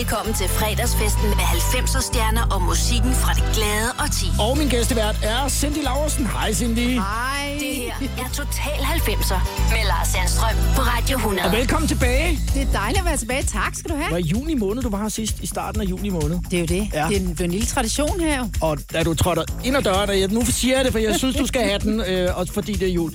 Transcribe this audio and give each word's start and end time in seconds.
Velkommen 0.00 0.34
til 0.34 0.48
fredagsfesten 0.48 1.28
med 1.40 1.46
90'er 1.56 2.02
stjerner 2.02 2.44
og 2.54 2.62
musikken 2.62 3.12
fra 3.12 3.32
det 3.38 3.44
glade 3.56 3.90
og 4.02 4.08
ti. 4.18 4.26
Og 4.40 4.58
min 4.58 4.68
gæstevært 4.68 5.16
er 5.22 5.48
Cindy 5.48 5.82
Laversen. 5.88 6.26
Hej 6.26 6.52
Cindy. 6.52 6.78
Hej. 6.78 7.58
Det 7.60 7.74
her 7.76 7.92
er 8.24 8.28
Total 8.34 8.80
90'er 8.96 9.40
med 9.72 9.82
Lars 9.90 10.08
Sandstrøm 10.08 10.56
på 10.76 10.82
Radio 10.92 11.16
100. 11.16 11.46
Og 11.46 11.52
velkommen 11.52 11.88
tilbage. 11.88 12.40
Det 12.54 12.62
er 12.62 12.72
dejligt 12.72 12.98
at 12.98 13.04
være 13.04 13.16
tilbage. 13.16 13.42
Tak 13.42 13.74
skal 13.74 13.90
du 13.90 13.94
have. 13.94 14.04
Det 14.04 14.12
var 14.12 14.18
i 14.18 14.30
juni 14.34 14.54
måned, 14.54 14.82
du 14.82 14.90
var 14.90 15.02
her 15.02 15.08
sidst. 15.08 15.40
I 15.40 15.46
starten 15.46 15.80
af 15.80 15.84
juni 15.84 16.08
måned. 16.08 16.38
Det 16.50 16.56
er 16.56 16.60
jo 16.60 16.66
det. 16.66 16.88
Ja. 16.92 17.06
Det 17.08 17.16
er 17.16 17.20
en, 17.20 17.28
det 17.28 17.40
er 17.40 17.44
en 17.44 17.50
lille 17.50 17.66
tradition 17.66 18.20
her. 18.20 18.48
Og 18.60 18.78
da 18.92 19.02
du 19.02 19.14
trådte 19.14 19.42
ind 19.64 19.76
ad 19.76 19.82
døren, 19.82 20.10
og 20.10 20.20
jeg, 20.20 20.28
nu 20.28 20.44
siger 20.44 20.76
jeg 20.76 20.84
det, 20.84 20.92
for 20.92 20.98
jeg 20.98 21.14
synes, 21.16 21.36
du 21.36 21.46
skal 21.46 21.62
have 21.62 21.78
den, 21.78 22.00
øh, 22.10 22.38
også 22.38 22.52
fordi 22.52 22.72
det 22.72 22.88
er 22.88 22.92
jul. 22.92 23.12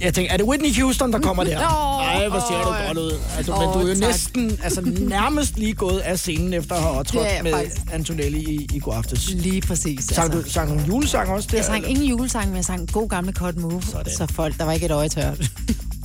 Jeg 0.00 0.14
tænker, 0.14 0.32
er 0.32 0.36
det 0.36 0.46
Whitney 0.46 0.80
Houston, 0.80 1.12
der 1.12 1.18
kommer 1.18 1.44
der? 1.44 1.58
Nej, 2.16 2.28
hvor 2.28 2.38
ser 2.38 2.62
du 2.62 2.86
godt 2.86 2.98
ud. 2.98 3.20
Altså, 3.36 3.52
åh, 3.52 3.60
men 3.60 3.68
du 3.68 3.78
er 3.78 3.82
jo 3.82 3.88
tak. 4.00 4.08
næsten, 4.08 4.58
altså 4.62 4.80
nærmest 5.00 5.58
lige 5.58 5.72
gået 5.74 5.98
af 5.98 6.18
scenen 6.18 6.54
efter 6.54 6.74
at 6.74 6.80
have 6.82 6.92
optrådt 6.98 7.26
jeg 7.26 7.40
med 7.42 7.52
faktisk. 7.52 7.76
Antonelli 7.92 8.38
i, 8.38 8.68
i 8.74 8.78
går 8.78 8.92
aftes. 8.92 9.30
Lige 9.30 9.60
præcis. 9.60 10.04
Sang 10.04 10.32
du 10.32 10.42
sang 10.50 10.68
nogle 10.68 10.84
julesang 10.86 11.30
også 11.30 11.48
der? 11.50 11.56
Jeg 11.56 11.64
sang 11.64 11.90
ingen 11.90 12.04
julesang, 12.04 12.46
men 12.48 12.56
jeg 12.56 12.64
sang 12.64 12.80
en 12.80 12.86
god 12.86 13.08
gamle 13.08 13.32
cut 13.32 13.56
move. 13.56 13.82
Sådan. 13.82 14.12
Så 14.16 14.26
folk, 14.32 14.58
der 14.58 14.64
var 14.64 14.72
ikke 14.72 14.86
et 14.86 14.92
øje 14.92 15.08
tørt. 15.08 15.40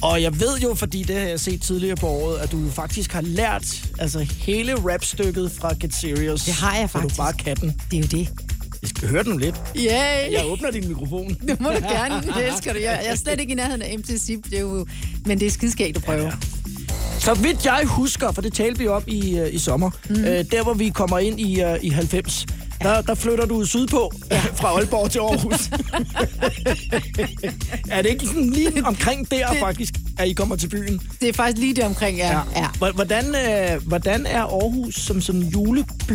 Og 0.03 0.21
jeg 0.21 0.39
ved 0.39 0.57
jo, 0.63 0.73
fordi 0.75 1.03
det 1.03 1.15
har 1.15 1.23
jeg 1.27 1.39
set 1.39 1.61
tidligere 1.61 1.95
på 1.95 2.07
året, 2.07 2.37
at 2.37 2.51
du 2.51 2.59
jo 2.59 2.71
faktisk 2.71 3.11
har 3.13 3.21
lært 3.21 3.83
altså 3.99 4.19
hele 4.19 4.75
rapstykket 4.93 5.51
fra 5.51 5.73
Get 5.79 5.95
Serious. 5.95 6.43
Det 6.43 6.53
har 6.53 6.75
jeg 6.77 6.89
Så 6.89 6.97
du 6.97 7.01
faktisk. 7.01 7.17
bare 7.19 7.33
kan 7.33 7.55
den. 7.57 7.81
Det 7.91 7.97
er 7.97 8.01
jo 8.01 8.07
det. 8.11 8.29
Jeg 8.81 8.89
skal 8.89 9.07
høre 9.09 9.23
den 9.23 9.39
lidt. 9.39 9.55
Yay! 9.77 10.31
Jeg 10.31 10.41
åbner 10.45 10.71
din 10.71 10.87
mikrofon. 10.87 11.29
Det 11.47 11.59
må 11.61 11.69
du 11.69 11.75
gerne. 11.75 12.15
Det 12.35 12.47
elsker 12.47 12.73
du. 12.73 12.79
Jeg, 12.79 12.99
jeg 13.03 13.11
er 13.11 13.15
slet 13.15 13.39
ikke 13.39 13.51
i 13.51 13.55
nærheden 13.55 13.81
af 13.81 13.97
Zip, 14.17 14.43
det 14.45 14.53
er 14.57 14.61
jo, 14.61 14.85
men 15.25 15.39
det 15.39 15.47
er 15.47 15.51
skidskægt 15.51 15.97
at 15.97 16.03
prøve. 16.03 16.23
Ja. 16.25 16.31
Så 17.19 17.33
vidt 17.33 17.65
jeg 17.65 17.81
husker, 17.85 18.31
for 18.31 18.41
det 18.41 18.53
talte 18.53 18.79
vi 18.79 18.87
op 18.87 19.03
i, 19.07 19.37
øh, 19.39 19.53
i 19.53 19.57
sommer, 19.59 19.91
mm. 20.09 20.15
øh, 20.23 20.45
der 20.51 20.63
hvor 20.63 20.73
vi 20.73 20.89
kommer 20.89 21.19
ind 21.19 21.39
i, 21.39 21.61
øh, 21.61 21.77
i 21.81 21.89
90, 21.89 22.45
der, 22.81 23.01
der 23.01 23.15
flytter 23.15 23.45
du 23.45 23.65
sydpå 23.65 24.11
ja. 24.31 24.39
fra 24.59 24.67
Aalborg 24.67 25.11
til 25.11 25.19
Aarhus. 25.19 25.69
er 27.91 28.01
det 28.01 28.09
ikke 28.09 28.25
sådan 28.25 28.49
lige 28.49 28.85
omkring 28.85 29.31
der 29.31 29.47
faktisk, 29.59 29.93
at 30.17 30.27
I 30.27 30.33
kommer 30.33 30.55
til 30.55 30.67
byen? 30.69 31.01
Det 31.21 31.29
er 31.29 31.33
faktisk 31.33 31.57
lige 31.57 31.73
det 31.75 31.83
omkring, 31.83 32.17
ja. 32.17 32.39
ja. 32.55 32.67
Hvor- 32.77 32.91
Hvordan, 32.91 33.25
øh, 33.35 33.87
hvordan 33.87 34.25
er 34.25 34.41
Aarhus 34.41 34.95
som 34.95 35.21
sådan 35.21 35.41
en 35.41 35.47
juleby? 35.47 36.11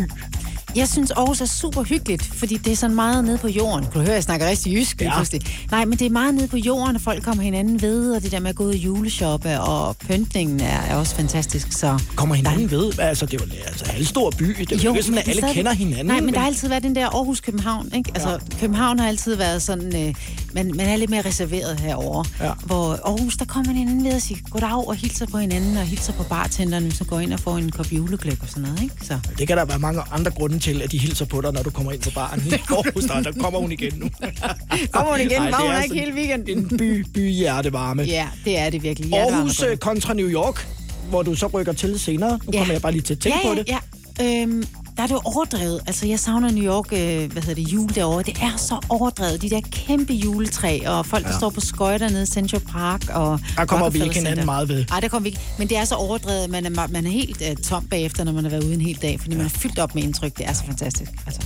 Jeg 0.75 0.87
synes, 0.87 1.11
Aarhus 1.11 1.41
er 1.41 1.45
super 1.45 1.83
hyggeligt, 1.83 2.23
fordi 2.23 2.57
det 2.57 2.71
er 2.71 2.75
sådan 2.75 2.95
meget 2.95 3.23
nede 3.25 3.37
på 3.37 3.47
jorden. 3.47 3.83
Kan 3.85 3.93
du 3.93 3.99
høre, 3.99 4.13
jeg 4.13 4.23
snakker 4.23 4.47
rigtig 4.47 4.73
jysk 4.73 5.01
Ja. 5.01 5.15
pludselig. 5.15 5.41
Nej, 5.71 5.85
men 5.85 5.99
det 5.99 6.05
er 6.05 6.09
meget 6.09 6.33
nede 6.35 6.47
på 6.47 6.57
jorden, 6.57 6.95
og 6.95 7.01
folk 7.01 7.23
kommer 7.23 7.43
hinanden 7.43 7.81
ved, 7.81 8.11
og 8.15 8.21
det 8.23 8.31
der 8.31 8.39
med 8.39 8.49
at 8.49 8.55
gå 8.55 8.63
ud 8.63 8.69
og 8.69 8.75
juleshoppe, 8.75 9.59
og 9.59 9.97
pyntningen 9.97 10.59
er, 10.59 10.65
er 10.81 10.95
også 10.95 11.15
fantastisk. 11.15 11.71
Så 11.71 11.99
Kommer 12.15 12.35
hinanden 12.35 12.71
ved? 12.71 12.99
Altså, 12.99 13.25
det 13.25 13.41
er 13.41 13.45
jo 13.45 13.51
altså, 13.67 13.85
halvstor 13.91 14.31
by. 14.37 14.43
Det 14.59 14.71
er 14.71 14.77
jo, 14.83 14.89
ikke 14.93 15.03
sådan, 15.03 15.11
men 15.11 15.17
at 15.19 15.27
alle 15.27 15.41
stadig- 15.41 15.55
kender 15.55 15.73
hinanden. 15.73 16.05
Nej, 16.05 16.21
men 16.21 16.33
der 16.33 16.39
har 16.39 16.47
altid 16.47 16.67
været 16.69 16.83
den 16.83 16.95
der 16.95 17.07
Aarhus-København, 17.07 17.89
ikke? 17.95 18.11
Altså, 18.15 18.29
ja. 18.29 18.37
København 18.59 18.99
har 18.99 19.07
altid 19.07 19.35
været 19.35 19.61
sådan, 19.61 20.07
øh, 20.07 20.15
man, 20.53 20.67
man 20.75 20.79
er 20.89 20.95
lidt 20.95 21.09
mere 21.09 21.21
reserveret 21.21 21.79
herover. 21.79 22.23
Ja. 22.39 22.51
Hvor 22.65 22.99
Aarhus, 23.05 23.37
der 23.37 23.45
kommer 23.45 23.67
man 23.69 23.75
hinanden 23.77 24.03
ved 24.03 24.11
at 24.11 24.21
sige 24.21 24.39
goddag 24.49 24.87
og 24.87 24.95
hilser 24.95 25.25
på 25.25 25.37
hinanden, 25.37 25.77
og 25.77 25.83
hilser 25.83 26.13
på 26.13 26.23
bartenderne, 26.23 26.91
så 26.91 27.03
går 27.03 27.19
ind 27.19 27.33
og 27.33 27.39
får 27.39 27.57
en 27.57 27.71
kop 27.71 27.91
julegløk 27.91 28.37
og 28.41 28.47
sådan 28.49 28.63
noget, 28.63 28.81
ikke? 28.81 28.95
Så. 29.03 29.19
Det 29.39 29.47
kan 29.47 29.57
der 29.57 29.65
være 29.65 29.79
mange 29.79 30.01
andre 30.11 30.31
grunde 30.31 30.56
til, 30.59 30.81
at 30.81 30.91
de 30.91 30.97
hilser 30.97 31.25
på 31.25 31.41
dig, 31.41 31.53
når 31.53 31.63
du 31.63 31.69
kommer 31.69 31.91
ind 31.91 32.01
på 32.01 32.09
baren 32.15 32.43
i 32.47 32.53
Aarhus. 32.53 33.03
Der, 33.09 33.21
der 33.21 33.31
kommer 33.31 33.59
hun 33.59 33.71
igen 33.71 33.93
nu. 33.95 34.09
Kommer 34.93 35.11
hun 35.11 35.19
igen? 35.21 35.31
Ej, 35.41 35.49
Var 35.51 35.73
hun 35.75 35.83
ikke 35.83 35.95
hele 35.99 36.13
weekenden? 36.13 36.57
En 36.57 36.77
by, 36.77 37.05
by 37.13 37.29
hjertevarme. 37.31 38.03
Ja, 38.03 38.27
det 38.45 38.57
er 38.59 38.69
det 38.69 38.83
virkelig. 38.83 39.13
Aarhus 39.13 39.61
øh, 39.61 39.77
kontra 39.77 40.13
New 40.13 40.29
York, 40.29 40.67
hvor 41.09 41.23
du 41.23 41.35
så 41.35 41.47
rykker 41.47 41.73
til 41.73 41.99
senere. 41.99 42.31
Nu 42.31 42.51
Ja. 42.53 42.57
kommer 42.59 42.73
jeg 42.73 42.81
bare 42.81 42.91
lige 42.91 43.01
til 43.01 43.13
at 43.13 43.19
tænke 43.19 43.37
ja, 43.43 43.49
på 43.49 43.55
det. 43.55 43.67
Ja, 43.67 43.77
ja. 44.19 44.41
Øhm, 44.41 44.63
der 44.97 45.03
er 45.03 45.07
det 45.07 45.13
jo 45.13 45.21
overdrevet. 45.25 45.81
Altså, 45.87 46.07
jeg 46.07 46.19
savner 46.19 46.51
New 46.51 46.63
York, 46.63 46.93
øh, 46.93 47.31
hvad 47.31 47.41
hedder 47.43 47.63
det, 47.63 47.73
jul 47.73 47.95
derovre. 47.95 48.23
Det 48.23 48.37
er 48.41 48.57
så 48.57 48.79
overdrevet. 48.89 49.41
De 49.41 49.49
der 49.49 49.61
kæmpe 49.71 50.13
juletræ, 50.13 50.79
og 50.87 51.05
folk, 51.05 51.23
der 51.23 51.31
Ja. 51.31 51.37
står 51.37 51.49
på 51.49 51.59
skøjter 51.61 52.09
nede 52.09 52.23
i 52.23 52.25
Central 52.25 52.61
Park. 52.61 53.09
Og 53.09 53.39
Der 53.55 53.65
kommer 53.65 53.89
vi 53.89 54.03
ikke 54.03 54.15
hinanden 54.15 54.45
meget 54.45 54.69
ved. 54.69 54.85
Nej, 54.89 54.99
der 54.99 55.07
kommer 55.07 55.23
vi 55.23 55.29
ikke. 55.29 55.41
Men 55.57 55.69
det 55.69 55.77
er 55.77 55.85
så 55.85 55.95
overdrevet, 55.95 56.49
man 56.49 56.65
er, 56.65 56.87
man 56.87 57.05
er 57.05 57.09
helt 57.11 57.41
uh, 57.41 57.63
tom 57.63 57.85
bagefter, 57.87 58.23
når 58.23 58.31
man 58.31 58.43
har 58.43 58.51
været 58.51 58.63
ude 58.63 58.73
en 58.73 58.81
hel 58.81 58.97
dag, 59.01 59.19
fordi 59.19 59.31
ja. 59.31 59.37
man 59.37 59.45
er 59.45 59.49
fyldt 59.49 59.79
op 59.79 59.95
med 59.95 60.03
indtryk. 60.03 60.37
Det 60.37 60.47
er 60.47 60.53
så 60.53 60.63
fantastisk. 60.65 61.11
Altså. 61.25 61.41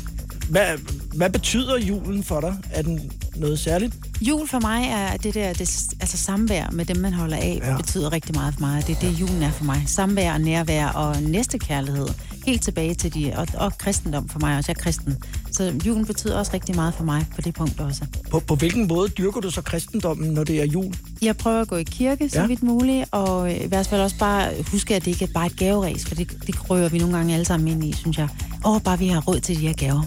Hvad, 0.50 0.66
hvad 1.14 1.30
betyder 1.30 1.78
julen 1.78 2.24
for 2.24 2.40
dig? 2.42 2.56
Er 2.72 2.82
den 2.82 3.12
noget 3.36 3.60
særligt? 3.60 3.94
Jul 4.22 4.48
for 4.48 4.60
mig 4.60 4.88
er 4.90 5.18
det 5.18 5.34
der, 5.34 5.54
det, 5.54 5.62
altså 6.00 6.18
samvær 6.18 6.70
med 6.72 6.86
dem, 6.86 6.98
man 6.98 7.14
holder 7.14 7.38
af, 7.38 7.60
Ja. 7.64 7.78
betyder 7.78 8.12
rigtig 8.14 8.36
meget 8.36 8.54
for 8.54 8.62
mig. 8.62 8.88
Det 8.88 8.96
er 8.96 9.00
det, 9.00 9.20
julen 9.20 9.44
er 9.44 9.52
for 9.52 9.64
mig. 9.64 9.84
Samvær 9.88 10.34
og 10.34 10.42
nærvær 10.42 10.88
og 10.88 11.22
næstekærlighed. 11.22 12.08
Helt 12.46 12.62
tilbage 12.64 12.94
til 12.94 13.14
de, 13.14 13.34
og, 13.36 13.48
og 13.54 13.78
kristendom 13.78 14.30
for 14.30 14.40
mig 14.40 14.58
også. 14.58 14.72
Jeg 14.72 14.80
er 14.80 14.84
kristen. 14.84 15.18
Så 15.52 15.74
julen 15.86 16.06
betyder 16.06 16.38
også 16.40 16.52
rigtig 16.54 16.76
meget 16.76 16.94
for 16.94 17.04
mig 17.04 17.26
på 17.36 17.42
det 17.42 17.54
punkt 17.54 17.80
også. 17.80 18.06
På, 18.32 18.40
på 18.40 18.56
hvilken 18.56 18.88
måde 18.88 19.10
dyrker 19.10 19.42
du 19.42 19.50
så 19.52 19.62
kristendommen, 19.62 20.30
når 20.34 20.44
det 20.44 20.62
er 20.62 20.66
jul? 20.66 20.94
Jeg 21.22 21.38
prøver 21.38 21.62
at 21.62 21.68
gå 21.68 21.76
i 21.76 21.84
kirke 21.84 22.30
så 22.30 22.40
Ja. 22.40 22.48
vidt 22.48 22.64
muligt, 22.64 23.06
og 23.12 23.52
i 23.54 23.68
hvert 23.68 23.88
fald 23.88 24.02
også 24.02 24.18
bare 24.18 24.50
huske, 24.72 24.96
at 24.96 25.06
det 25.06 25.12
ikke 25.12 25.26
er 25.26 25.30
bare 25.34 25.46
et 25.46 25.58
gaveræs, 25.58 26.06
for 26.06 26.16
det, 26.16 26.32
det 26.48 26.70
rører 26.70 26.90
vi 26.90 26.98
nogle 26.98 27.18
gange 27.18 27.34
alle 27.34 27.46
sammen 27.46 27.68
ind 27.68 27.84
i, 27.84 27.94
synes 27.94 28.18
jeg. 28.18 28.28
Og 28.64 28.84
bare 28.84 29.00
vi 29.00 29.08
har 29.08 29.22
råd 29.22 29.40
til 29.40 29.56
de 29.56 29.68
her 29.68 29.74
gaver. 29.74 30.04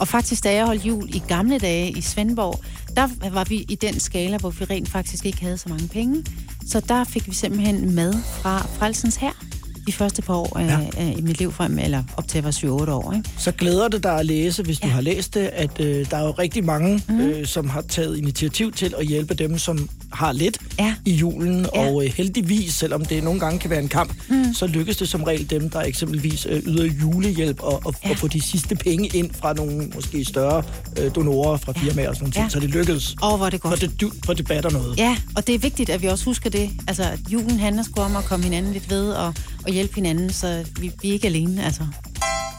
Og 0.00 0.08
faktisk, 0.08 0.44
da 0.44 0.54
jeg 0.54 0.66
holdt 0.66 0.84
jul 0.86 1.14
i 1.14 1.22
gamle 1.28 1.58
dage 1.58 1.90
i 1.90 2.00
Svendborg, 2.00 2.60
der 2.96 3.30
var 3.30 3.44
vi 3.44 3.56
i 3.68 3.74
den 3.74 4.00
skala, 4.00 4.36
hvor 4.36 4.50
vi 4.50 4.64
rent 4.64 4.88
faktisk 4.88 5.26
ikke 5.26 5.40
havde 5.40 5.58
så 5.58 5.68
mange 5.68 5.88
penge. 5.88 6.24
Så 6.66 6.80
der 6.88 7.04
fik 7.04 7.26
vi 7.28 7.34
simpelthen 7.34 7.94
mad 7.94 8.14
fra 8.42 8.58
Frelsens 8.78 9.16
her 9.16 9.30
de 9.86 9.92
første 9.92 10.22
par 10.22 10.34
år 10.34 10.58
Ja. 10.60 10.80
ja. 10.96 11.10
i 11.16 11.20
mit 11.20 11.38
liv 11.38 11.52
frem, 11.52 11.78
eller 11.78 12.02
op 12.16 12.28
til 12.28 12.36
jeg 12.38 12.44
var 12.44 12.50
7-8 12.50 12.90
år. 12.90 13.12
Ikke? 13.12 13.30
Så 13.38 13.52
glæder 13.52 13.88
det 13.88 14.02
dig 14.02 14.18
at 14.18 14.26
læse, 14.26 14.62
hvis 14.62 14.78
du 14.78 14.86
Ja. 14.86 14.92
har 14.92 15.00
læst 15.00 15.34
det, 15.34 15.40
at 15.52 15.80
øh, 15.80 16.10
der 16.10 16.16
er 16.16 16.24
jo 16.24 16.30
rigtig 16.30 16.64
mange, 16.64 17.02
mm. 17.08 17.20
øh, 17.20 17.46
som 17.46 17.68
har 17.68 17.80
taget 17.80 18.18
initiativ 18.18 18.72
til 18.72 18.94
at 18.98 19.06
hjælpe 19.06 19.34
dem, 19.34 19.58
som 19.58 19.88
har 20.12 20.32
lidt 20.32 20.58
Ja. 20.78 20.94
i 21.04 21.14
julen. 21.14 21.66
Ja. 21.74 21.80
Og 21.90 22.04
øh, 22.04 22.12
heldigvis, 22.12 22.74
selvom 22.74 23.04
det 23.04 23.24
nogle 23.24 23.40
gange 23.40 23.58
kan 23.58 23.70
være 23.70 23.82
en 23.82 23.88
kamp, 23.88 24.12
mm. 24.28 24.54
så 24.54 24.66
lykkes 24.66 24.96
det 24.96 25.08
som 25.08 25.22
regel 25.22 25.50
dem, 25.50 25.70
der 25.70 25.80
eksempelvis 25.80 26.46
øh, 26.50 26.62
yder 26.66 26.84
julehjælp 26.84 27.60
og, 27.62 27.82
og, 27.86 27.94
ja. 28.04 28.08
Ja. 28.08 28.12
og 28.14 28.18
få 28.18 28.28
de 28.28 28.40
sidste 28.42 28.74
penge 28.76 29.06
ind 29.08 29.30
fra 29.34 29.52
nogle 29.52 29.90
måske 29.94 30.24
større 30.24 30.62
øh, 31.00 31.14
donorer 31.14 31.56
fra 31.56 31.72
firmaer 31.72 32.08
og 32.08 32.14
sådan 32.16 32.32
noget. 32.36 32.44
Ja. 32.44 32.48
Så 32.48 32.60
det 32.60 32.70
lykkedes. 32.70 33.16
Åh, 33.22 33.36
hvor 33.36 33.50
det 33.50 33.60
For 33.62 33.68
godt. 33.68 33.80
det, 33.80 34.00
du- 34.00 34.12
for 34.24 34.32
det 34.32 34.46
batter 34.46 34.70
noget. 34.70 34.98
Ja, 34.98 35.16
og 35.36 35.46
det 35.46 35.54
er 35.54 35.58
vigtigt, 35.58 35.90
at 35.90 36.02
vi 36.02 36.06
også 36.06 36.24
husker 36.24 36.50
det. 36.50 36.70
Altså, 36.88 37.02
at 37.02 37.18
julen 37.32 37.58
handler 37.58 37.82
sgu 37.82 38.00
om 38.02 38.16
at 38.16 38.24
komme 38.24 38.44
hinanden 38.44 38.72
lidt 38.72 38.90
ved 38.90 39.10
og, 39.10 39.34
og 39.66 39.72
hjælpe 39.72 39.94
hinanden, 39.94 40.32
så 40.32 40.64
vi, 40.80 40.92
vi 41.02 41.08
er 41.08 41.12
ikke 41.12 41.26
alene, 41.26 41.64
altså. 41.64 41.82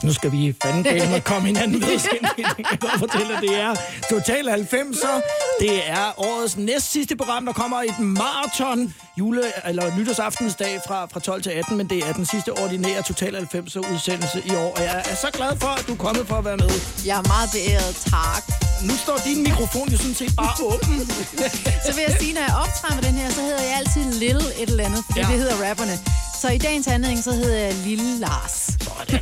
Nu 0.03 0.13
skal 0.13 0.31
vi 0.31 0.55
fanden 0.63 0.83
dele 0.83 1.09
med 1.09 1.21
komme 1.21 1.47
hinanden 1.47 1.81
ved 1.81 1.99
Cindy. 2.05 2.45
Jeg 2.71 2.79
kan 2.81 2.89
fortælle, 2.99 3.35
at 3.37 3.41
det 3.41 3.55
er 3.61 3.75
Total 4.09 4.49
90'er. 4.49 5.15
Det 5.59 5.89
er 5.89 6.19
årets 6.19 6.57
næst 6.57 6.91
sidste 6.91 7.15
program, 7.15 7.45
der 7.45 7.53
kommer 7.53 7.81
et 7.81 7.99
maraton 7.99 8.93
jule- 9.17 9.67
eller 9.69 9.97
nytårsaftensdag 9.97 10.79
fra, 10.87 11.05
fra 11.13 11.19
12 11.19 11.41
til 11.41 11.49
18, 11.49 11.77
men 11.77 11.89
det 11.89 11.97
er 12.09 12.13
den 12.13 12.25
sidste 12.25 12.49
ordinære 12.53 13.01
Total 13.01 13.35
90'er 13.35 13.93
udsendelse 13.93 14.41
i 14.45 14.55
år. 14.55 14.73
Og 14.77 14.83
jeg 14.83 15.03
er 15.11 15.15
så 15.15 15.27
glad 15.33 15.51
for, 15.59 15.67
at 15.67 15.87
du 15.87 15.93
er 15.93 15.97
kommet 15.97 16.27
for 16.27 16.35
at 16.35 16.45
være 16.45 16.57
med. 16.57 16.69
Jeg 17.05 17.17
er 17.17 17.27
meget 17.27 17.49
beæret, 17.53 17.95
tak. 18.13 18.43
Nu 18.83 18.93
står 19.03 19.17
din 19.25 19.43
mikrofon 19.43 19.89
jo 19.89 19.97
sådan 19.97 20.13
set 20.15 20.35
bare 20.35 20.53
åben. 20.63 20.97
Så 21.85 21.91
vil 21.95 22.03
jeg 22.07 22.15
sige, 22.19 22.33
når 22.33 22.41
jeg 22.41 22.55
optræder 22.63 22.95
med 22.95 23.03
den 23.03 23.13
her, 23.21 23.29
så 23.29 23.41
hedder 23.41 23.63
jeg 23.63 23.75
altid 23.77 24.03
Lille 24.19 24.41
et 24.61 24.69
eller 24.69 24.83
andet, 24.85 25.01
fordi 25.05 25.19
ja. 25.19 25.27
det 25.31 25.37
hedder 25.39 25.69
rapperne. 25.69 25.95
Så 26.41 26.49
i 26.49 26.57
dagens 26.57 26.87
anledning, 26.87 27.23
så 27.23 27.31
hedder 27.31 27.57
jeg 27.57 27.73
Lille 27.85 28.19
Lars. 28.19 28.51
Sådan. 28.81 29.19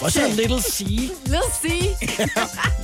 Også 0.00 0.26
en 0.26 0.32
little 0.36 0.62
C. 0.62 0.78
Lil 1.26 1.46
C. 1.62 1.62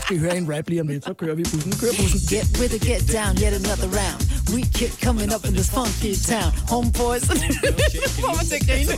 Skal 0.05 0.17
vi 0.17 0.19
høre 0.19 0.37
en 0.37 0.55
rap 0.57 0.69
lige 0.69 0.81
om 0.81 0.89
lidt, 0.89 1.05
så 1.05 1.15
kører 1.19 1.35
vi 1.35 1.43
bussen. 1.43 1.73
Kør 1.73 1.89
bussen. 2.01 2.21
Get 2.21 2.59
with 2.61 2.75
it, 2.75 2.83
get 2.83 3.13
down, 3.13 3.37
yet 3.37 3.55
another 3.65 3.89
round. 4.01 4.23
We 4.55 4.63
kid 4.75 4.91
coming 5.03 5.35
up 5.35 5.45
in 5.45 5.53
this 5.55 5.71
funky 5.71 6.15
town. 6.17 6.53
Homeboys. 6.69 7.23
Får 7.25 8.37
mig 8.37 8.47
til 8.49 8.55
at 8.55 8.67
grine. 8.69 8.93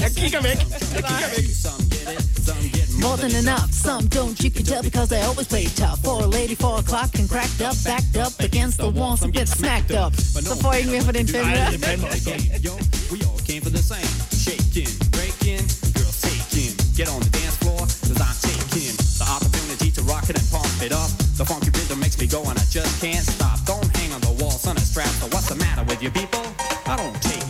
Jeg 0.00 0.10
kigger 0.16 0.42
væk. 0.42 0.58
Jeg 0.58 0.80
kigger 0.80 2.62
væk. 2.62 2.77
More 3.00 3.16
than 3.16 3.34
enough, 3.34 3.70
some 3.72 4.06
don't. 4.08 4.36
You 4.42 4.50
can 4.50 4.64
tell 4.64 4.82
because 4.82 5.08
they 5.08 5.22
always 5.22 5.46
play 5.48 5.64
tough. 5.82 5.98
For 6.04 6.22
a 6.22 6.26
lady, 6.26 6.54
four 6.54 6.78
o'clock, 6.78 7.10
and 7.18 7.28
cracked 7.30 7.60
up, 7.62 7.76
backed 7.84 8.16
up 8.16 8.32
against 8.40 8.78
the 8.78 8.88
wall, 8.90 9.16
some 9.16 9.30
get 9.30 9.48
smacked 9.48 9.92
up. 9.92 10.12
Så 10.16 10.54
får 10.62 10.72
jeg 10.72 10.80
ikke 10.80 10.90
mere 10.92 11.02
for 11.02 11.12
den 11.12 11.28
fem 11.28 11.46
Nej, 11.46 11.54
der. 11.56 11.70
det 11.70 11.84
fandme 11.84 12.06
også 12.08 12.24
godt. 12.30 12.42
Yo, 12.66 12.74
we 13.12 13.18
all 13.28 13.40
came 13.48 13.60
for 13.66 13.70
the 13.78 13.82
same. 13.92 14.10
Shaking, 14.46 14.90
breaking, 15.16 15.62
girls 15.96 16.18
taking. 16.28 16.72
Get 16.98 17.08
on 17.14 17.20
the 17.26 17.30
dance 17.38 17.56
floor, 17.62 17.80
cause 18.08 18.18
I'm 18.28 18.36
taking 18.50 18.92
the 19.20 19.26
opportunity 19.36 19.88
to 19.96 20.02
rock 20.12 20.24
it 20.30 20.36
and 20.40 20.46
pump 20.54 20.82
it 20.86 20.92
up. 21.02 21.10
The 21.38 21.44
funky 21.50 21.70
rhythm 21.78 21.98
makes 22.04 22.18
me 22.22 22.26
go 22.26 22.40
and 22.50 22.56
I 22.58 22.64
just 22.78 22.92
can't 23.04 23.24
stop. 23.36 23.56
Don't 23.70 23.88
hang 23.98 24.10
on 24.16 24.20
the 24.28 24.34
wall, 24.40 24.56
son, 24.64 24.76
a 24.76 24.80
strap. 24.92 25.12
So 25.20 25.26
what's 25.34 25.48
the 25.52 25.58
matter 25.64 25.84
with 25.90 26.00
you 26.04 26.10
people? 26.20 26.42
I 26.92 26.94
don't 27.00 27.16
take 27.30 27.46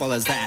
simple 0.00 0.14
as 0.14 0.24
that. 0.24 0.39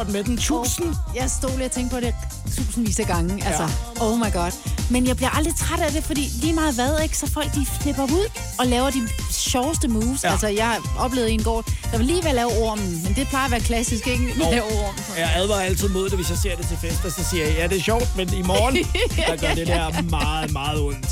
Optrådt 0.00 0.12
med 0.12 0.24
den? 0.24 0.36
Tusind? 0.36 0.94
Jeg 1.14 1.30
stod 1.30 1.50
lige 1.56 1.64
og 1.64 1.70
tænkte 1.72 1.94
på 1.94 2.00
det 2.00 2.14
tusindvis 2.56 3.00
af 3.00 3.06
gange. 3.06 3.46
Altså, 3.46 3.68
oh 4.00 4.18
my 4.18 4.32
god. 4.32 4.52
Men 4.90 5.06
jeg 5.06 5.16
bliver 5.16 5.30
aldrig 5.30 5.54
træt 5.56 5.80
af 5.80 5.92
det, 5.92 6.04
fordi 6.04 6.28
lige 6.42 6.52
meget 6.52 6.74
hvad, 6.74 7.00
ikke, 7.02 7.18
så 7.18 7.30
folk 7.30 7.54
de 7.54 7.66
flipper 7.80 8.02
ud 8.02 8.26
og 8.58 8.66
laver 8.66 8.90
de 8.90 9.08
sjoveste 9.30 9.88
moves. 9.88 10.24
Ja. 10.24 10.28
Ja. 10.28 10.32
Altså, 10.32 10.48
jeg 10.48 10.78
oplevede 10.98 11.30
en 11.30 11.42
gård, 11.42 11.64
der 11.92 11.96
var 11.98 12.04
lige 12.04 12.22
ved 12.22 12.30
at 12.30 12.34
lave 12.34 12.50
ormen, 12.62 13.02
men 13.04 13.14
det 13.14 13.28
plejer 13.28 13.44
at 13.44 13.50
være 13.50 13.60
klassisk, 13.60 14.06
ikke? 14.06 14.24
Vi 14.24 14.32
laver 14.40 14.62
ormen. 14.62 15.00
Jeg 15.18 15.30
advarer 15.36 15.60
altid 15.60 15.88
mod 15.88 16.04
det, 16.08 16.18
hvis 16.18 16.30
jeg 16.30 16.38
ser 16.38 16.56
det 16.56 16.66
til 16.66 16.76
fester, 16.76 17.10
så 17.10 17.24
siger 17.30 17.46
jeg, 17.46 17.54
ja, 17.56 17.66
det 17.66 17.78
er 17.78 17.82
sjovt, 17.82 18.16
men 18.16 18.34
i 18.34 18.42
morgen, 18.42 18.76
der 19.28 19.36
gør 19.36 19.54
det 19.54 19.66
der 19.66 20.02
meget, 20.02 20.52
meget 20.52 20.80
ondt. 20.80 21.08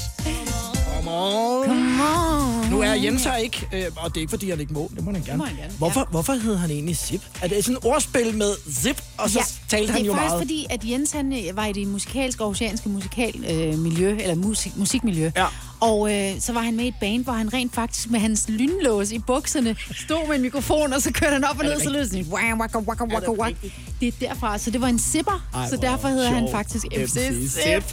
Come 0.94 1.10
on. 1.10 1.66
Come 1.66 2.02
on. 2.02 2.57
Nu 2.70 2.80
er 2.80 2.94
Jens 2.94 3.24
her 3.24 3.36
ikke, 3.36 3.68
øh, 3.72 3.84
og 3.96 4.10
det 4.10 4.16
er 4.16 4.20
ikke, 4.20 4.30
fordi 4.30 4.50
han 4.50 4.60
ikke 4.60 4.72
må. 4.72 4.90
Det 4.96 5.04
må 5.04 5.12
han 5.12 5.22
gerne. 5.22 5.38
må 5.38 5.44
han 5.44 5.56
gerne, 5.56 5.72
Hvorfor, 5.78 6.08
hvorfor 6.10 6.32
hed 6.32 6.56
han 6.56 6.70
egentlig 6.70 6.96
Zip? 6.96 7.22
Er 7.42 7.48
det 7.48 7.64
sådan 7.64 7.76
et 7.76 7.84
ordspil 7.84 8.36
med 8.36 8.54
Zip, 8.72 9.02
og 9.18 9.30
så 9.30 9.52
talte 9.68 9.92
han 9.92 10.00
det 10.00 10.06
jo 10.06 10.12
er 10.12 10.16
faktisk 10.16 10.30
meget? 10.30 10.42
fordi, 10.42 10.66
at 10.70 10.80
Jens 10.84 11.12
han 11.12 11.32
øh, 11.32 11.56
var 11.56 11.66
i 11.66 11.72
det 11.72 11.86
musikalske, 11.88 12.44
oceanske 12.44 12.88
musikal, 12.88 13.44
øh, 13.50 13.78
miljø, 13.78 14.16
eller 14.20 14.34
musik, 14.34 14.76
musikmiljø. 14.76 15.30
Ja. 15.36 15.46
Og 15.80 16.14
øh, 16.14 16.40
så 16.40 16.52
var 16.52 16.60
han 16.60 16.76
med 16.76 16.84
i 16.84 16.88
et 16.88 16.94
band, 17.00 17.24
hvor 17.24 17.32
han 17.32 17.52
rent 17.54 17.74
faktisk 17.74 18.10
med 18.10 18.20
hans 18.20 18.44
lynlås 18.48 19.10
i 19.10 19.18
bukserne 19.18 19.76
stod 19.94 20.28
med 20.28 20.36
en 20.36 20.42
mikrofon, 20.42 20.92
og 20.92 21.02
så 21.02 21.12
kørte 21.12 21.32
han 21.32 21.44
op 21.44 21.58
og 21.58 21.64
ned, 21.64 21.74
det 21.74 21.82
så 21.82 21.90
lød 21.90 22.00
det 22.00 22.10
sådan 22.10 22.26
waka, 22.32 22.78
waka, 22.78 23.04
waka, 23.04 23.30
waka. 23.30 23.44
rigtigt? 23.44 23.74
Det 24.00 24.08
er 24.08 24.28
derfra, 24.28 24.58
så 24.58 24.70
det 24.70 24.80
var 24.80 24.88
en 24.88 24.98
zipper, 24.98 25.48
Ej, 25.54 25.68
så 25.68 25.76
derfor 25.76 26.08
hedder 26.08 26.30
han 26.30 26.48
faktisk 26.52 26.84
MC, 26.84 27.12
Zip. 27.50 27.84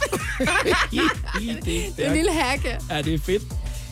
det, 1.64 1.96
Det 1.96 2.04
er 2.04 2.08
en 2.08 2.16
lille 2.16 2.32
hakke. 2.32 2.78
Ja, 2.90 3.02
det 3.02 3.14
er 3.14 3.18
fedt. 3.18 3.42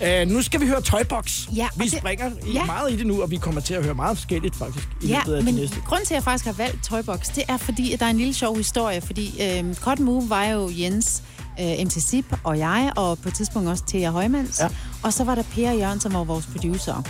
Uh, 0.00 0.29
nu 0.31 0.43
skal 0.43 0.61
vi 0.61 0.67
høre 0.67 0.81
Toybox. 0.82 1.49
Ja, 1.56 1.69
vi 1.76 1.85
og 1.85 1.91
det- 1.91 1.99
springer 1.99 2.31
ja. 2.55 2.64
meget 2.64 2.93
i 2.93 2.96
det 2.96 3.06
nu, 3.06 3.23
og 3.23 3.31
vi 3.31 3.37
kommer 3.37 3.61
til 3.61 3.75
at 3.75 3.85
høre 3.85 3.94
meget 3.94 4.17
forskelligt 4.19 4.56
faktisk 4.56 4.88
i 5.02 5.06
Ja, 5.06 5.19
løbet 5.26 5.37
af 5.38 5.43
men 5.44 5.55
det 5.55 5.61
næste. 5.62 5.76
grunden 5.87 6.06
til, 6.06 6.14
at 6.14 6.17
jeg 6.17 6.25
faktisk 6.25 6.44
har 6.44 6.52
valgt 6.52 6.85
Toybox, 6.85 7.29
det 7.35 7.43
er 7.49 7.56
fordi, 7.56 7.93
at 7.93 8.00
der 8.00 8.06
er 8.06 8.11
en 8.11 8.17
lille 8.19 8.35
sjov 8.35 8.56
historie. 8.56 9.00
Fordi 9.00 9.43
øh, 9.43 9.75
Cotton 9.75 10.05
Move 10.05 10.31
var 10.31 10.44
jo 10.44 10.70
Jens, 10.79 11.23
øh, 11.61 11.67
MC 11.67 11.93
Zip 11.93 12.37
og 12.44 12.58
jeg, 12.58 12.93
og 12.96 13.19
på 13.19 13.29
et 13.29 13.35
tidspunkt 13.35 13.69
også 13.69 13.85
Thea 13.88 14.11
Højmands. 14.11 14.61
Ja. 14.61 14.69
Og 15.02 15.12
så 15.12 15.25
var 15.25 15.35
der 15.35 15.43
Per 15.43 15.73
Jørgen, 15.73 16.00
som 16.00 16.12
var 16.14 16.25
vores 16.25 16.47
producer. 16.47 17.02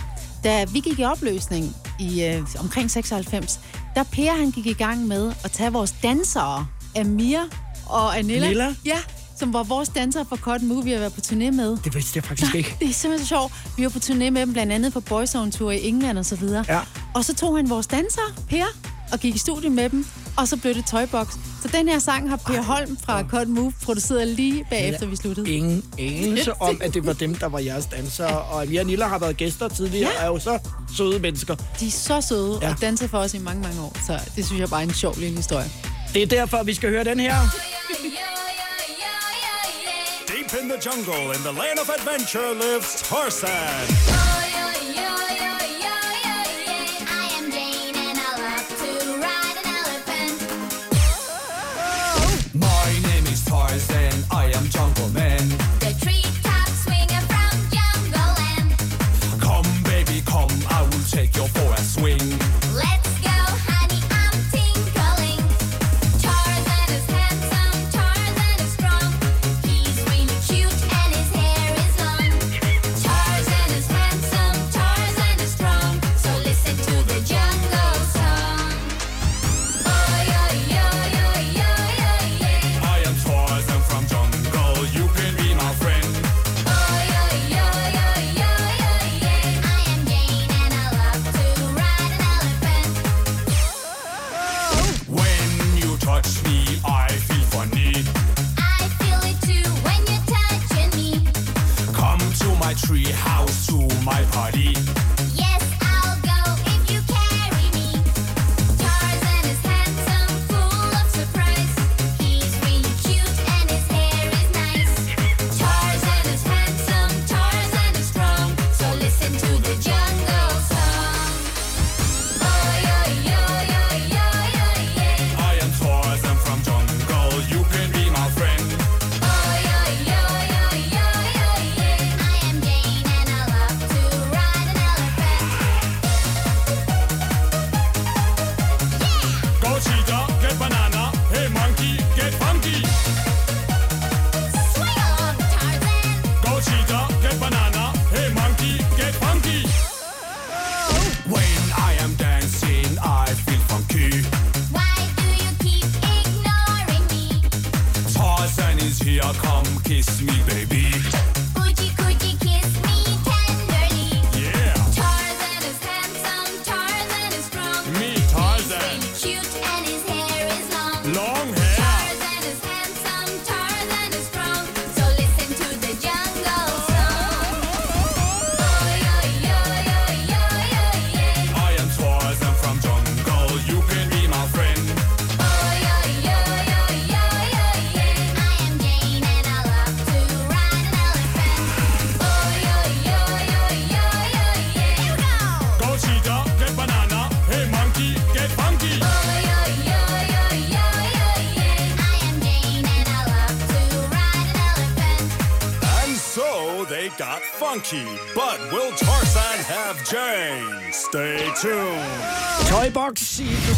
Da 0.43 0.65
vi 0.65 0.79
gik 0.79 0.99
i 0.99 1.03
opløsning 1.03 1.75
i 1.99 2.23
øh, 2.23 2.41
omkring 2.59 2.91
96, 2.91 3.59
der 3.95 4.03
Per 4.03 4.31
han 4.31 4.51
gik 4.51 4.65
i 4.65 4.73
gang 4.73 5.07
med 5.07 5.33
at 5.43 5.51
tage 5.51 5.71
vores 5.73 5.95
dansere, 6.03 6.67
Amir 6.99 7.39
og 7.85 8.17
Anilla. 8.17 8.47
Nilla? 8.47 8.75
Ja, 8.85 8.97
som 9.39 9.53
var 9.53 9.63
vores 9.63 9.89
dansere 9.89 10.25
fra 10.29 10.35
Cotton 10.35 10.67
Move, 10.67 10.83
vi 10.83 10.91
har 10.91 10.99
været 10.99 11.13
på 11.13 11.19
turné 11.27 11.51
med. 11.51 11.77
Det 11.83 11.95
vidste 11.95 12.11
jeg 12.17 12.23
faktisk 12.23 12.55
ikke. 12.55 12.75
Det 12.79 12.89
er 12.89 12.93
simpelthen 12.93 13.25
så 13.25 13.29
sjovt. 13.29 13.53
Vi 13.77 13.83
var 13.83 13.89
på 13.89 13.99
turné 13.99 14.29
med 14.29 14.41
dem, 14.41 14.53
blandt 14.53 14.73
andet 14.73 14.93
på 14.93 14.99
Boyzone 14.99 15.51
Tour 15.51 15.71
i 15.71 15.87
England 15.87 16.17
og 16.17 16.25
så 16.25 16.35
videre. 16.35 16.65
Ja. 16.67 16.79
Og 17.15 17.25
så 17.25 17.35
tog 17.35 17.55
han 17.55 17.69
vores 17.69 17.87
dansere, 17.87 18.23
Per, 18.49 18.65
og 19.11 19.19
gik 19.19 19.35
i 19.35 19.37
studiet 19.37 19.71
med 19.71 19.89
dem, 19.89 20.05
og 20.37 20.47
så 20.47 20.57
blev 20.57 20.73
det 20.73 20.85
Toybox. 20.85 21.27
Så 21.61 21.67
den 21.73 21.87
her 21.89 21.99
sang 21.99 22.29
har 22.29 22.37
Per 22.37 22.61
Holm 22.61 22.97
fra 23.05 23.23
Cut 23.23 23.47
Move 23.47 23.73
produceret 23.83 24.27
lige 24.27 24.65
bagefter 24.69 25.05
vi 25.05 25.15
sluttede. 25.15 25.51
Ingen 25.51 25.83
anelse 25.99 26.53
om, 26.61 26.77
at 26.83 26.93
det 26.93 27.05
var 27.05 27.13
dem, 27.13 27.35
der 27.35 27.47
var 27.47 27.59
jeres 27.59 27.85
dansere. 27.85 28.41
Og 28.41 28.69
vi 28.69 28.77
og 28.77 28.85
Nilla 28.85 29.07
har 29.07 29.19
været 29.19 29.37
gæster 29.37 29.67
tidligere, 29.67 30.09
Ja. 30.11 30.17
og 30.19 30.23
er 30.23 30.27
jo 30.27 30.39
så 30.39 30.59
søde 30.97 31.19
mennesker. 31.19 31.55
De 31.79 31.87
er 31.87 31.91
så 31.91 32.21
søde 32.21 32.59
Ja. 32.61 32.69
og 32.69 32.81
danser 32.81 33.07
for 33.07 33.17
os 33.17 33.33
i 33.33 33.37
mange, 33.39 33.61
mange 33.61 33.81
år. 33.81 33.97
Så 34.07 34.19
det 34.35 34.45
synes 34.45 34.59
jeg 34.59 34.69
bare 34.69 34.83
er 34.83 34.87
en 34.87 34.93
sjov 34.93 35.15
lille 35.17 35.35
historie. 35.37 35.69
Det 36.13 36.21
er 36.23 36.27
derfor, 36.27 36.63
vi 36.63 36.73
skal 36.73 36.89
høre 36.89 37.03
den 37.03 37.19
her. 37.19 37.35
Deep 40.47 40.61
in 40.61 40.67
the 40.67 40.77
jungle, 40.77 41.31
in 41.31 41.41
the 41.43 41.51
land 41.51 41.79
of 41.79 41.89
adventure, 41.89 42.53
lives 42.53 43.01
Tarzan. 43.01 43.39
I 43.47 44.51
am 47.37 47.51
Jane 47.51 48.15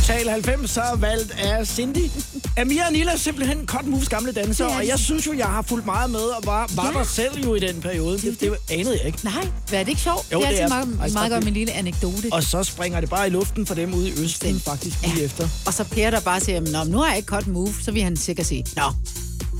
Total 0.05 0.29
90 0.29 0.71
så 0.71 0.81
valgt 0.99 1.31
af 1.31 1.67
Cindy. 1.67 2.09
Amir 2.57 2.83
og 2.85 2.91
Nila 2.93 3.11
er 3.11 3.17
simpelthen 3.17 3.65
Cotton 3.65 3.89
Moves 3.91 4.09
gamle 4.09 4.31
dansere, 4.31 4.67
Det 4.67 4.73
er 4.73 4.77
og 4.79 4.87
jeg 4.87 4.99
synes 4.99 5.27
jo, 5.27 5.33
jeg 5.33 5.45
har 5.45 5.61
fulgt 5.61 5.85
meget 5.85 6.09
med, 6.11 6.19
og 6.19 6.43
var, 6.45 6.69
var 6.75 6.91
Ja. 6.93 6.99
der 6.99 7.03
selv 7.05 7.43
jo 7.43 7.55
i 7.55 7.59
den 7.59 7.81
periode. 7.81 8.17
Det, 8.19 8.39
det 8.41 8.53
anede 8.71 8.97
jeg 8.97 9.05
ikke. 9.05 9.19
Nej, 9.23 9.47
hvad 9.69 9.79
er 9.79 9.83
det 9.83 9.89
ikke 9.89 10.01
sjovt? 10.01 10.27
Jo, 10.33 10.39
det 10.39 10.47
er 10.47 10.51
det 10.51 10.61
er 10.61 10.67
meget, 10.67 10.87
meget 10.97 11.15
ret 11.15 11.31
godt 11.31 11.43
med 11.43 11.47
en 11.47 11.53
lille 11.53 11.73
anekdote. 11.73 12.27
Og 12.31 12.43
så 12.43 12.63
springer 12.63 12.99
det 12.99 13.09
bare 13.09 13.27
i 13.27 13.29
luften 13.29 13.65
for 13.65 13.75
dem 13.75 13.93
ude 13.93 14.09
i 14.09 14.13
Østen, 14.23 14.59
faktisk 14.59 14.97
lige 15.03 15.23
efter. 15.23 15.47
Og 15.65 15.73
så 15.73 15.83
Per, 15.83 16.09
der 16.09 16.19
bare 16.19 16.39
siger, 16.39 16.59
Nå, 16.59 16.91
nu 16.91 16.97
har 16.97 17.07
jeg 17.07 17.17
ikke 17.17 17.27
cut 17.27 17.47
move, 17.47 17.73
så 17.81 17.91
vil 17.91 18.03
han 18.03 18.17
sikkert 18.17 18.45
sige, 18.45 18.65
Nå, 18.75 18.83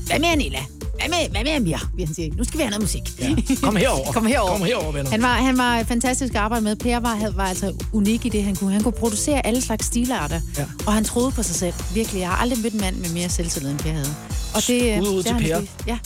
hvad 0.06 0.18
med 0.18 0.28
Anila? 0.28 0.58
Hvad 1.08 1.18
med, 1.18 1.28
hvad 1.30 1.44
med 1.44 2.06
han 2.06 2.14
sige, 2.14 2.30
nu 2.30 2.44
skal 2.44 2.58
vi 2.58 2.62
have 2.62 2.70
noget 2.70 2.82
musik. 2.82 3.20
Ja. 3.20 3.34
Kom 3.62 3.76
herover. 3.76 4.12
Kom 4.12 4.26
herover. 4.26 4.52
Kom 4.52 4.66
herover, 4.66 4.92
venner. 4.92 5.10
Han 5.10 5.22
var, 5.22 5.34
han 5.34 5.58
var 5.58 5.82
fantastisk 5.84 6.34
at 6.34 6.40
arbejde 6.40 6.64
med. 6.64 6.76
Per 6.76 7.00
var, 7.00 7.14
havde- 7.14 7.36
var 7.36 7.44
altså 7.46 7.72
unik 7.92 8.26
i 8.26 8.28
det, 8.28 8.42
han 8.44 8.56
kunne. 8.56 8.72
Han 8.72 8.82
kunne 8.82 8.92
producere 8.92 9.46
alle 9.46 9.60
slags 9.60 9.86
stilarter, 9.86 10.40
Ja. 10.58 10.64
og 10.86 10.92
han 10.92 11.04
troede 11.04 11.30
på 11.30 11.42
sig 11.42 11.54
selv. 11.54 11.74
Virkelig, 11.94 12.20
jeg 12.20 12.28
har 12.28 12.36
aldrig 12.36 12.58
mødt 12.62 12.74
en 12.74 12.80
mand 12.80 12.96
med 12.96 13.10
mere 13.10 13.28
selvtillid, 13.28 13.70
end 13.70 13.78
Per 13.78 13.90
havde. 13.92 14.14
Og 14.54 14.62
det, 14.66 14.96
Skud 15.04 15.08
ud 15.08 15.16
det 15.22 15.26
til 15.26 15.34
Per. 15.48 15.60
vist. 15.60 15.72
Ja, 15.86 15.98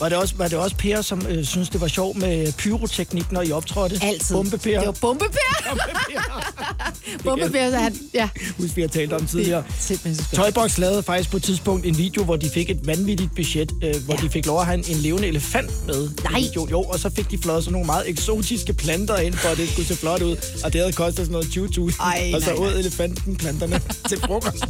Var 0.00 0.08
det 0.08 0.18
også, 0.18 0.34
var 0.36 0.48
det 0.48 0.58
også 0.58 0.76
Per, 0.76 1.02
som 1.02 1.26
øh, 1.28 1.44
synes 1.44 1.68
det 1.68 1.80
var 1.80 1.88
sjovt 1.88 2.16
med 2.18 2.52
pyroteknik, 2.52 3.32
når 3.32 3.42
I 3.42 3.52
optrådte? 3.52 3.98
altid. 4.02 4.34
Bombe 4.34 4.58
Per. 4.58 4.78
Det 4.78 4.86
var 4.86 4.92
bombe 5.00 5.24
Per. 5.32 5.76
bombe 7.24 7.50
Per, 7.50 7.70
så 7.74 7.76
han, 7.76 7.96
ja. 8.14 8.28
Husk, 8.58 8.76
vi 8.76 8.80
har 8.80 8.88
talt 8.88 9.12
om 9.12 9.26
tidligere. 9.26 9.64
Så. 9.80 9.98
Toybox 10.34 10.78
lavede 10.78 11.02
faktisk 11.02 11.30
på 11.30 11.36
et 11.36 11.42
tidspunkt 11.42 11.86
en 11.86 11.98
video, 11.98 12.24
hvor 12.24 12.36
de 12.36 12.50
fik 12.50 12.70
et 12.70 12.86
vanvittigt 12.86 13.34
budget, 13.36 13.72
øh, 13.82 13.94
hvor 14.04 14.14
Ja. 14.14 14.20
de 14.26 14.30
fik 14.30 14.46
lov 14.46 14.60
at 14.60 14.66
have 14.66 14.78
en, 14.78 14.84
en 14.96 14.96
levende 14.96 15.28
elefant 15.28 15.86
med. 15.86 16.10
Nej. 16.24 16.40
videoen. 16.40 16.70
Jo, 16.70 16.82
og 16.82 16.98
så 16.98 17.10
fik 17.16 17.30
de 17.30 17.38
flået 17.38 17.64
sådan 17.64 17.72
nogle 17.72 17.86
meget 17.86 18.08
eksotiske 18.08 18.72
planter 18.72 19.16
ind, 19.16 19.34
for 19.34 19.48
at 19.48 19.56
det 19.58 19.68
skulle 19.68 19.88
se 19.88 19.96
flot 19.96 20.22
ud. 20.22 20.36
Og 20.64 20.72
det 20.72 20.80
havde 20.80 20.92
kostet 20.92 21.26
sådan 21.26 21.32
noget 21.32 21.46
20.000. 21.90 22.02
Ej, 22.02 22.32
og 22.34 22.42
så 22.42 22.54
åd 22.54 22.78
elefanten 22.78 23.36
planterne 23.36 23.80
til 24.08 24.18
frokost. 24.20 24.64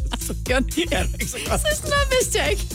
Gjorde 0.44 0.64
ja, 0.92 0.98
det 1.02 1.08
ikke 1.20 1.26
så 1.26 1.36
godt. 1.48 1.60
Sådan 1.60 1.90
noget 1.90 2.08
vidste 2.20 2.38
jeg 2.38 2.50
ikke. 2.50 2.66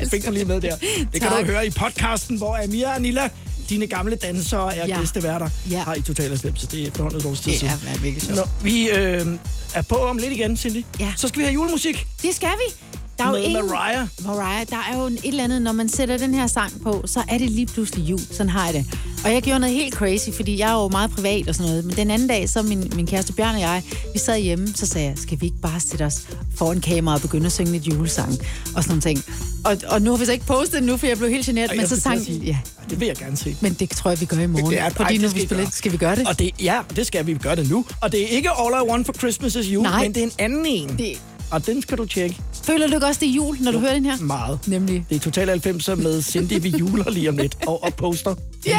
Jeg 0.00 0.08
fik 0.10 0.30
lige 0.30 0.44
med 0.44 0.60
der. 0.60 0.76
Det 1.12 1.20
kan 1.20 1.30
Tak. 1.30 1.40
du 1.40 1.44
høre 1.46 1.66
i 1.66 1.69
podcasten, 1.72 2.36
hvor 2.36 2.64
Amir 2.64 2.88
og 2.88 3.02
Nilla, 3.02 3.28
dine 3.68 3.86
gamle 3.86 4.16
dansere, 4.16 4.76
er 4.76 4.86
Ja. 4.86 4.98
gæsteværter, 5.00 5.48
Ja. 5.70 5.82
har 5.82 5.94
i 5.94 6.02
Total 6.02 6.28
90, 6.28 6.60
så 6.60 6.66
det 6.70 6.82
er 6.82 6.86
efterhånden 6.86 7.20
et 7.20 7.26
års 7.26 7.40
tid 7.40 7.52
Det 7.52 7.62
er 7.62 7.98
virkelig 8.02 8.22
sjovt. 8.36 8.48
Vi 8.62 8.88
øh, 8.90 9.26
er 9.74 9.82
på 9.82 9.94
om 9.96 10.18
lidt 10.18 10.32
igen, 10.32 10.56
Cindy. 10.56 10.84
Ja. 11.00 11.12
Så 11.16 11.28
skal 11.28 11.38
vi 11.38 11.44
have 11.44 11.54
julemusik 11.54 12.06
Det 12.22 12.34
skal 12.34 12.48
vi. 12.48 12.98
Der 13.20 13.26
er 13.26 13.38
jo 13.38 13.44
ingen... 13.44 13.66
Mariah. 13.66 14.06
Mariah, 14.26 14.66
der 14.70 14.76
er 14.92 14.98
jo 14.98 15.06
et 15.06 15.18
eller 15.24 15.44
andet, 15.44 15.62
når 15.62 15.72
man 15.72 15.88
sætter 15.88 16.16
den 16.16 16.34
her 16.34 16.46
sang 16.46 16.72
på, 16.82 17.02
så 17.06 17.22
er 17.28 17.38
det 17.38 17.50
lige 17.50 17.66
pludselig 17.66 18.10
jul. 18.10 18.20
Sådan 18.30 18.50
har 18.50 18.64
jeg 18.64 18.74
det. 18.74 18.84
Og 19.24 19.32
jeg 19.32 19.42
gjorde 19.42 19.60
noget 19.60 19.74
helt 19.74 19.94
crazy, 19.94 20.28
fordi 20.36 20.58
jeg 20.58 20.70
er 20.70 20.82
jo 20.82 20.88
meget 20.88 21.10
privat 21.10 21.48
og 21.48 21.54
sådan 21.54 21.68
noget. 21.70 21.84
Men 21.84 21.96
den 21.96 22.10
anden 22.10 22.28
dag, 22.28 22.48
så 22.48 22.62
min, 22.62 22.92
min 22.96 23.06
kæreste 23.06 23.32
Bjørn 23.32 23.54
og 23.54 23.60
jeg, 23.60 23.82
vi 24.12 24.18
sad 24.18 24.38
hjemme, 24.40 24.68
så 24.74 24.86
sagde 24.86 25.06
jeg, 25.08 25.18
skal 25.18 25.40
vi 25.40 25.46
ikke 25.46 25.60
bare 25.62 25.80
sætte 25.80 26.02
os 26.02 26.22
foran 26.56 26.80
kamera 26.80 27.14
og 27.14 27.20
begynde 27.20 27.46
at 27.46 27.52
synge 27.52 27.72
lidt 27.72 27.86
julesang? 27.86 28.38
Og 28.76 28.84
sådan 28.84 29.00
ting. 29.00 29.24
Og, 29.64 29.76
og 29.88 30.02
nu 30.02 30.10
har 30.10 30.18
vi 30.18 30.24
så 30.24 30.32
ikke 30.32 30.46
postet 30.46 30.74
det 30.80 30.82
nu, 30.82 30.96
for 30.96 31.06
jeg 31.06 31.18
blev 31.18 31.30
helt 31.30 31.46
generet, 31.46 31.76
men 31.76 31.86
så 31.88 32.00
sang... 32.00 32.24
sige, 32.24 32.40
Ja, 32.40 32.58
Det 32.90 33.00
vil 33.00 33.06
jeg 33.06 33.16
gerne 33.16 33.36
se. 33.36 33.56
men 33.60 33.72
det 33.74 33.90
tror 33.90 34.10
jeg, 34.10 34.20
vi 34.20 34.26
gør 34.26 34.38
i 34.38 34.46
morgen. 34.46 34.70
Det 34.70 34.78
er- 34.80 34.90
fordi 34.90 35.02
ej, 35.02 35.16
nu 35.16 35.22
det 35.22 35.22
vi 35.22 35.28
skal 35.28 35.42
I 35.42 35.46
spiller, 35.46 35.70
skal 35.70 35.92
vi 35.92 35.96
gøre 35.96 36.16
det? 36.16 36.28
Og 36.28 36.38
det, 36.38 36.50
ja, 36.62 36.78
det 36.96 37.06
skal 37.06 37.26
vi 37.26 37.34
gøre 37.34 37.56
det 37.56 37.70
nu. 37.70 37.84
Og 38.00 38.12
det 38.12 38.22
er 38.22 38.26
ikke 38.26 38.50
All 38.50 38.74
I 38.86 38.90
Want 38.90 39.06
for 39.06 39.12
Christmas 39.12 39.54
is 39.56 39.66
You, 39.66 39.82
Nej. 39.82 40.02
men 40.02 40.14
det 40.14 40.20
er 40.22 40.26
en 40.26 40.32
anden 40.38 40.66
en. 40.66 40.88
Det- 40.98 41.20
Og 41.50 41.66
den 41.66 41.82
skal 41.82 41.98
du 41.98 42.04
tjekke 42.04 42.36
Føler 42.64 42.86
du 42.86 42.94
ikke 42.94 43.06
også, 43.06 43.20
det 43.20 43.28
er 43.28 43.32
jul, 43.32 43.56
når 43.60 43.72
du 43.72 43.78
hører 43.78 43.94
den 43.94 44.04
her? 44.04 44.16
meget. 44.20 44.58
Nemlig. 44.66 45.06
Det 45.10 45.16
er 45.16 45.20
Total 45.20 45.50
90'er 45.50 45.94
med 45.94 46.22
Cindy, 46.22 46.62
vi 46.62 46.68
juler 46.68 47.10
lige 47.10 47.28
om 47.28 47.36
lidt. 47.36 47.56
Og, 47.66 47.84
og 47.84 47.94
poster. 47.94 48.34
Yay! 48.66 48.74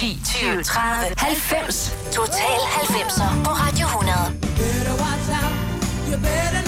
10, 0.00 0.18
20, 0.24 0.62
30, 0.62 1.14
90. 1.16 1.96
Total 2.12 2.58
90'er 2.80 3.44
på 3.44 3.50
Radio 3.50 3.86
100. 3.86 5.50
Checking 6.20 6.59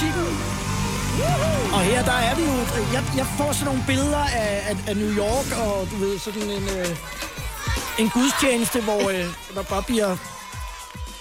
musikken. 0.00 0.36
Og 1.72 1.80
her, 1.80 2.04
der 2.04 2.12
er 2.12 2.34
vi 2.36 2.42
jo... 2.42 2.52
Jeg, 2.92 3.04
jeg 3.16 3.26
får 3.38 3.52
sådan 3.52 3.64
nogle 3.66 3.84
billeder 3.86 4.18
af, 4.24 4.62
af, 4.70 4.76
af 4.86 4.96
New 4.96 5.10
York, 5.16 5.58
og 5.58 5.88
du 5.90 5.96
ved, 5.96 6.18
sådan 6.18 6.42
en, 6.42 6.62
øh, 6.78 6.96
en 7.98 8.08
gudstjeneste, 8.10 8.80
hvor 8.80 9.08
øh, 9.10 9.24
der 9.54 9.62
bare 9.62 9.82
bliver 9.82 10.16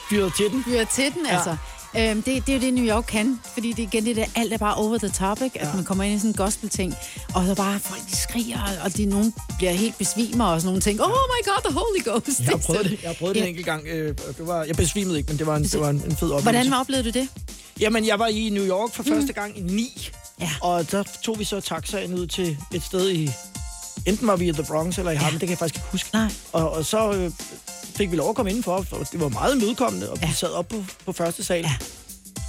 fyret 0.10 0.34
til 0.38 0.46
den. 0.52 0.64
Hører 0.64 0.86
til 0.86 1.14
den, 1.14 1.26
Ja. 1.26 1.36
altså. 1.36 1.56
Øhm, 1.98 2.22
det, 2.24 2.48
det 2.48 2.50
er 2.50 2.58
jo 2.58 2.62
det, 2.66 2.74
New 2.74 2.86
York 2.96 3.04
kan, 3.08 3.40
fordi 3.54 3.72
det 3.74 3.80
er 3.84 3.88
igen 3.88 4.06
det 4.06 4.16
der, 4.16 4.26
alt 4.36 4.54
er 4.54 4.58
bare 4.58 4.76
over 4.76 4.98
the 4.98 5.10
topic, 5.10 5.52
ja. 5.56 5.62
at 5.68 5.76
man 5.76 5.84
kommer 5.84 6.04
ind 6.04 6.16
i 6.16 6.18
sådan 6.18 6.30
en 6.30 6.36
gospel-ting, 6.36 6.96
og 7.34 7.46
så 7.46 7.56
bare 7.56 7.80
folk, 7.80 8.02
de 8.10 8.16
skriger, 8.16 8.60
og 8.84 8.98
de, 8.98 9.06
nogen 9.06 9.34
bliver 9.58 9.72
helt 9.72 9.98
besvimer 9.98 10.46
og 10.46 10.62
sådan 10.62 10.68
nogle 10.68 10.82
ting. 10.82 11.02
Oh 11.02 11.08
my 11.10 11.46
god, 11.46 11.62
the 11.70 11.74
Holy 11.74 12.04
Ghost! 12.06 12.40
Jeg 12.40 12.48
har 12.48 12.56
Det 12.58 12.66
prøvet 12.66 12.86
det. 12.86 13.00
Jeg 13.02 13.10
har 13.10 13.16
prøvet 13.20 13.36
det 13.36 13.42
Ja. 13.42 13.46
en 13.46 13.50
enkelt 13.50 13.66
gang. 13.66 13.88
Øh, 13.88 14.08
det 14.38 14.48
var, 14.48 14.64
jeg 14.64 14.76
besvimede 14.76 15.18
ikke, 15.18 15.28
men 15.28 15.38
det 15.40 15.48
var 15.48 15.56
en, 15.56 15.64
det 15.64 15.80
var 15.80 15.90
en, 15.90 15.96
en 15.96 16.02
fed 16.16 16.32
oplevelse. 16.32 16.44
Hvordan 16.44 16.74
oplevede 16.74 17.12
du 17.12 17.20
det? 17.20 17.28
Jamen, 17.80 18.06
jeg 18.08 18.20
var 18.20 18.28
i 18.28 18.50
New 18.50 18.66
York 18.68 18.94
for 18.94 19.04
første 19.04 19.34
gang 19.34 19.58
i 19.58 19.62
9. 19.62 20.10
Ja. 20.40 20.52
Og 20.62 20.92
der 20.92 21.04
tog 21.24 21.40
vi 21.40 21.44
så 21.44 21.60
taxaen 21.62 22.14
ud 22.14 22.28
til 22.28 22.58
et 22.74 22.84
sted 22.84 23.10
i... 23.12 23.30
Enten 24.06 24.28
var 24.28 24.36
vi 24.36 24.50
i 24.50 24.52
The 24.52 24.64
Bronx 24.64 24.98
eller 24.98 25.12
i 25.12 25.16
Harlem, 25.16 25.40
det 25.40 25.48
kan 25.48 25.50
jeg 25.50 25.58
faktisk 25.58 25.76
ikke 25.76 25.88
huske. 25.92 26.10
Nej. 26.14 26.28
Og, 26.54 26.72
og 26.72 26.86
så 26.86 27.12
øh, 27.14 27.32
fik 27.96 28.12
vi 28.12 28.16
lov 28.16 28.30
at 28.30 28.36
komme 28.36 28.50
indenfor, 28.52 28.82
for 28.82 28.98
det 28.98 29.20
var 29.20 29.30
meget 29.30 29.58
mødekommende, 29.58 30.10
og 30.12 30.22
vi 30.22 30.26
Ja. 30.26 30.32
sad 30.34 30.50
op 30.50 30.68
på, 30.68 30.84
på 31.06 31.12
første 31.12 31.44
sal. 31.44 31.62
Ja. 31.64 31.74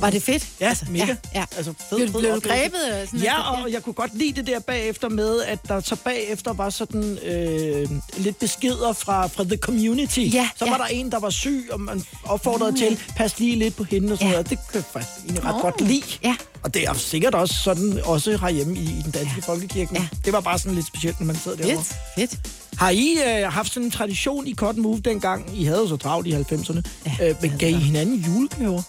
Var 0.00 0.10
det 0.10 0.22
fedt? 0.22 0.48
Ja, 0.60 0.68
altså, 0.68 0.84
mega. 0.88 1.04
Ja, 1.06 1.16
ja. 1.34 1.44
Altså, 1.56 1.74
fed, 1.90 1.96
Blev, 1.98 2.08
fed 2.12 2.20
blev 2.20 2.34
du 2.34 2.40
grebet? 2.40 2.80
Eller 2.86 3.06
sådan 3.06 3.20
Ja, 3.20 3.50
og 3.62 3.72
jeg 3.72 3.82
kunne 3.82 3.92
godt 3.92 4.18
lide 4.18 4.32
det 4.32 4.46
der 4.46 4.58
bagefter 4.60 5.08
med, 5.08 5.42
at 5.42 5.58
der 5.68 5.80
så 5.80 5.96
bagefter 5.96 6.52
var 6.52 6.70
sådan 6.70 7.18
øh, 7.18 7.88
lidt 8.16 8.38
beskeder 8.38 8.92
fra, 8.92 9.26
fra 9.26 9.44
the 9.44 9.56
community. 9.56 10.18
Ja, 10.32 10.48
så 10.56 10.64
ja. 10.64 10.70
var 10.70 10.78
der 10.78 10.84
en, 10.86 11.10
der 11.10 11.18
var 11.18 11.30
syg, 11.30 11.68
og 11.72 11.80
man 11.80 12.04
opfordrede 12.24 12.78
til, 12.78 12.98
pas 13.16 13.38
lige 13.38 13.56
lidt 13.56 13.76
på 13.76 13.84
hende 13.84 14.12
og 14.12 14.18
sådan 14.18 14.26
Ja. 14.26 14.32
noget. 14.32 14.50
Det 14.50 14.58
kunne 14.58 14.74
jeg 14.74 14.84
faktisk 14.92 15.24
egentlig 15.24 15.44
ret 15.44 15.54
Åh, 15.54 15.60
godt 15.60 15.80
lide. 15.80 16.02
ja. 16.22 16.36
Og 16.62 16.74
det 16.74 16.82
er 16.84 16.94
sikkert 16.94 17.34
også 17.34 17.54
sådan, 17.64 18.00
også 18.04 18.30
herhjemme 18.36 18.76
i, 18.78 18.82
i 18.82 19.02
den 19.04 19.10
danske 19.10 19.34
ja. 19.46 19.52
folkekirke. 19.52 19.90
Ja. 19.94 20.08
Det 20.24 20.32
var 20.32 20.40
bare 20.40 20.58
sådan 20.58 20.74
lidt 20.74 20.86
specielt, 20.86 21.20
når 21.20 21.26
man 21.26 21.36
sidder 21.36 21.56
derovre. 21.56 21.84
Fedt, 22.18 22.30
fedt. 22.30 22.40
Har 22.78 22.90
I 22.90 23.16
øh, 23.26 23.52
haft 23.52 23.72
sådan 23.72 23.84
en 23.84 23.90
tradition 23.90 24.46
i 24.46 24.54
Cotton 24.54 24.82
Move 24.82 25.00
dengang? 25.00 25.58
I 25.60 25.64
havde 25.64 25.88
så 25.88 25.96
travlt 25.96 26.26
i 26.26 26.32
90'erne. 26.32 26.80
Ja, 27.20 27.28
øh, 27.28 27.34
men 27.42 27.52
gav 27.58 27.70
I 27.70 27.74
hinanden 27.74 28.16
julegaver? 28.16 28.82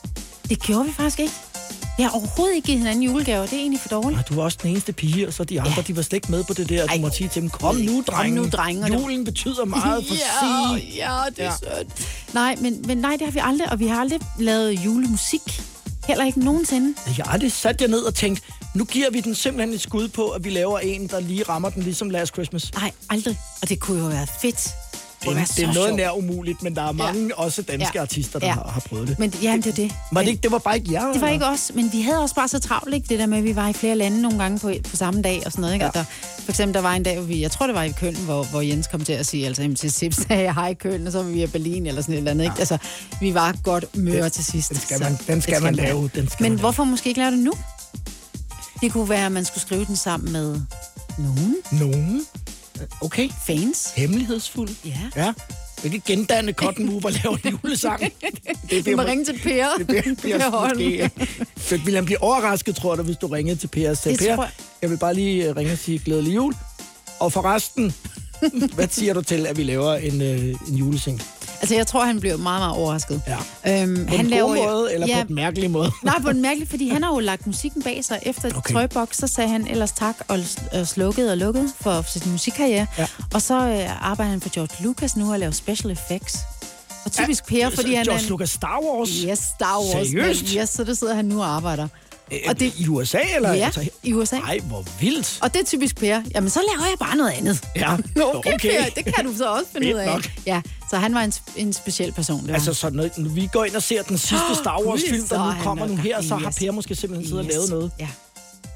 Det 0.50 0.62
gjorde 0.62 0.86
vi 0.86 0.92
faktisk 0.94 1.20
ikke. 1.20 1.34
Vi 1.98 2.04
har 2.04 2.10
overhovedet 2.10 2.56
ikke 2.56 2.66
givet 2.66 2.80
hinanden 2.80 3.04
julegaver. 3.04 3.42
Det 3.46 3.54
er 3.54 3.58
egentlig 3.58 3.80
for 3.80 3.90
dårligt. 3.90 4.20
Og 4.20 4.30
du 4.30 4.34
var 4.36 4.44
også 4.44 4.58
den 4.62 4.72
eneste 4.72 4.94
pige, 4.94 5.28
og 5.28 5.34
så 5.34 5.44
de 5.44 5.62
andre, 5.62 5.74
Ja. 5.78 5.82
de 5.82 5.96
var 5.96 6.02
slet 6.02 6.14
ikke 6.18 6.32
med 6.32 6.44
på 6.44 6.54
det 6.54 6.70
der. 6.70 6.82
Du 6.88 6.94
Ej, 6.94 7.00
må 7.00 7.10
sige 7.10 7.30
til 7.30 7.42
dem, 7.42 7.50
kom 7.50 7.76
nu, 7.76 7.92
Kom 7.96 8.04
drenge. 8.04 8.36
nu, 8.36 8.48
drenge, 8.50 8.94
Julen 9.00 9.26
betyder 9.26 9.66
meget 9.66 10.06
for 10.08 10.16
ja, 10.74 10.80
sig. 10.80 10.94
ja, 10.96 11.20
det 11.36 11.40
er 11.40 11.44
ja. 11.46 11.78
sødt. 11.78 12.08
Nej, 12.34 12.56
men, 12.62 12.82
men 12.88 12.98
nej, 12.98 13.12
det 13.12 13.22
har 13.22 13.32
vi 13.32 13.40
aldrig, 13.44 13.72
og 13.72 13.80
vi 13.80 13.88
har 13.88 14.00
aldrig 14.00 14.20
lavet 14.40 14.72
julemusik. 14.86 15.62
Heller 16.08 16.26
ikke 16.26 16.40
nogensinde. 16.40 16.96
Jeg 17.18 17.26
har 17.26 17.34
aldrig 17.34 17.52
sat 17.52 17.82
jer 17.82 17.88
ned 17.88 18.00
og 18.02 18.16
tænkt, 18.16 18.42
nu 18.76 18.86
giver 18.86 19.10
vi 19.12 19.22
den 19.22 19.36
simpelthen 19.36 19.74
et 19.74 19.82
skud 19.82 20.08
på, 20.08 20.28
at 20.28 20.44
vi 20.44 20.50
laver 20.50 20.80
en, 20.80 21.08
der 21.08 21.20
lige 21.20 21.44
rammer 21.44 21.70
den 21.70 21.84
ligesom 21.84 22.10
Last 22.10 22.34
Christmas. 22.34 22.74
Nej, 22.74 22.92
aldrig. 23.10 23.40
Og 23.62 23.70
det 23.70 23.80
kunne 23.80 24.00
jo 24.02 24.06
være 24.08 24.28
fedt. 24.42 24.70
Det 25.36 25.42
er, 25.42 25.46
det 25.56 25.64
er 25.64 25.74
noget 25.74 25.96
nær 25.96 26.12
umuligt, 26.12 26.64
men 26.64 26.76
der 26.76 26.82
er 26.88 26.92
mange, 26.92 27.28
ja. 27.28 27.34
også 27.44 27.62
danske 27.62 27.92
Ja. 27.96 28.02
artister, 28.02 28.40
der 28.40 28.48
Ja. 28.48 28.54
har, 28.54 28.70
har 28.74 28.80
prøvet 28.80 29.08
det. 29.08 29.20
Men 29.20 29.34
ja, 29.44 29.54
det 29.58 29.68
er 29.68 29.72
det. 29.72 29.92
Var 30.12 30.22
det, 30.22 30.30
ikke, 30.30 30.42
det 30.42 30.52
var 30.52 30.58
bare 30.58 30.78
ikke 30.78 30.94
jer? 30.94 31.00
Det 31.00 31.22
var 31.22 31.28
eller? 31.28 31.34
ikke 31.34 31.46
os, 31.46 31.72
men 31.76 31.90
vi 31.94 32.02
havde 32.02 32.20
også 32.22 32.36
bare 32.36 32.48
så 32.48 32.60
travlt, 32.60 32.96
ikke? 32.96 33.06
Det 33.10 33.20
der 33.20 33.26
med, 33.26 33.38
at 33.38 33.44
vi 33.44 33.56
var 33.56 33.68
i 33.70 33.74
flere 33.74 33.96
lande 33.96 34.22
nogle 34.22 34.40
gange 34.40 34.60
på, 34.60 34.72
på 34.90 34.96
samme 34.96 35.22
dag 35.22 35.42
og 35.46 35.52
sådan 35.52 35.62
noget, 35.62 35.74
ikke? 35.74 35.86
Ja. 35.86 35.92
Ja. 35.96 36.00
Der, 36.00 36.06
for 36.44 36.52
eksempel, 36.52 36.74
der 36.74 36.82
var 36.82 36.94
en 36.94 37.04
dag, 37.04 37.16
hvor 37.18 37.26
vi, 37.26 37.42
jeg 37.42 37.52
tror, 37.52 37.66
det 37.68 37.76
var 37.76 37.84
i 37.84 37.92
Køln, 37.92 38.16
hvor, 38.16 38.44
hvor 38.44 38.62
Jens 38.62 38.88
kom 38.88 39.04
til 39.04 39.14
at 39.14 39.26
sige, 39.28 39.46
altså, 39.48 39.74
til 39.78 39.92
Sips 39.92 40.18
sagde 40.28 40.44
jeg, 40.44 40.54
hej 40.54 40.74
Køln, 40.74 41.06
og 41.08 41.12
så 41.12 41.24
var 41.24 41.30
vi 41.30 41.44
i 41.44 41.48
Berlin 41.48 41.86
eller 41.86 42.02
sådan 42.02 42.14
et 42.14 42.18
eller 42.18 42.32
andet, 42.32 42.44
ikke? 42.46 42.56
Altså, 42.60 42.78
vi 43.22 43.34
var 43.34 43.56
godt 43.64 43.98
møre 43.98 44.30
til 44.30 44.46
sidst. 44.46 44.70
Den 44.70 44.78
skal 44.80 44.98
så 44.98 45.04
man, 45.04 45.18
den 45.28 45.42
skal 45.42 45.56
det 45.56 45.64
man 45.64 45.76
lave. 45.76 46.10
Den 46.16 46.30
skal 46.30 46.44
Men 46.44 46.52
man 46.52 46.60
hvorfor 46.60 46.84
måske 46.84 47.08
ikke 47.10 47.20
lave 47.20 47.32
det 47.32 47.40
nu? 47.40 47.52
Det 48.82 48.92
kunne 48.92 49.10
være, 49.10 49.26
at 49.26 49.32
man 49.32 49.46
skulle 49.46 49.62
skrive 49.62 49.86
den 49.86 49.96
sammen 49.96 50.32
med 50.32 50.62
nogen 51.18 51.56
lave. 51.72 51.92
Nogen? 51.92 52.26
Okay. 53.02 53.30
fans. 53.48 53.92
Hemmelighedsfuld. 53.96 54.70
Ja. 54.86 54.92
Ja. 55.16 55.34
Ikke 55.84 56.02
gendanne 56.06 56.52
Cotton 56.52 56.86
Move 56.86 57.06
og 57.06 57.12
lave 57.12 57.40
en 57.46 57.60
julesang. 57.64 58.00
Det 58.70 58.86
Du 58.86 58.96
må 58.96 59.04
ringe 59.04 59.26
til 59.26 59.40
Per. 59.44 59.68
Det 59.78 59.88
bliver, 59.88 60.16
bliver 60.22 60.50
Holm. 60.50 60.78
måske... 60.78 61.12
Vil 61.86 61.96
han 61.96 62.06
blive 62.06 62.22
overrasket, 62.24 62.76
tror 62.76 62.96
jeg, 62.96 63.04
hvis 63.04 63.18
du 63.18 63.28
ringede 63.28 63.56
til 63.56 63.68
Per 63.68 63.90
og 63.90 63.98
sagde, 63.98 64.18
Per, 64.18 64.26
jeg." 64.26 64.50
jeg 64.82 64.90
vil 64.90 64.98
bare 64.98 65.14
lige 65.14 65.50
øh, 65.50 65.56
ringe 65.56 65.72
og 65.72 65.78
sige 65.78 66.00
glædelig 66.00 66.36
jul. 66.36 66.54
Og 67.20 67.34
forresten, 67.34 67.96
hvad 68.76 68.88
siger 68.92 69.14
du 69.14 69.22
til, 69.22 69.46
at 69.48 69.58
vi 69.58 69.64
laver 69.64 69.94
en, 69.96 70.22
øh, 70.22 70.56
en 70.70 70.76
julesing? 70.76 71.22
Altså, 71.60 71.76
jeg 71.76 71.88
tror, 71.88 72.06
han 72.06 72.20
blev 72.20 72.40
meget, 72.40 72.62
meget 72.62 72.76
overrasket. 72.78 73.22
Ja. 73.28 73.82
Øhm, 73.84 74.06
På 74.08 74.16
en 74.16 74.30
god 74.30 74.56
måde, 74.56 74.94
eller 74.94 75.08
på 75.08 75.28
en 75.30 75.36
mærkelig 75.36 75.72
måde? 75.72 75.92
Nej, 76.04 76.20
på 76.22 76.30
en 76.30 76.42
mærkelig, 76.42 76.68
fordi 76.70 76.88
han 76.90 77.04
har 77.04 77.14
jo 77.14 77.20
lagt 77.20 77.48
musikken 77.48 77.82
bag 77.84 78.06
sig. 78.06 78.20
Efter 78.22 78.50
Okay. 78.58 78.74
Tøjboks, 78.74 79.18
så 79.18 79.28
sagde 79.28 79.50
han 79.50 79.68
ellers 79.68 79.92
tak 79.92 80.16
og 80.28 80.40
øh, 80.76 80.86
slukkede 80.86 81.32
og 81.32 81.38
lukkede 81.38 81.70
for 81.82 82.02
sin 82.08 82.32
musikkarriere. 82.32 82.88
Ja. 82.98 83.08
Og 83.34 83.42
så 83.42 83.54
øh, 83.56 84.10
arbejder 84.12 84.32
han 84.32 84.42
for 84.42 84.50
George 84.54 84.84
Lucas 84.84 85.16
nu 85.16 85.32
og 85.34 85.40
laver 85.40 85.52
special 85.52 85.92
effects. 85.92 86.38
Og 87.06 87.12
typisk 87.12 87.46
Per, 87.48 87.70
fordi 87.70 87.94
han 87.94 88.06
George 88.06 88.22
en... 88.24 88.30
Lucas 88.30 88.50
Star 88.50 88.80
Wars? 88.84 89.10
Yes, 89.10 89.40
Star 89.40 89.80
Wars. 89.80 90.08
Seriøst? 90.08 90.44
Men, 90.44 90.62
yes, 90.62 90.70
så 90.70 90.84
det 90.84 90.98
sidder 90.98 91.16
han 91.16 91.26
nu 91.26 91.40
og 91.42 91.48
arbejder. 91.48 91.88
Og 92.48 92.60
det, 92.60 92.74
I 92.78 92.88
USA, 92.88 93.20
eller? 93.36 93.54
Ja, 93.54 93.66
Altså, 93.66 93.90
i 94.04 94.14
USA. 94.14 94.36
Ej, 94.36 94.60
hvor 94.64 94.86
vildt. 95.00 95.40
Og 95.42 95.54
det 95.54 95.62
er 95.62 95.66
typisk 95.66 95.96
Per. 95.98 96.22
Jamen, 96.36 96.50
så 96.50 96.60
laver 96.74 96.86
jeg 96.90 96.96
bare 97.00 97.16
noget 97.18 97.32
andet. 97.32 97.64
Ja, 97.76 97.94
Okay, 98.36 98.54
okay. 98.54 98.84
Per, 98.84 98.90
det 99.04 99.16
kan 99.16 99.26
du 99.26 99.38
så 99.38 99.46
også 99.50 99.66
finde 99.74 99.96
ud 99.96 100.00
af. 100.00 100.06
nok. 100.08 100.30
Ja, 100.46 100.62
så 100.90 100.98
han 100.98 101.14
var 101.16 101.22
en, 101.22 101.34
en 101.56 101.74
speciel 101.74 102.12
person. 102.12 102.40
Det 102.42 102.48
var 102.48 102.54
Altså, 102.54 102.70
han. 102.70 102.76
så 102.76 102.90
når, 102.90 103.10
når 103.18 103.30
vi 103.30 103.50
går 103.54 103.64
ind 103.66 103.76
og 103.76 103.84
ser 103.84 104.02
den 104.04 104.18
sidste 104.18 104.56
Star 104.62 104.82
Wars-film, 104.82 105.28
der 105.28 105.40
er 105.40 105.56
nu 105.58 105.64
kommer 105.64 105.88
nu 105.88 105.96
her, 105.96 106.22
så 106.22 106.36
har 106.36 106.48
Yes. 106.48 106.56
Per 106.60 106.72
måske 106.72 106.96
simpelthen 106.96 107.28
siddet 107.28 107.46
og 107.46 107.52
lavet 107.52 107.70
noget. 107.70 107.92
Ja. 108.00 108.08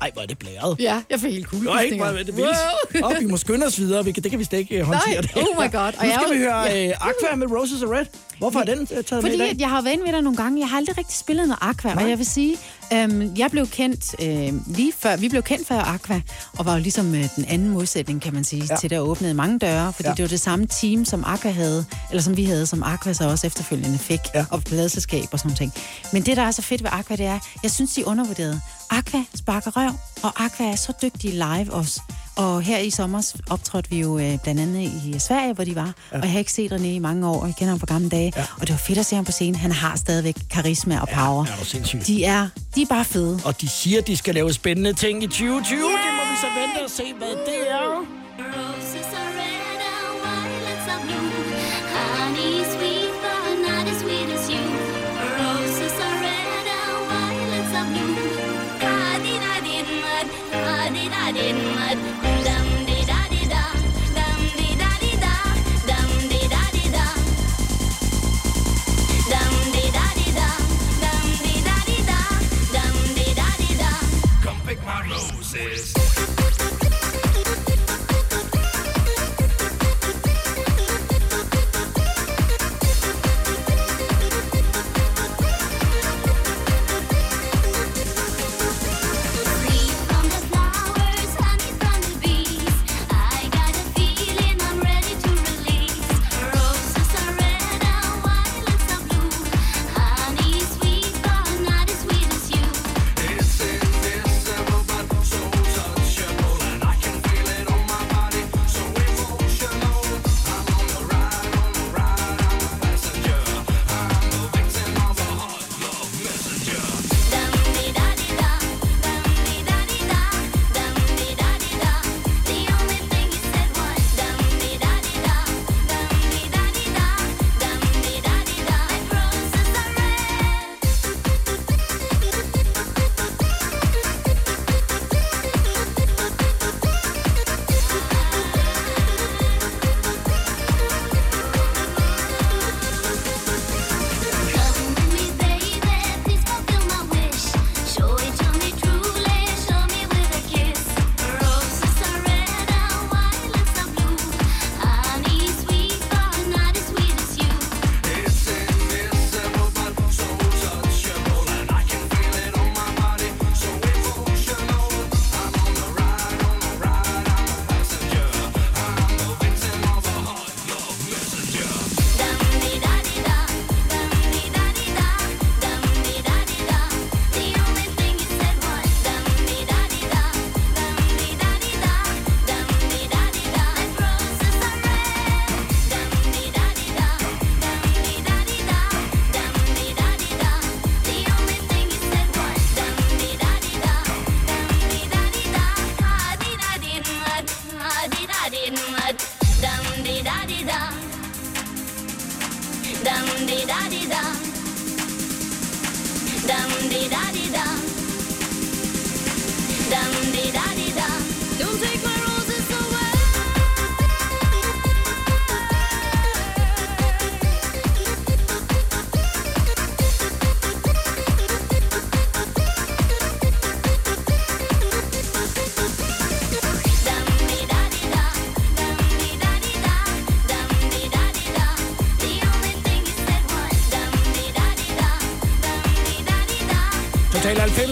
Ej, 0.01 0.11
hvor 0.13 0.21
er 0.21 0.25
det 0.25 0.37
blæret. 0.39 0.75
ja, 0.79 1.01
jeg 1.09 1.19
fik 1.19 1.31
helt 1.33 1.45
cool. 1.47 1.61
Det 1.61 1.69
var 1.71 1.79
ikke 1.79 1.97
meget, 1.97 2.25
det 2.27 2.35
vildt. 2.37 3.03
Og 3.03 3.13
vi 3.19 3.25
må 3.25 3.37
skynde 3.37 3.65
os 3.65 3.79
videre, 3.79 4.05
vi 4.05 4.11
kan, 4.11 4.23
det 4.23 4.31
kan 4.31 4.39
vi 4.39 4.43
slet 4.43 4.59
ikke 4.59 4.75
øh, 4.79 4.85
håndtere. 4.85 5.13
Nej, 5.13 5.21
det. 5.21 5.31
oh 5.37 5.63
my 5.65 5.71
God. 5.71 5.79
Og 5.81 5.93
Nu 6.01 6.03
jeg 6.03 6.19
skal 6.21 6.29
er 6.29 6.33
vi 6.33 6.39
høre 6.39 6.61
ja. 6.61 6.87
øh, 6.89 6.93
Aqua 7.01 7.35
med 7.35 7.47
Roses 7.51 7.83
Are 7.83 7.99
Red. 7.99 8.05
Hvorfor 8.37 8.59
er 8.59 8.63
den 8.63 8.79
øh, 8.81 8.87
taget 8.87 9.11
med 9.11 9.19
i 9.19 9.21
Fordi 9.23 9.37
dag? 9.37 9.49
at 9.49 9.59
jeg 9.59 9.69
har 9.69 9.81
været 9.81 9.93
inde 9.93 10.05
ved 10.05 10.11
dig 10.13 10.21
nogle 10.21 10.37
gange. 10.37 10.59
Jeg 10.59 10.69
har 10.69 10.77
aldrig 10.77 10.97
rigtig 10.97 11.17
spillet 11.17 11.47
noget 11.47 11.59
Aqua, 11.61 11.95
og 12.03 12.09
jeg 12.09 12.17
vil 12.17 12.25
sige, 12.25 12.57
øhm, 12.93 13.33
jeg 13.37 13.51
blev 13.51 13.67
kendt 13.67 14.15
øh, 14.21 14.53
lige 14.75 14.93
før, 14.99 15.15
vi 15.15 15.29
blev 15.29 15.43
kendt 15.43 15.67
før 15.67 15.79
Aqua, 15.81 16.21
og 16.57 16.65
var 16.65 16.73
jo 16.73 16.79
ligesom 16.81 17.15
øh, 17.15 17.25
den 17.35 17.45
anden 17.45 17.69
modsætning, 17.69 18.21
kan 18.21 18.33
man 18.33 18.43
sige, 18.43 18.63
Ja. 18.69 18.75
til 18.75 18.89
der 18.89 18.99
åbnede 18.99 19.33
mange 19.33 19.59
døre, 19.59 19.93
fordi 19.93 20.07
Ja. 20.09 20.13
det 20.13 20.21
var 20.23 20.27
det 20.29 20.39
samme 20.41 20.65
team, 20.67 21.05
som 21.05 21.23
Aqua 21.27 21.51
havde, 21.51 21.85
eller 22.09 22.21
som 22.21 22.37
vi 22.37 22.45
havde, 22.45 22.65
som 22.65 22.83
Aqua 22.83 23.13
så 23.13 23.29
også 23.29 23.47
efterfølgende 23.47 23.97
fik, 23.97 24.19
Ja. 24.35 24.45
og 24.49 24.63
pladselskab 24.63 25.25
og 25.31 25.39
sådan 25.39 25.47
nogle 25.49 25.57
ting. 25.57 25.73
Men 26.13 26.21
det, 26.25 26.37
der 26.37 26.43
er 26.43 26.51
så 26.51 26.61
fedt 26.61 26.83
ved 26.83 26.89
Aqua, 26.93 27.15
det 27.15 27.25
er, 27.25 27.39
jeg 27.63 27.71
synes, 27.71 27.93
de 27.93 28.01
er 28.01 28.05
undervurderet. 28.05 28.61
Aqua 28.89 29.23
sparker 29.35 29.71
røv, 29.77 29.91
og 30.23 30.43
Aqua 30.45 30.65
er 30.71 30.75
så 30.75 30.93
dygtige 31.01 31.33
live 31.33 31.73
også. 31.73 32.01
Og 32.41 32.61
her 32.61 32.77
i 32.77 32.89
sommer 32.89 33.33
optrådte 33.49 33.89
vi 33.89 33.99
jo 33.99 34.17
øh, 34.19 34.37
blandt 34.43 34.61
andet 34.61 34.81
i 34.81 35.15
Sverige, 35.19 35.53
hvor 35.53 35.63
de 35.63 35.75
var. 35.75 35.93
Ja. 36.11 36.17
Og 36.17 36.23
jeg 36.23 36.31
har 36.31 36.39
ikke 36.39 36.51
set 36.51 36.71
René 36.71 36.85
i 36.85 36.99
mange 36.99 37.27
år. 37.27 37.45
Jeg 37.45 37.55
kender 37.57 37.69
ham 37.71 37.79
fra 37.79 37.85
gamle 37.85 38.09
dage. 38.09 38.33
Ja. 38.35 38.39
Ja. 38.41 38.45
Og 38.55 38.61
det 38.61 38.69
var 38.69 38.77
fedt 38.77 38.99
at 38.99 39.05
se 39.05 39.15
ham 39.15 39.25
på 39.25 39.31
scenen. 39.31 39.55
Han 39.55 39.71
har 39.71 39.95
stadigvæk 39.95 40.35
karisma 40.49 40.99
og 40.99 41.07
power. 41.07 41.45
er 41.45 41.57
du 41.59 41.65
sindssyg. 41.65 42.07
De 42.07 42.25
er, 42.25 42.47
de 42.75 42.81
er 42.81 42.85
bare 42.89 43.05
fede. 43.05 43.39
Og 43.45 43.61
de 43.61 43.69
siger, 43.69 44.01
de 44.01 44.17
skal 44.17 44.33
lave 44.35 44.53
spændende 44.53 44.93
ting 44.93 45.23
i 45.23 45.27
2020. 45.27 45.77
Det 45.77 45.89
må 46.17 46.23
vi 46.31 46.37
så 46.41 46.47
vente 46.59 46.83
og 46.85 46.89
se, 46.89 47.03
hvad 47.17 47.27
det 47.27 47.71
er. 47.71 48.70
Roses. 75.67 76.00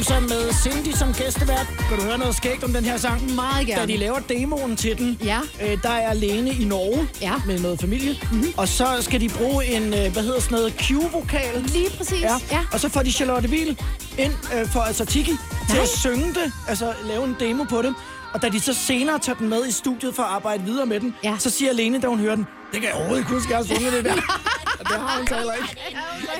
90'er 0.10 0.19
med 0.19 0.54
Cindy 0.54 0.95
som 0.98 1.13
gæstevært. 1.13 1.67
Kan 1.89 1.98
du 1.98 2.04
høre 2.04 2.17
noget 2.17 2.36
skægt 2.36 2.63
om 2.63 2.74
den 2.74 2.86
her 2.86 2.98
sang? 2.98 3.36
Meget 3.36 3.67
gerne. 3.67 3.82
Da 3.82 3.86
de 3.88 3.98
laver 3.98 4.19
demoen 4.19 4.76
til 4.76 4.98
den, 4.98 5.17
Ja. 5.24 5.39
øh, 5.63 5.82
der 5.84 5.89
er 5.89 6.13
Lene 6.13 6.50
i 6.50 6.65
Norge 6.65 7.08
Ja. 7.22 7.34
med 7.48 7.60
noget 7.60 7.80
familie. 7.82 8.15
Mm-hmm. 8.32 8.54
Og 8.58 8.67
så 8.67 8.88
skal 9.02 9.22
de 9.22 9.30
bruge 9.30 9.65
en, 9.65 9.84
øh, 9.84 10.12
hvad 10.13 10.24
hedder 10.24 10.39
sådan 10.39 10.58
noget, 10.58 10.74
Q-vokal. 10.74 11.62
Lige 11.62 11.89
præcis. 11.98 12.22
Ja. 12.22 12.36
ja. 12.52 12.60
Og 12.74 12.80
så 12.80 12.89
får 12.89 13.02
de 13.02 13.12
Charlotte 13.12 13.50
Wiel 13.50 13.80
ind 14.17 14.34
øh, 14.56 14.67
for 14.67 14.80
altså 14.80 15.06
Tiki 15.06 15.32
til 15.32 15.38
Nej. 15.76 15.82
at 15.82 15.89
synge 15.89 16.28
det, 16.28 16.52
altså 16.67 16.93
lave 17.08 17.24
en 17.26 17.36
demo 17.39 17.63
på 17.63 17.82
det. 17.82 17.93
Og 18.34 18.41
da 18.41 18.50
de 18.50 18.60
så 18.60 18.74
senere 18.74 19.19
tager 19.19 19.38
den 19.38 19.50
med 19.50 19.67
i 19.67 19.72
studiet 19.72 20.15
for 20.15 20.24
at 20.24 20.30
arbejde 20.30 20.63
videre 20.63 20.86
med 20.86 21.00
den, 21.00 21.15
Ja. 21.24 21.36
så 21.39 21.50
siger 21.50 21.74
Lene, 21.74 22.02
da 22.02 22.08
hun 22.08 22.19
hører 22.19 22.36
den, 22.36 22.48
det 22.72 22.82
kan 22.82 22.84
jeg 22.89 22.93
overhovedet 22.93 23.22
ikke 23.22 23.32
huske, 23.34 23.50
jeg 23.50 23.58
har 23.58 23.65
sunget 23.65 23.93
det 23.93 24.06
der. 24.06 24.13
Og 24.80 24.86
det 24.86 24.95
har 24.98 25.17
hun 25.17 25.28
så 25.28 25.36
heller 25.36 25.54
ikke. 25.54 25.88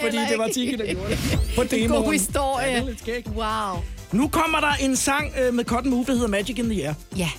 Fordi 0.01 0.17
det 0.17 0.38
var 0.38 0.47
Tiki, 0.47 0.75
der 0.75 0.93
gjorde 0.93 1.09
det. 1.09 1.39
På 1.55 1.63
demoen. 1.63 2.03
God 2.03 2.13
historie. 2.13 2.67
Ja, 2.71 2.81
det 3.05 3.25
er. 3.27 3.31
Wow. 3.73 3.83
Nu 4.12 4.27
kommer 4.27 4.59
der 4.59 4.73
en 4.81 4.95
sang 4.95 5.33
øh, 5.41 5.53
med 5.53 5.65
Cotton 5.65 5.89
Move, 5.91 6.05
der 6.07 6.13
hedder 6.13 6.27
Magic 6.27 6.57
in 6.59 6.69
the 6.69 6.85
Air. 6.88 6.93
Ja. 7.17 7.29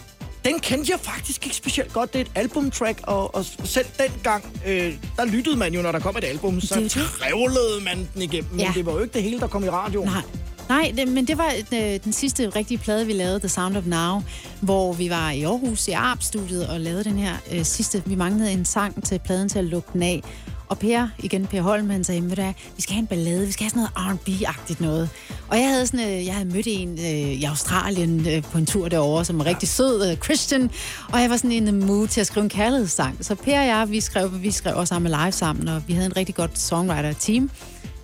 Den 0.45 0.59
kendte 0.61 0.93
jeg 0.93 1.01
faktisk 1.01 1.45
ikke 1.47 1.57
specielt 1.57 1.93
godt. 1.93 2.13
Det 2.13 2.19
er 2.21 2.25
et 2.25 2.31
albumtrack, 2.35 3.01
og, 3.03 3.35
og 3.35 3.45
selv 3.65 3.87
dengang, 3.99 4.45
øh, 4.67 4.95
der 5.17 5.25
lyttede 5.25 5.57
man 5.57 5.75
jo, 5.75 5.83
når 5.83 5.93
der 5.93 5.99
kom 5.99 6.17
et 6.17 6.25
album, 6.25 6.61
så 6.61 6.75
Det 6.75 6.83
det. 6.83 6.91
trævlede 7.21 7.85
man 7.85 8.09
den 8.15 8.23
igennem. 8.23 8.51
Men 8.51 8.61
Ja. 8.61 8.73
det 8.75 8.87
var 8.87 8.93
jo 8.93 8.99
ikke 8.99 9.15
det 9.15 9.23
hele, 9.23 9.41
der 9.41 9.47
kom 9.47 9.65
i 9.65 9.69
radioen. 9.69 10.09
Nej. 10.09 10.23
Nej, 10.69 10.93
det, 10.97 11.09
men 11.09 11.27
det 11.27 11.39
var 11.39 11.53
øh, 11.75 11.99
den 12.05 12.13
sidste 12.13 12.49
rigtige 12.49 12.79
plade, 12.79 13.07
vi 13.07 13.13
lavede, 13.13 13.39
The 13.39 13.49
Sound 13.49 13.77
of 13.77 13.85
Now, 13.87 14.23
hvor 14.61 14.93
vi 14.93 15.11
var 15.11 15.31
i 15.31 15.43
Aarhus 15.43 15.89
i 15.89 15.91
ARP-studiet 15.91 16.67
og 16.69 16.81
lavede 16.81 17.05
den 17.05 17.19
her 17.19 17.35
øh, 17.53 17.65
sidste. 17.65 18.03
Vi 18.07 18.15
manglede 18.15 18.53
en 18.53 18.65
sang 18.65 19.05
til 19.05 19.19
pladen 19.25 19.49
til 19.49 19.59
at 19.59 19.65
lukke 19.65 19.89
den 19.93 20.03
af. 20.03 20.23
Og 20.71 20.79
Per, 20.79 21.09
igen 21.19 21.47
Per 21.47 21.63
Holm, 21.63 21.91
han 21.91 22.05
sagde, 22.05 22.31
ved 22.31 22.37
du 22.37 22.53
vi 22.77 22.83
skal 22.83 22.93
have 22.93 23.01
en 23.01 23.07
ballade, 23.07 23.47
vi 23.47 23.53
skal 23.53 23.65
have 23.65 23.71
sådan 23.71 23.87
noget 23.97 24.19
R&B-agtigt 24.19 24.81
noget. 24.81 25.09
Og 25.49 25.59
jeg 25.59 25.69
havde, 25.69 25.87
sådan, 25.87 26.09
øh, 26.11 26.27
jeg 26.27 26.35
havde 26.35 26.49
mødt 26.49 26.67
en 26.69 26.99
øh, 26.99 27.33
i 27.33 27.45
Australien 27.45 28.29
øh, 28.29 28.43
på 28.43 28.59
en 28.59 28.67
tur 28.67 28.89
derovre, 28.89 29.25
som 29.25 29.39
var 29.39 29.47
rigtig 29.47 29.69
sød, 29.69 30.11
øh, 30.11 30.17
Christian, 30.17 30.71
og 31.13 31.21
jeg 31.21 31.31
var 31.31 31.37
sådan 31.37 31.67
the 31.67 31.73
mood 31.73 32.09
til 32.09 32.21
at 32.21 32.27
skrive 32.27 32.45
en 32.45 32.51
kærlighedssang. 32.51 33.25
Så 33.25 33.35
Per 33.35 33.61
og 33.61 33.67
jeg, 33.67 33.91
vi 33.91 34.01
skrev, 34.01 34.43
vi 34.43 34.51
skrev 34.51 34.77
også 34.77 34.95
sammen 34.95 35.11
live 35.11 35.33
sammen, 35.33 35.69
og 35.69 35.83
vi 35.87 35.93
havde 35.93 36.07
en 36.07 36.17
rigtig 36.17 36.35
godt 36.35 36.59
songwriter-team. 36.59 37.51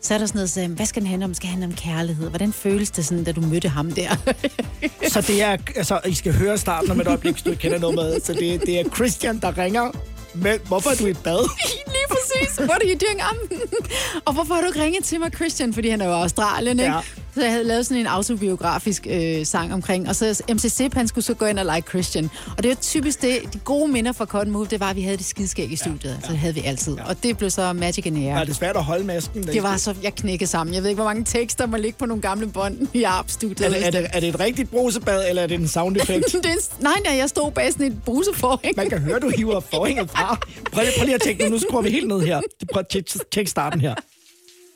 Så 0.00 0.14
er 0.14 0.18
der 0.18 0.26
sådan 0.26 0.38
noget, 0.38 0.50
så, 0.50 0.66
hvad 0.66 0.86
skal 0.86 1.02
den 1.02 1.08
handle 1.08 1.24
om? 1.24 1.34
Skal 1.34 1.48
handle 1.48 1.66
om 1.66 1.72
kærlighed? 1.72 2.28
Hvordan 2.28 2.52
føles 2.52 2.90
det 2.90 3.06
sådan, 3.06 3.24
da 3.24 3.32
du 3.32 3.40
mødte 3.40 3.68
ham 3.68 3.92
der? 3.92 4.16
Så 5.12 5.20
det 5.20 5.42
er, 5.42 5.56
altså, 5.76 6.00
I 6.06 6.14
skal 6.14 6.32
høre 6.32 6.58
starten 6.58 6.90
om 6.90 7.00
et 7.00 7.06
øjeblik, 7.06 7.32
hvis 7.32 7.42
du 7.42 7.50
ikke 7.50 7.60
kender 7.60 7.78
noget 7.78 7.94
med. 7.94 8.20
Så 8.20 8.32
det, 8.32 8.60
det 8.60 8.80
er 8.80 8.84
Christian, 8.94 9.38
der 9.38 9.58
ringer. 9.58 9.90
Men 10.34 10.58
hvorfor 10.68 10.90
er 10.90 10.94
du 10.94 11.06
i 11.06 11.12
bad? 11.12 11.50
Lige 12.08 12.18
præcis. 12.18 12.58
What 12.60 12.82
are 12.82 12.88
you 12.92 12.98
doing? 13.06 13.20
Um? 13.30 13.60
og 14.26 14.32
hvorfor 14.32 14.54
har 14.54 14.60
du 14.60 14.66
ikke 14.66 14.80
ringet 14.80 15.04
til 15.04 15.20
mig, 15.20 15.32
Christian? 15.34 15.74
Fordi 15.74 15.88
han 15.88 16.00
er 16.00 16.06
jo 16.06 16.12
Australien, 16.12 16.80
ikke? 16.80 16.92
Ja. 16.92 17.00
Så 17.36 17.42
jeg 17.42 17.50
havde 17.50 17.64
lavet 17.64 17.86
sådan 17.86 18.00
en 18.00 18.06
autobiografisk 18.06 19.06
øh, 19.10 19.46
sang 19.46 19.74
omkring. 19.74 20.08
Og 20.08 20.16
så 20.16 20.42
MC 20.52 20.62
Sip, 20.72 20.94
han 20.94 21.08
skulle 21.08 21.24
så 21.24 21.34
gå 21.34 21.46
ind 21.46 21.58
og 21.58 21.74
like 21.74 21.88
Christian. 21.88 22.30
Og 22.56 22.62
det 22.62 22.68
var 22.68 22.74
typisk 22.74 23.22
det, 23.22 23.38
de 23.52 23.58
gode 23.58 23.92
minder 23.92 24.12
fra 24.12 24.24
Cotton 24.24 24.52
Move, 24.52 24.66
det 24.66 24.80
var, 24.80 24.90
at 24.90 24.96
vi 24.96 25.02
havde 25.02 25.16
det 25.16 25.26
skidskæg 25.26 25.72
i 25.72 25.76
studiet. 25.76 26.04
Ja, 26.04 26.10
ja. 26.10 26.20
Så 26.20 26.32
det 26.32 26.38
havde 26.38 26.54
vi 26.54 26.62
altid. 26.64 26.98
Og 27.06 27.22
det 27.22 27.38
blev 27.38 27.50
så 27.50 27.72
Magic 27.72 28.04
the 28.04 28.28
Air. 28.28 28.38
Ja, 28.38 28.44
det 28.44 28.56
svært 28.56 28.76
at 28.76 28.84
holde 28.84 29.04
masken. 29.04 29.42
Det 29.42 29.62
var 29.62 29.76
så, 29.76 29.94
jeg 30.02 30.14
knækkede 30.14 30.50
sammen. 30.50 30.74
Jeg 30.74 30.82
ved 30.82 30.90
ikke, 30.90 31.02
hvor 31.02 31.10
mange 31.10 31.24
tekster 31.24 31.66
må 31.66 31.76
ligge 31.76 31.98
på 31.98 32.06
nogle 32.06 32.22
gamle 32.22 32.46
bånd 32.46 32.88
i 32.94 33.02
ARP-studiet. 33.02 33.66
er, 33.66 33.70
det, 33.70 33.86
er, 33.86 33.90
det, 33.90 34.06
er 34.12 34.20
det 34.20 34.28
et 34.28 34.40
rigtigt 34.40 34.70
brusebad, 34.70 35.28
eller 35.28 35.42
er 35.42 35.46
det 35.46 35.60
en 35.60 35.68
sound 35.68 35.96
effect? 35.96 36.32
det 36.32 36.46
er 36.46 36.52
en, 36.52 36.58
nej, 36.80 36.92
nej, 37.04 37.16
jeg 37.16 37.28
stod 37.28 37.52
bag 37.52 37.72
sådan 37.72 37.86
et 37.86 38.02
bruseforhæng. 38.04 38.76
Man 38.76 38.88
kan 38.88 38.98
høre, 38.98 39.18
du 39.20 39.28
hiver 39.36 39.60
forhænget 39.60 40.10
fra. 40.10 40.38
Prøv, 40.72 40.84
prøv 40.98 41.04
lige 41.04 41.14
at 41.14 41.20
tænke, 41.20 41.44
nu, 41.44 41.50
nu 41.50 41.58
skruer 41.58 41.82
vi 41.82 41.90
helt 41.90 42.08
ned 42.08 42.20
her. 42.20 42.40
Prøv 42.72 42.80
at 42.80 42.88
tjekke, 42.88 43.10
tjek 43.32 43.48
starten 43.48 43.80
her. 43.80 43.94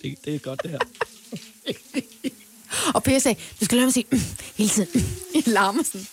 Det, 0.03 0.15
det 0.25 0.35
er 0.35 0.39
godt, 0.39 0.63
det 0.63 0.71
her. 0.71 0.79
Og 2.95 3.03
Per 3.03 3.19
sagde, 3.19 3.41
du 3.61 3.65
skal 3.65 3.77
lade 3.77 3.87
mig 3.87 3.95
sige 3.95 4.07
mm, 4.13 4.21
hele 4.57 4.71
tiden. 4.71 4.89
Mm. 5.35 5.35
Jeg 5.35 5.43
larmer 5.47 5.83
sådan. 5.83 6.07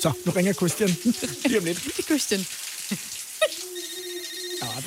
Så, 0.00 0.12
nu 0.24 0.32
ringer 0.32 0.52
Christian. 0.52 0.88
Lige 1.44 1.58
om 1.58 1.64
lidt. 1.64 2.04
Christian. 2.04 2.46
Ja, 4.62 4.66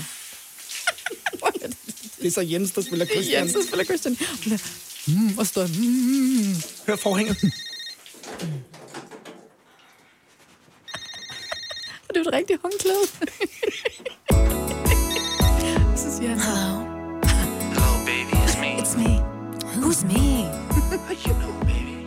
det. 1.54 1.78
det 2.22 2.28
er 2.28 2.32
så 2.32 2.42
Jens, 2.42 2.72
der 2.72 2.82
spiller 2.82 3.06
Christian. 3.06 3.42
Jens, 3.42 3.54
der 3.54 3.64
spiller 3.68 3.86
Christian. 3.86 4.18
Mm, 5.08 5.38
og 5.38 5.46
så 5.46 5.50
står 5.50 5.68
mm. 5.68 6.56
Hør 6.88 6.96
forhænget. 6.96 7.38
Og 12.08 12.16
det 12.16 12.18
er 12.18 12.24
jo 12.24 12.30
et 12.30 12.34
rigtigt 12.34 12.62
håndklæde. 12.62 13.06
så 15.98 16.18
siger 16.18 16.30
han, 16.30 16.40
hello, 16.40 16.89
Who's 19.90 20.06
me? 20.06 20.46
You 21.26 21.34
know, 21.34 21.54
baby? 21.66 22.06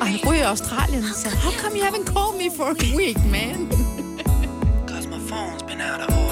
Og 0.00 0.06
han 0.06 0.20
bor 0.24 0.32
i 0.32 0.40
Australien, 0.40 1.04
så 1.14 1.28
how 1.28 1.50
come 1.50 1.76
you 1.76 1.84
haven't 1.84 2.06
called 2.06 2.36
me 2.38 2.48
for 2.56 2.64
a 2.70 2.96
week, 2.96 3.18
man? 3.30 3.68
Cause 4.88 5.06
my 5.06 5.18
phone's 5.18 5.62
been 5.62 5.80
out 5.80 6.00
of 6.00 6.23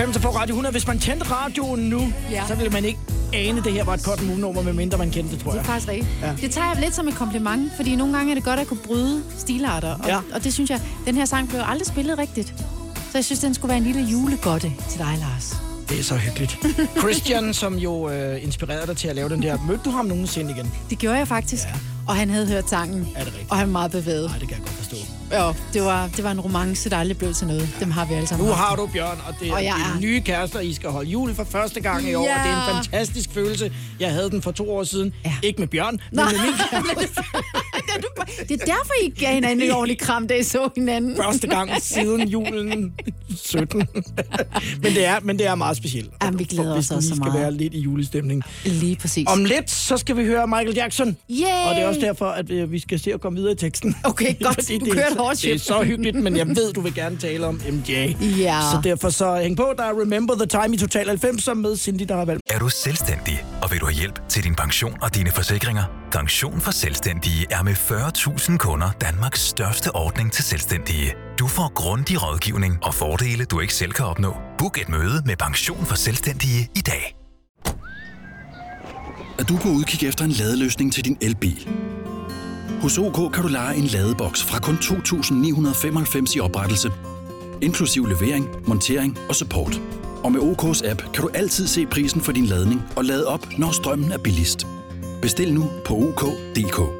90 0.00 0.22
på 0.22 0.28
Radio 0.28 0.52
100. 0.54 0.72
Hvis 0.72 0.86
man 0.86 0.98
kendte 0.98 1.26
radioen 1.30 1.80
nu, 1.80 2.12
Ja. 2.30 2.42
så 2.48 2.54
ville 2.54 2.70
man 2.72 2.84
ikke 2.84 2.98
ane, 3.32 3.62
det 3.64 3.72
her 3.72 3.84
var 3.84 3.94
et 3.94 4.04
godt 4.04 4.26
move-nummer, 4.26 4.62
medmindre 4.62 4.98
man 4.98 5.10
kendte 5.10 5.34
det, 5.34 5.42
tror 5.44 5.50
Det 5.50 5.58
er 5.58 5.62
jeg. 5.62 5.66
faktisk 5.66 5.88
rigtigt. 5.88 6.08
Ja. 6.22 6.32
Det 6.40 6.50
tager 6.50 6.66
jeg 6.72 6.80
lidt 6.80 6.94
som 6.94 7.08
et 7.08 7.14
kompliment, 7.14 7.72
fordi 7.76 7.96
nogle 7.96 8.16
gange 8.16 8.30
er 8.30 8.34
det 8.34 8.44
godt 8.44 8.60
at 8.60 8.66
kunne 8.66 8.78
bryde 8.86 9.22
stilarter. 9.38 9.94
Og, 9.94 10.08
ja. 10.08 10.18
og 10.34 10.44
det 10.44 10.52
synes 10.54 10.70
jeg, 10.70 10.80
den 11.06 11.14
her 11.16 11.24
sang 11.24 11.48
blev 11.48 11.60
aldrig 11.64 11.86
spillet 11.86 12.18
rigtigt. 12.18 12.54
Så 12.96 13.18
jeg 13.18 13.24
synes, 13.24 13.40
den 13.40 13.54
skulle 13.54 13.68
være 13.68 13.78
en 13.78 13.84
lille 13.84 14.02
julegodte 14.02 14.72
til 14.88 14.98
dig, 14.98 15.18
Lars. 15.20 15.56
Det 15.90 15.98
er 15.98 16.02
så 16.02 16.16
hyggeligt. 16.16 16.58
Christian, 17.00 17.54
som 17.54 17.74
jo 17.74 18.10
øh, 18.10 18.44
inspirerede 18.44 18.86
dig 18.86 18.96
til 18.96 19.08
at 19.08 19.16
lave 19.16 19.28
den 19.28 19.42
der, 19.42 19.58
mødte 19.66 19.80
du 19.84 19.90
ham 19.90 20.04
nogensinde 20.04 20.50
igen? 20.50 20.72
Det 20.90 20.98
gjorde 20.98 21.16
jeg 21.18 21.28
faktisk. 21.28 21.64
Ja. 21.64 21.74
Og 22.08 22.16
han 22.16 22.30
havde 22.30 22.46
hørt 22.46 22.70
sangen. 22.70 23.08
Er 23.16 23.24
det 23.24 23.32
rigtigt? 23.32 23.50
Og 23.50 23.56
han 23.56 23.66
var 23.66 23.72
meget 23.72 23.90
bevæget. 23.90 24.30
Nej, 24.30 24.38
det 24.38 24.48
kan 24.48 24.56
jeg 24.56 24.64
godt 24.66 24.76
forstå. 24.76 24.96
Ja, 25.30 25.52
det 25.72 25.82
var, 25.82 26.08
det 26.16 26.24
var 26.24 26.30
en 26.30 26.40
romance, 26.40 26.90
der 26.90 26.96
aldrig 26.96 27.18
blev 27.18 27.34
til 27.34 27.46
noget. 27.46 27.68
Dem 27.80 27.90
har 27.90 28.04
vi 28.06 28.14
alle 28.14 28.26
sammen 28.26 28.46
Nu 28.48 28.52
har 28.52 28.76
du 28.76 28.86
Bjørn, 28.86 29.18
og 29.28 29.34
det 29.40 29.48
er 29.48 29.52
Og 29.54 29.64
jeg 29.64 29.74
dine 29.94 30.00
nye 30.06 30.20
kærester. 30.20 30.60
I 30.60 30.72
skal 30.72 30.90
holde 30.90 31.10
jul 31.10 31.34
for 31.34 31.44
første 31.44 31.80
gang 31.80 32.08
i 32.08 32.14
år. 32.14 32.24
Ja. 32.24 32.38
og 32.38 32.44
Det 32.44 32.52
er 32.52 32.78
en 32.78 32.84
fantastisk 32.84 33.30
følelse. 33.34 33.72
Jeg 34.00 34.12
havde 34.12 34.30
den 34.30 34.42
for 34.42 34.50
to 34.50 34.72
år 34.76 34.84
siden. 34.84 35.14
Ja. 35.24 35.32
Ikke 35.42 35.60
med 35.60 35.68
Bjørn, 35.68 35.92
men 36.10 36.16
Nej. 36.16 36.32
med 36.32 36.40
min 36.40 36.52
kæreste. 36.70 37.22
Det 38.48 38.60
er 38.60 38.64
derfor, 38.64 38.92
I 39.02 39.08
gav 39.08 39.34
hinanden 39.34 39.66
en 39.66 39.70
ordentlig 39.72 39.98
kram, 39.98 40.28
da 40.28 40.34
I 40.34 40.42
så 40.42 40.68
hinanden. 40.76 41.16
første 41.16 41.46
gang 41.46 41.70
siden 41.82 42.28
julen 42.28 42.92
17. 43.36 43.78
men, 44.82 44.92
det 44.94 45.06
er, 45.06 45.20
men 45.22 45.38
det 45.38 45.46
er 45.46 45.54
meget 45.54 45.76
specielt. 45.76 46.10
Jamen, 46.22 46.38
vi 46.38 46.44
glæder 46.44 46.74
os 46.76 46.90
også 46.90 47.08
så 47.08 47.14
skal 47.14 47.18
meget. 47.28 47.40
være 47.40 47.52
lidt 47.52 47.74
i 47.74 47.80
julestemning. 47.80 48.42
Lige 48.64 48.96
præcis. 48.96 49.26
Om 49.28 49.44
lidt, 49.44 49.70
så 49.70 49.96
skal 49.96 50.16
vi 50.16 50.24
høre 50.24 50.46
Michael 50.46 50.74
Jackson. 50.74 51.16
Yay! 51.30 51.44
Og 51.68 51.74
det 51.74 51.82
er 51.82 51.86
også 51.88 52.00
derfor, 52.00 52.26
at 52.26 52.50
øh, 52.50 52.72
vi 52.72 52.78
skal 52.78 52.98
se 53.00 53.12
at 53.14 53.20
komme 53.20 53.38
videre 53.38 53.52
i 53.52 53.56
teksten. 53.56 53.96
Okay, 54.04 54.34
godt. 54.44 54.54
Fordi 54.54 54.78
Du 54.78 54.84
det, 54.84 54.92
kører 54.94 55.04
er 55.06 55.10
et 55.10 55.16
hårdt 55.16 55.38
så, 55.38 55.46
det 55.46 55.54
er 55.54 55.58
så 55.58 55.82
hyggeligt, 55.82 56.16
men 56.16 56.36
jeg 56.36 56.48
ved, 56.48 56.72
du 56.72 56.80
vil 56.80 56.94
gerne 56.94 57.16
tale 57.16 57.46
om 57.46 57.60
MJ. 57.72 57.90
Ja. 58.38 58.60
Så 58.72 58.80
derfor 58.84 59.10
så 59.10 59.36
hæng 59.42 59.56
på, 59.56 59.74
der 59.78 59.84
er 59.84 60.00
Remember 60.00 60.34
the 60.34 60.46
Time 60.46 60.74
i 60.74 60.78
Total 60.78 61.06
90, 61.08 61.42
som 61.42 61.56
med 61.56 61.76
Cindy, 61.76 62.02
der 62.08 62.16
har 62.16 62.24
valgt. 62.24 62.42
Er 62.50 62.58
du 62.58 62.68
selvstændig, 62.68 63.44
og 63.62 63.70
vil 63.72 63.80
du 63.80 63.86
have 63.86 63.94
hjælp 63.98 64.28
til 64.28 64.44
din 64.44 64.54
pension 64.54 64.94
og 65.02 65.14
dine 65.14 65.30
forsikringer? 65.30 65.82
Pension 66.12 66.60
for 66.60 66.70
Selvstændige 66.70 67.46
er 67.50 67.62
med 67.62 67.74
40.000 67.80 68.56
kunder 68.56 68.90
Danmarks 69.00 69.40
største 69.40 69.94
ordning 69.94 70.32
til 70.32 70.44
selvstændige. 70.44 71.14
Du 71.38 71.46
får 71.46 71.72
grundig 71.74 72.22
rådgivning 72.22 72.78
og 72.82 72.94
fordele, 72.94 73.44
du 73.44 73.60
ikke 73.60 73.74
selv 73.74 73.92
kan 73.92 74.04
opnå. 74.04 74.36
Book 74.58 74.78
et 74.78 74.88
møde 74.88 75.22
med 75.26 75.36
Pension 75.36 75.86
for 75.86 75.94
Selvstændige 75.94 76.70
i 76.76 76.80
dag. 76.80 77.16
Er 79.38 79.44
du 79.44 79.56
på 79.56 79.68
udkig 79.68 80.08
efter 80.08 80.24
en 80.24 80.30
ladeløsning 80.30 80.92
til 80.92 81.04
din 81.04 81.18
elbil? 81.20 81.68
Hos 82.82 82.98
OK 82.98 83.32
kan 83.32 83.42
du 83.42 83.48
lege 83.48 83.76
en 83.76 83.84
ladeboks 83.84 84.44
fra 84.44 84.58
kun 84.58 84.74
2.995 84.74 86.36
i 86.36 86.40
oprettelse, 86.40 86.92
inklusiv 87.62 88.06
levering, 88.06 88.68
montering 88.68 89.18
og 89.28 89.34
support. 89.34 89.80
Og 90.24 90.32
med 90.32 90.40
OK's 90.40 90.90
app 90.90 91.02
kan 91.14 91.22
du 91.22 91.30
altid 91.34 91.66
se 91.66 91.86
prisen 91.86 92.20
for 92.20 92.32
din 92.32 92.46
ladning 92.46 92.82
og 92.96 93.04
lade 93.04 93.26
op, 93.26 93.46
når 93.58 93.72
strømmen 93.72 94.12
er 94.12 94.18
billigst. 94.18 94.66
Bestil 95.22 95.54
nu 95.54 95.70
på 95.86 95.94
OK.dk. 95.94 96.99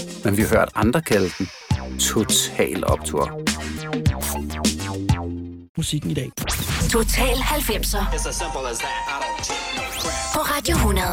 men 0.23 0.37
vi 0.37 0.41
har 0.41 0.49
hørt 0.49 0.69
andre 0.75 1.01
kalde 1.01 1.29
den 1.37 1.47
Total 1.99 2.83
Optor. 2.87 3.31
Musikken 5.77 6.11
i 6.11 6.13
dag. 6.13 6.31
Total 6.91 7.35
90'er 7.35 8.13
It's 8.15 8.29
as 8.29 8.35
simple 8.35 8.63
as 8.71 8.77
that. 8.77 8.97
I 9.07 9.15
don't 9.23 9.43
take 9.49 9.75
no 9.77 9.83
crap. 10.01 10.33
på 10.33 10.39
Radio 10.39 10.75
100. 10.75 11.07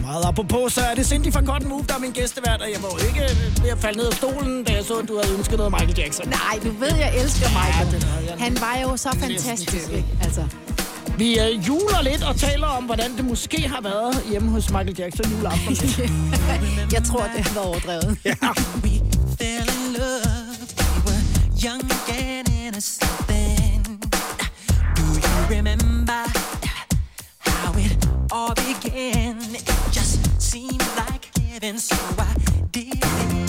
Meget 0.00 0.24
apropos, 0.24 0.72
så 0.72 0.80
er 0.80 0.94
det 0.94 1.06
Cindy 1.06 1.32
fra 1.32 1.40
God 1.40 1.60
Move, 1.60 1.84
der 1.88 1.94
er 1.94 1.98
min 1.98 2.10
gæstevært, 2.12 2.60
og 2.62 2.68
jeg 2.74 2.82
var 2.82 2.88
jo 2.92 2.98
ikke 3.08 3.22
øh, 3.22 3.62
ved 3.64 3.70
at 3.70 3.78
falde 3.78 3.98
ned 3.98 4.06
af 4.06 4.14
stolen, 4.14 4.64
da 4.64 4.72
jeg 4.72 4.84
så, 4.84 4.94
at 4.98 5.08
du 5.08 5.14
havde 5.20 5.38
ønsket 5.38 5.56
noget 5.58 5.72
Michael 5.72 5.98
Jackson. 5.98 6.28
Nej, 6.28 6.54
du 6.64 6.70
ved, 6.82 6.94
jeg 7.04 7.12
elsker 7.22 7.48
Michael. 7.58 7.88
den 7.92 8.02
havde 8.02 8.24
jeg 8.30 8.38
Han 8.38 8.56
var 8.60 8.74
jo 8.82 8.96
så 8.96 9.10
fantastisk, 9.20 9.88
ikke? 9.92 10.08
Altså. 10.22 10.42
Vi 11.18 11.38
øh, 11.38 11.66
juler 11.68 12.02
lidt 12.02 12.22
og 12.22 12.36
taler 12.36 12.66
om, 12.66 12.84
hvordan 12.84 13.16
det 13.16 13.24
måske 13.24 13.68
har 13.68 13.80
været 13.80 14.22
hjemme 14.30 14.50
hos 14.50 14.70
Michael 14.70 14.96
Jackson 14.98 15.32
juleaften. 15.32 15.76
Jeg 16.96 17.02
tror, 17.04 17.22
det 17.22 17.44
har 17.44 17.54
været 17.54 17.66
overdrevet. 17.66 18.18
ja. 18.24 18.34
fell 19.38 19.68
in 19.78 19.92
love. 19.92 20.58
We 20.94 20.98
were 21.06 21.22
young 21.64 21.82
and 22.08 22.48
innocent 22.48 23.28
then. 23.28 23.82
Do 24.96 25.02
you 25.24 25.56
remember 25.56 26.22
how 27.40 27.72
it 27.78 27.96
all 28.32 28.54
began? 28.54 29.36
It 29.54 29.66
just 29.92 30.40
seemed 30.40 30.82
like 30.96 31.24
heaven, 31.38 31.78
so 31.78 31.96
I 32.18 32.34
did 32.72 32.94
it. 32.94 33.47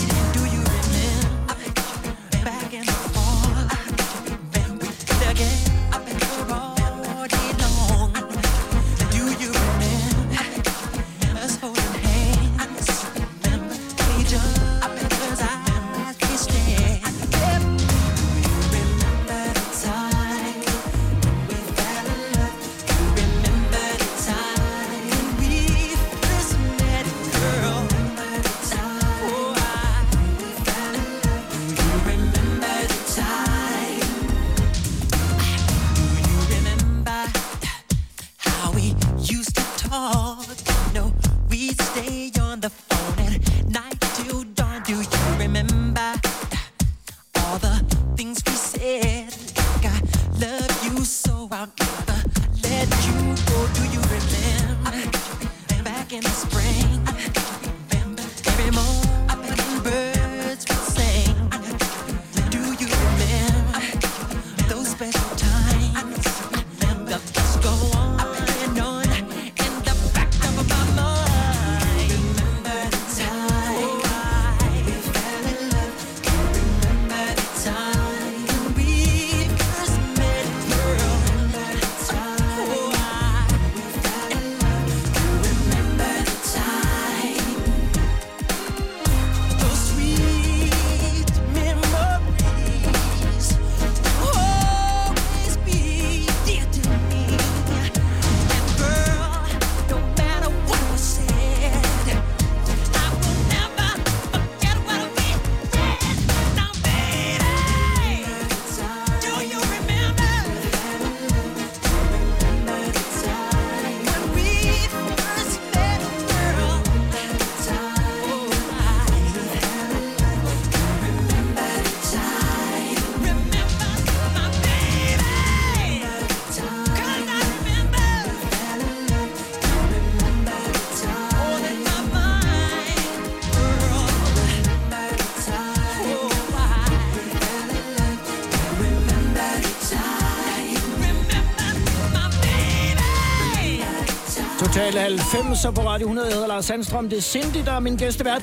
Total 144.90 145.18
90 145.18 145.74
på 145.74 145.80
Radio 145.80 146.06
100. 146.06 146.26
Jeg 146.26 146.34
hedder 146.34 146.48
Lars 146.48 146.64
Sandstrøm. 146.64 147.08
Det 147.08 147.18
er 147.18 147.22
Cindy, 147.22 147.64
der 147.64 147.72
er 147.72 147.80
min 147.80 147.96
gæstevært. 147.96 148.42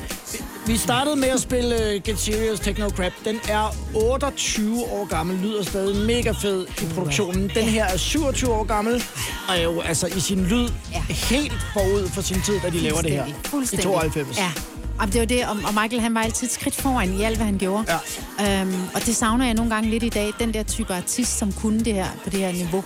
Vi 0.67 0.77
startede 0.77 1.15
med 1.15 1.27
at 1.27 1.39
spille 1.39 1.75
uh, 1.75 2.03
Get 2.03 2.19
Serious 2.19 2.59
Techno 2.59 2.89
Crap. 2.89 3.11
Den 3.25 3.39
er 3.49 3.75
28 3.95 4.83
år 4.83 5.05
gammel, 5.05 5.37
lyder 5.37 5.63
stadig 5.63 6.05
mega 6.05 6.31
fed 6.31 6.65
i 6.81 6.85
produktionen. 6.93 7.51
Den 7.55 7.63
her 7.63 7.85
er 7.85 7.97
27 7.97 8.53
år 8.53 8.63
gammel, 8.63 9.03
og 9.47 9.57
er 9.57 9.61
jo 9.61 9.81
altså 9.81 10.07
i 10.07 10.19
sin 10.19 10.45
lyd 10.45 10.69
helt 11.09 11.53
forud 11.73 12.09
for 12.09 12.21
sin 12.21 12.41
tid, 12.41 12.59
da 12.63 12.69
de 12.69 12.79
laver 12.79 13.01
det 13.01 13.11
her. 13.11 13.25
I 13.73 13.77
92. 13.77 14.37
Ja. 14.37 14.51
Og 14.99 15.13
det 15.13 15.19
var 15.19 15.25
det, 15.25 15.45
og 15.45 15.57
og 15.67 15.73
Michael 15.81 16.01
han 16.01 16.15
var 16.15 16.21
altid 16.21 16.47
et 16.47 16.53
skridt 16.53 16.75
foran 16.75 17.13
i 17.13 17.23
alt, 17.23 17.37
hvad 17.37 17.45
han 17.45 17.57
gjorde. 17.57 17.99
Ja. 18.39 18.61
Øhm, 18.61 18.83
og 18.95 19.05
det 19.05 19.15
savner 19.15 19.45
jeg 19.45 19.53
nogle 19.53 19.73
gange 19.73 19.89
lidt 19.89 20.03
i 20.03 20.09
dag, 20.09 20.33
den 20.39 20.53
der 20.53 20.63
type 20.63 20.93
artist, 20.93 21.37
som 21.37 21.53
kunne 21.53 21.79
det 21.79 21.93
her 21.93 22.07
på 22.23 22.29
det 22.29 22.39
her 22.39 22.51
niveau. 22.51 22.83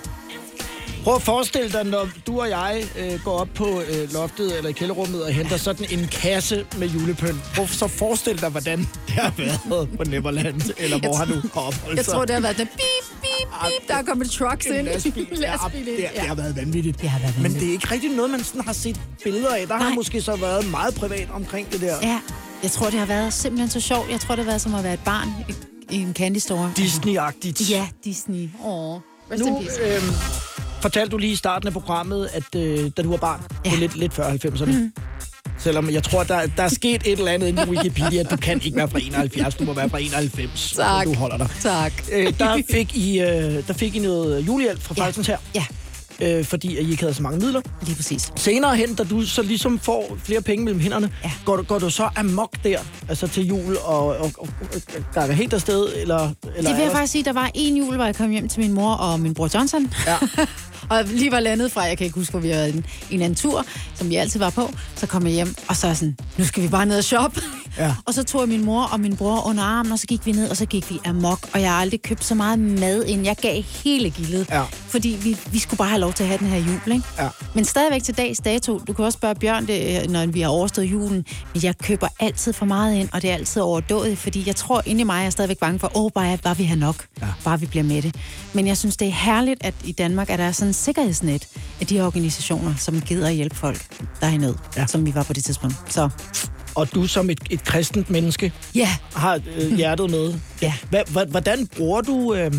Prøv 1.03 1.15
at 1.15 1.21
forestille 1.21 1.69
dig, 1.71 1.83
når 1.85 2.09
du 2.27 2.41
og 2.41 2.49
jeg 2.49 2.83
øh, 2.99 3.23
går 3.23 3.31
op 3.39 3.47
på 3.55 3.81
øh, 3.81 4.13
loftet 4.13 4.57
eller 4.57 4.69
i 4.69 4.73
kælderrummet 4.73 5.23
og 5.23 5.31
henter 5.33 5.57
sådan 5.57 5.85
en 5.91 6.07
kasse 6.07 6.65
med 6.77 6.87
julepynt. 6.87 7.43
Prøv 7.55 7.67
så 7.67 7.87
forestil 7.87 8.41
dig, 8.41 8.49
hvordan 8.49 8.79
det 8.79 9.15
har 9.15 9.33
været 9.37 9.89
på 9.97 10.03
Neverland, 10.03 10.61
eller 10.77 10.99
hvor 10.99 11.15
har 11.15 11.25
opholdt 11.61 11.97
Jeg 11.97 12.05
sig. 12.05 12.13
tror, 12.13 12.25
det 12.25 12.33
har 12.35 12.41
været 12.41 12.57
den 12.57 12.67
bip, 12.67 13.21
bip, 13.21 13.47
bip, 13.63 13.87
der 13.87 13.95
er 13.95 14.03
kommet 14.03 14.31
trucks 14.31 14.65
En 14.65 14.75
ind. 14.75 14.85
lastbil. 14.85 15.27
Ja, 15.41 15.51
Lastbil 15.51 15.87
ind, 15.87 15.97
det, 15.97 16.09
det 16.15 16.21
har 16.21 16.35
været 16.35 16.55
vanvittigt. 16.55 17.01
Det 17.01 17.09
har 17.09 17.19
været 17.19 17.41
Men 17.41 17.53
det 17.53 17.67
er 17.67 17.71
ikke 17.71 17.91
rigtig 17.91 18.09
noget, 18.11 18.31
man 18.31 18.43
sådan 18.43 18.61
har 18.61 18.73
set 18.73 19.01
billeder 19.23 19.55
af. 19.55 19.67
Der 19.67 19.75
har 19.77 19.93
måske 19.93 20.21
så 20.21 20.35
været 20.35 20.69
meget 20.71 20.95
privat 20.95 21.27
omkring 21.33 21.71
det 21.71 21.81
der. 21.81 21.95
Ja, 22.01 22.19
jeg 22.63 22.71
tror, 22.71 22.89
det 22.89 22.99
har 22.99 23.05
været 23.05 23.33
simpelthen 23.33 23.69
så 23.69 23.79
sjovt. 23.79 24.11
Jeg 24.11 24.19
tror, 24.19 24.35
det 24.35 24.45
har 24.45 24.51
været 24.51 24.61
som 24.61 24.75
at 24.75 24.83
være 24.83 24.93
et 24.93 24.99
barn 25.05 25.27
i, 25.89 25.95
en 26.01 26.13
candy 26.13 26.37
store. 26.37 26.71
Disney-agtigt. 26.77 27.71
Ja, 27.71 27.87
Disney. 28.03 28.49
Åh. 28.65 28.95
Rest 29.31 29.45
in 29.45 29.53
Nu 29.53 29.59
peace. 29.59 29.81
øh, 29.81 30.03
fortalte 30.81 31.11
du 31.11 31.17
lige 31.17 31.31
i 31.31 31.35
starten 31.35 31.67
af 31.67 31.73
programmet, 31.73 32.29
at 32.33 32.55
øh, 32.61 32.91
da 32.97 33.01
du 33.01 33.09
var 33.09 33.17
barn, 33.17 33.41
ja. 33.65 33.69
det 33.69 33.75
er 33.75 33.79
lidt, 33.79 33.95
lidt 33.97 34.13
før 34.13 34.29
90'erne, 34.31 34.65
Mhm. 34.65 34.75
mm. 34.75 34.93
selvom 35.59 35.89
jeg 35.89 36.03
tror, 36.03 36.23
der, 36.23 36.41
der 36.57 36.63
er 36.63 36.69
sket 36.69 37.01
et 37.05 37.19
eller 37.19 37.31
andet 37.31 37.47
inde 37.47 37.65
på 37.65 37.71
Wikipedia, 37.71 38.23
du 38.23 38.35
kan 38.37 38.61
ikke 38.65 38.77
være 38.77 38.87
fra 38.89 38.99
71, 38.99 39.55
du 39.55 39.63
må 39.63 39.73
være 39.73 39.89
fra 39.89 39.99
91, 39.99 40.73
Tak. 40.75 41.05
du 41.05 41.13
holder 41.13 41.37
dig. 41.37 41.47
Tak. 41.61 41.91
Øh, 42.11 42.33
der, 42.39 42.61
fik 42.71 42.95
I, 42.97 43.19
øh, 43.21 43.67
der 43.67 43.73
fik 43.73 43.95
I 43.95 43.99
noget 43.99 44.47
julehjælp 44.47 44.81
fra 44.81 44.93
Falsens 44.93 45.27
her. 45.27 45.37
Ja. 45.55 45.65
Øh, 46.21 46.45
fordi 46.45 46.77
at 46.77 46.83
I 46.83 46.91
ikke 46.91 47.03
havde 47.03 47.13
så 47.13 47.23
mange 47.23 47.39
midler. 47.39 47.61
Lige 47.85 47.95
præcis. 47.95 48.31
Senere 48.35 48.75
hen, 48.75 48.95
da 48.95 49.03
du 49.03 49.25
så 49.25 49.41
ligesom 49.41 49.79
får 49.79 50.17
flere 50.23 50.41
penge 50.41 50.65
mellem 50.65 50.81
hænderne, 50.81 51.11
ja. 51.23 51.31
går, 51.45 51.55
du, 51.57 51.63
går 51.63 51.79
du 51.79 51.89
så 51.89 52.09
amok 52.15 52.55
der, 52.63 52.79
altså 53.09 53.27
til 53.27 53.47
jul 53.47 53.77
og, 53.83 54.05
og, 54.07 54.15
og, 54.17 54.33
og 54.59 54.81
gakker 55.13 55.35
helt 55.35 55.53
afsted? 55.53 55.87
Eller, 55.95 56.29
eller 56.57 56.69
Det 56.69 56.77
vil 56.77 56.83
jeg 56.83 56.91
faktisk 56.91 57.11
sige, 57.11 57.23
der 57.23 57.33
var 57.33 57.51
en 57.53 57.77
jul, 57.77 57.95
hvor 57.95 58.05
jeg 58.05 58.15
kom 58.15 58.29
hjem 58.29 58.47
til 58.49 58.59
min 58.59 58.73
mor 58.73 58.93
og 58.93 59.19
min 59.19 59.33
bror 59.33 59.49
Johnson. 59.53 59.93
Ja. 60.07 60.17
og 60.91 61.03
lige 61.05 61.31
var 61.31 61.39
landet 61.39 61.71
fra, 61.71 61.81
jeg 61.81 61.97
kan 61.97 62.05
ikke 62.05 62.15
huske, 62.19 62.31
hvor 62.31 62.39
vi 62.39 62.49
havde 62.49 62.69
en, 62.69 62.85
en 63.11 63.21
anden 63.21 63.35
tur, 63.35 63.65
som 63.95 64.09
vi 64.09 64.15
altid 64.15 64.39
var 64.39 64.49
på. 64.49 64.73
Så 64.95 65.07
kom 65.07 65.25
jeg 65.25 65.33
hjem, 65.33 65.55
og 65.67 65.75
så 65.75 65.87
er 65.87 65.93
sådan, 65.93 66.17
nu 66.37 66.45
skal 66.45 66.63
vi 66.63 66.67
bare 66.67 66.85
ned 66.85 66.97
og 66.97 67.03
shoppe. 67.03 67.41
Ja. 67.77 67.95
Og 68.07 68.13
så 68.13 68.23
tog 68.23 68.41
jeg 68.41 68.49
min 68.49 68.65
mor 68.65 68.83
og 68.83 68.99
min 68.99 69.17
bror 69.17 69.47
under 69.47 69.63
armen, 69.63 69.91
og 69.91 69.99
så 69.99 70.07
gik 70.07 70.25
vi 70.25 70.31
ned, 70.31 70.49
og 70.49 70.57
så 70.57 70.65
gik 70.65 70.89
vi 70.89 70.99
amok. 71.05 71.39
Og 71.53 71.61
jeg 71.61 71.71
har 71.71 71.81
aldrig 71.81 72.01
købt 72.01 72.23
så 72.23 72.35
meget 72.35 72.59
mad 72.59 73.05
ind. 73.05 73.25
Jeg 73.25 73.35
gav 73.41 73.63
hele 73.83 74.09
gildet. 74.09 74.49
Ja. 74.49 74.63
Fordi 74.71 75.19
vi, 75.23 75.37
vi 75.51 75.59
skulle 75.59 75.77
bare 75.77 75.87
have 75.89 75.99
lov 75.99 76.13
til 76.13 76.23
at 76.23 76.27
have 76.27 76.37
den 76.37 76.47
her 76.47 76.57
jul, 76.57 76.93
ikke? 76.93 77.07
Ja. 77.19 77.27
Men 77.55 77.65
stadigvæk 77.65 78.03
til 78.03 78.17
dags 78.17 78.39
dato, 78.39 78.79
du 78.79 78.93
kan 78.93 79.05
også 79.05 79.17
spørge 79.17 79.35
Bjørn, 79.35 79.67
det, 79.67 80.09
når 80.09 80.25
vi 80.25 80.41
har 80.41 80.49
overstået 80.49 80.85
julen, 80.85 81.25
men 81.53 81.63
jeg 81.63 81.77
køber 81.77 82.07
altid 82.19 82.53
for 82.53 82.65
meget 82.65 82.95
ind, 82.95 83.09
og 83.13 83.21
det 83.21 83.29
er 83.29 83.33
altid 83.33 83.61
overdået, 83.61 84.17
fordi 84.17 84.43
jeg 84.47 84.55
tror 84.55 84.81
inde 84.85 85.01
i 85.01 85.03
mig, 85.03 85.19
jeg 85.19 85.25
er 85.25 85.29
stadigvæk 85.29 85.57
bange 85.57 85.79
for, 85.79 85.97
åh, 85.97 86.11
bare, 86.15 86.37
bare 86.37 86.57
vi 86.57 86.63
har 86.63 86.75
nok, 86.75 87.05
ja. 87.21 87.27
bare 87.43 87.59
vi 87.59 87.65
bliver 87.65 87.83
med 87.83 88.01
det. 88.01 88.15
Men 88.53 88.67
jeg 88.67 88.77
synes, 88.77 88.97
det 88.97 89.07
er 89.07 89.11
herligt, 89.11 89.65
at 89.65 89.73
i 89.83 89.91
Danmark 89.91 90.29
er 90.29 90.37
der 90.37 90.51
sådan 90.51 90.73
sikkerhedsnet 90.81 91.47
af 91.81 91.87
de 91.87 91.97
her 91.97 92.05
organisationer, 92.05 92.75
som 92.77 93.01
gider 93.01 93.27
at 93.27 93.35
hjælpe 93.35 93.55
folk, 93.55 93.81
der 94.21 94.27
er 94.27 94.31
i 94.31 94.37
nød, 94.37 94.55
ja. 94.77 94.85
som 94.87 95.05
vi 95.05 95.15
var 95.15 95.23
på 95.23 95.33
det 95.33 95.43
tidspunkt. 95.43 95.75
Så 95.89 96.09
Og 96.75 96.93
du 96.95 97.07
som 97.07 97.29
et, 97.29 97.39
et 97.49 97.63
kristent 97.63 98.09
menneske 98.09 98.53
ja. 98.75 98.89
har 99.15 99.39
øh, 99.57 99.75
hjertet 99.75 100.11
med. 100.11 100.33
Ja. 100.61 100.73
Hva, 100.89 101.23
hvordan 101.25 101.67
bruger 101.67 102.01
du... 102.01 102.33
Øh, 102.33 102.51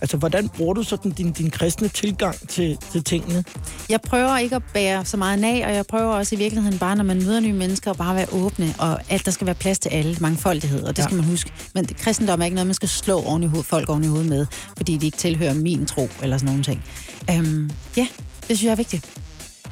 altså, 0.00 0.16
hvordan 0.16 0.48
bruger 0.48 0.74
du 0.74 0.82
sådan 0.82 1.12
din, 1.12 1.32
din 1.32 1.50
kristne 1.50 1.88
tilgang 1.88 2.48
til, 2.48 2.78
til 2.92 3.04
tingene? 3.04 3.44
Jeg 3.88 4.00
prøver 4.00 4.38
ikke 4.38 4.56
at 4.56 4.62
bære 4.74 5.04
så 5.04 5.16
meget 5.16 5.38
nag, 5.38 5.66
og 5.66 5.74
jeg 5.74 5.86
prøver 5.86 6.14
også 6.14 6.34
i 6.34 6.38
virkeligheden 6.38 6.78
bare, 6.78 6.96
når 6.96 7.04
man 7.04 7.16
møder 7.16 7.40
nye 7.40 7.52
mennesker, 7.52 7.90
at 7.90 7.96
bare 7.96 8.14
være 8.14 8.26
åbne, 8.32 8.74
og 8.78 9.00
at 9.08 9.24
der 9.24 9.30
skal 9.30 9.46
være 9.46 9.54
plads 9.54 9.78
til 9.78 9.88
alle, 9.88 10.16
mangfoldighed, 10.20 10.82
og 10.82 10.96
det 10.96 11.02
Ja. 11.02 11.06
skal 11.06 11.16
man 11.16 11.24
huske. 11.24 11.52
Men 11.74 11.86
kristendom 11.98 12.40
er 12.40 12.44
ikke 12.44 12.54
noget, 12.54 12.66
man 12.66 12.74
skal 12.74 12.88
slå 12.88 13.22
oven 13.22 13.42
i 13.42 13.46
hoved, 13.46 13.64
folk 13.64 13.88
oven 13.88 14.04
i 14.04 14.06
hovedet 14.06 14.28
med, 14.28 14.46
fordi 14.76 14.96
de 14.96 15.06
ikke 15.06 15.18
tilhører 15.18 15.54
min 15.54 15.86
tro, 15.86 16.08
eller 16.22 16.38
sådan 16.38 16.46
nogle 16.46 16.64
ting. 16.64 16.84
Øhm, 17.30 17.70
ja, 17.96 18.06
det 18.48 18.56
synes 18.58 18.64
jeg 18.64 18.70
er 18.72 18.76
vigtigt. 18.76 19.06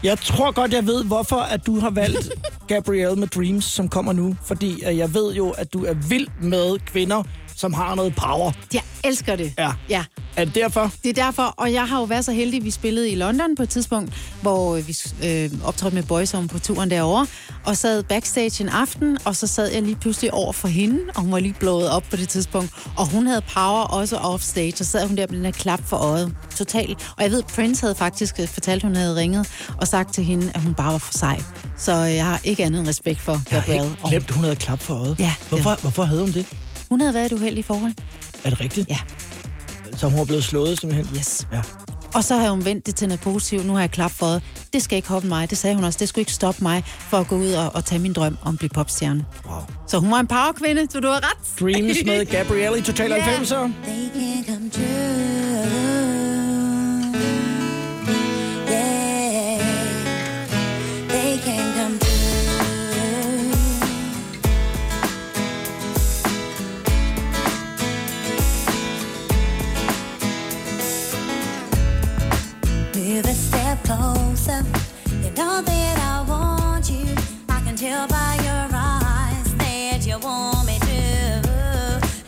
Jeg 0.03 0.19
tror 0.19 0.51
godt, 0.53 0.73
jeg 0.73 0.87
ved, 0.87 1.05
hvorfor 1.05 1.37
at 1.37 1.67
du 1.67 1.79
har 1.81 1.91
valgt 1.91 2.31
Gabrielle 2.69 3.17
med 3.17 3.29
Dreams, 3.29 3.65
som 3.65 3.89
kommer 3.89 4.13
nu. 4.13 4.37
Fordi 4.45 4.85
øh, 4.89 4.99
jeg 4.99 5.15
ved 5.15 5.35
jo, 5.35 5.51
at 5.51 5.73
du 5.73 5.85
er 5.85 5.95
vild 5.95 6.27
med 6.43 6.79
kvinder, 6.87 7.23
som 7.57 7.73
har 7.75 7.95
noget 7.95 8.15
power. 8.15 8.53
Jeg 8.75 8.83
elsker 9.05 9.37
det. 9.37 9.53
Ja. 9.59 9.71
Ja. 9.89 10.05
Er 10.37 10.45
det 10.45 10.55
derfor? 10.55 10.93
Det 11.05 11.19
er 11.19 11.25
derfor, 11.25 11.43
og 11.43 11.73
jeg 11.73 11.89
har 11.89 11.99
jo 11.99 12.05
været 12.05 12.25
så 12.25 12.33
heldig, 12.33 12.65
vi 12.65 12.71
spillede 12.71 13.11
i 13.11 13.15
London 13.15 13.57
på 13.57 13.63
et 13.63 13.69
tidspunkt, 13.69 14.15
hvor 14.43 14.75
vi 14.77 14.97
øh, 15.25 15.51
optrådte 15.65 15.95
med 15.95 16.03
Boyzone 16.03 16.49
på 16.49 16.59
turen 16.59 16.91
derovre, 16.91 17.27
og 17.65 17.77
sad 17.77 18.03
backstage 18.03 18.65
en 18.65 18.69
aften, 18.69 19.19
og 19.25 19.37
så 19.37 19.47
sad 19.47 19.73
jeg 19.73 19.83
lige 19.83 19.97
pludselig 19.97 20.35
over 20.35 20.53
for 20.53 20.69
hende, 20.69 20.99
og 21.15 21.21
hun 21.23 21.33
var 21.33 21.39
lige 21.39 21.55
blået 21.61 21.91
op 21.91 22.03
på 22.11 22.17
det 22.17 22.29
tidspunkt, 22.29 22.71
og 22.97 23.07
hun 23.11 23.27
havde 23.27 23.43
power 23.55 23.83
også 23.85 24.17
offstage, 24.17 24.73
og 24.73 24.79
så 24.79 24.85
sad 24.85 25.07
hun 25.07 25.17
der 25.17 25.27
med 25.31 25.37
den 25.37 25.45
her 25.45 25.53
klap 25.53 25.81
for 25.85 25.97
øjet, 25.97 26.35
totalt. 26.57 27.13
Og 27.17 27.23
jeg 27.23 27.31
ved, 27.31 27.43
Prince 27.43 27.81
havde 27.83 27.95
faktisk 27.95 28.41
øh, 28.41 28.49
fortalt, 28.49 28.83
hun 28.83 28.97
havde 28.97 29.17
ringet 29.17 29.49
og 29.81 29.89
sagt 29.89 30.15
til 30.15 30.25
hende, 30.25 30.51
at 30.55 30.61
hun 30.63 30.75
bare 30.75 30.93
var 30.93 30.99
for 30.99 31.13
sej. 31.19 31.43
Så 31.79 31.93
øh, 31.93 32.15
jeg 32.15 32.25
har 32.25 32.41
ikke 32.45 32.65
andet 32.65 32.89
respekt 32.89 33.21
for 33.21 33.33
Jeg 33.33 33.41
har 33.51 33.61
Gabrielle. 33.61 33.89
helt 33.89 34.01
glemt, 34.09 34.31
hun 34.31 34.45
havde 34.45 34.57
klap 34.57 34.81
for 34.83 34.95
øjet. 34.95 35.17
Ja, 35.19 35.35
Hvorfor, 35.49 35.79
hvorfor 35.81 36.05
havde 36.05 36.21
hun 36.21 36.33
det? 36.33 36.47
Hun 36.91 37.01
havde 37.01 37.15
været 37.15 37.33
i 37.33 37.35
et 37.35 37.39
uheldigt 37.41 37.67
forhold. 37.67 37.93
Er 38.45 38.51
det 38.51 38.61
rigtigt? 38.61 38.89
Ja. 38.89 38.99
Så 39.97 40.09
hun 40.09 40.19
var 40.19 40.25
blevet 40.25 40.45
slået 40.45 40.81
simpelthen? 40.81 41.17
Yes. 41.17 41.47
Ja. 41.53 41.63
Og 42.15 42.25
så 42.25 42.37
har 42.37 42.51
hun 42.51 42.65
vendt 42.65 42.87
det 42.87 42.95
til 42.95 43.09
noget 43.09 43.21
positivt. 43.21 43.67
Nu 43.67 43.73
har 43.73 43.81
jeg 43.81 43.91
klap 43.91 44.11
for 44.11 44.27
det. 44.27 44.43
Det 44.73 44.83
skal 44.83 44.97
ikke 44.97 45.09
hoppe 45.09 45.29
mig. 45.29 45.51
Det 45.51 45.59
sagde 45.59 45.77
hun 45.77 45.85
også. 45.85 45.99
Det 45.99 46.09
skulle 46.09 46.23
ikke 46.23 46.33
stoppe 46.33 46.63
mig 46.63 46.85
for 46.87 47.17
at 47.19 47.29
gå 47.29 47.37
ud 47.37 47.53
og, 47.53 47.75
og 47.75 47.85
tage 47.85 47.99
min 47.99 48.13
drøm 48.13 48.37
om 48.43 48.55
at 48.55 48.59
blive 48.59 48.71
popstjerne. 48.71 49.25
Wow. 49.47 49.61
Så 49.89 49.99
hun 49.99 50.11
var 50.11 50.21
en 50.21 50.27
powerkvinde, 50.27 50.87
så 50.91 51.01
du 51.01 51.09
har 51.09 51.17
ret. 51.17 51.61
Dreams 51.61 51.99
med 52.07 52.25
Gabrielle 52.37 52.79
i 52.79 52.83
Total 52.83 53.13
90'er. 53.13 53.71
That 75.37 75.99
I 75.99 76.25
want 76.27 76.89
you. 76.89 77.15
I 77.51 77.61
can 77.61 77.77
tell 77.77 78.09
by 78.09 78.39
your 78.43 78.69
eyes 78.73 79.55
that 79.57 80.07
you 80.07 80.19
want 80.19 80.67
me. 80.67 80.79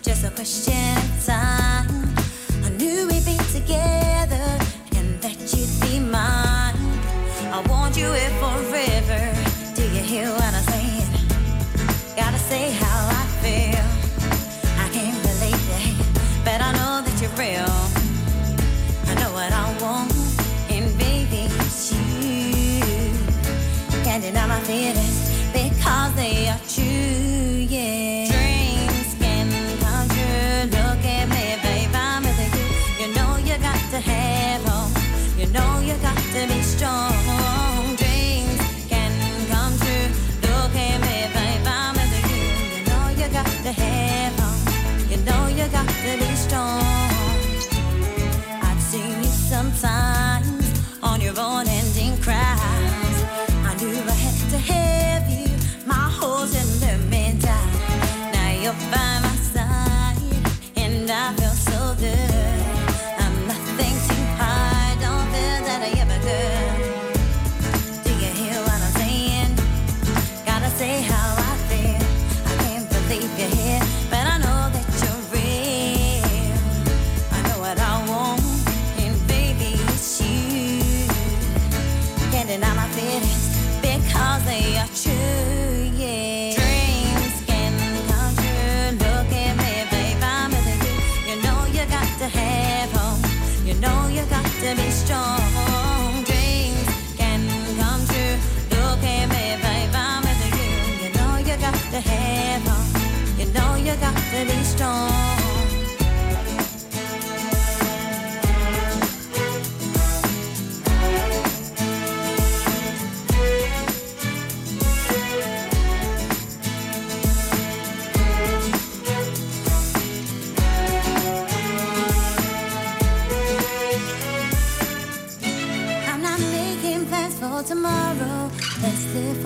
Just 0.03 0.25
a 0.25 0.31
question 0.31 1.18
Can't 24.21 24.35
deny 24.35 24.49
my 24.49 24.59
feelings 24.63 25.31
because 25.53 26.13
they 26.17 26.49
are 26.49 26.59
true, 26.67 26.83
yeah. 27.71 28.27
Dreams 28.27 29.15
can 29.15 29.47
come 29.79 30.09
true. 30.09 30.77
Look 30.77 31.05
at 31.05 31.29
me, 31.29 31.57
babe, 31.63 31.91
I'm 31.95 32.25
with 32.25 32.41
you. 32.59 33.07
You 33.07 33.15
know 33.15 33.37
you 33.37 33.57
got 33.63 33.79
to 33.93 34.01
have 34.01 34.65
hope. 34.65 35.39
You 35.39 35.47
know 35.53 35.79
you 35.79 35.95
got 36.03 36.17
to 36.17 36.53
be 36.53 36.63
strong. 36.63 37.08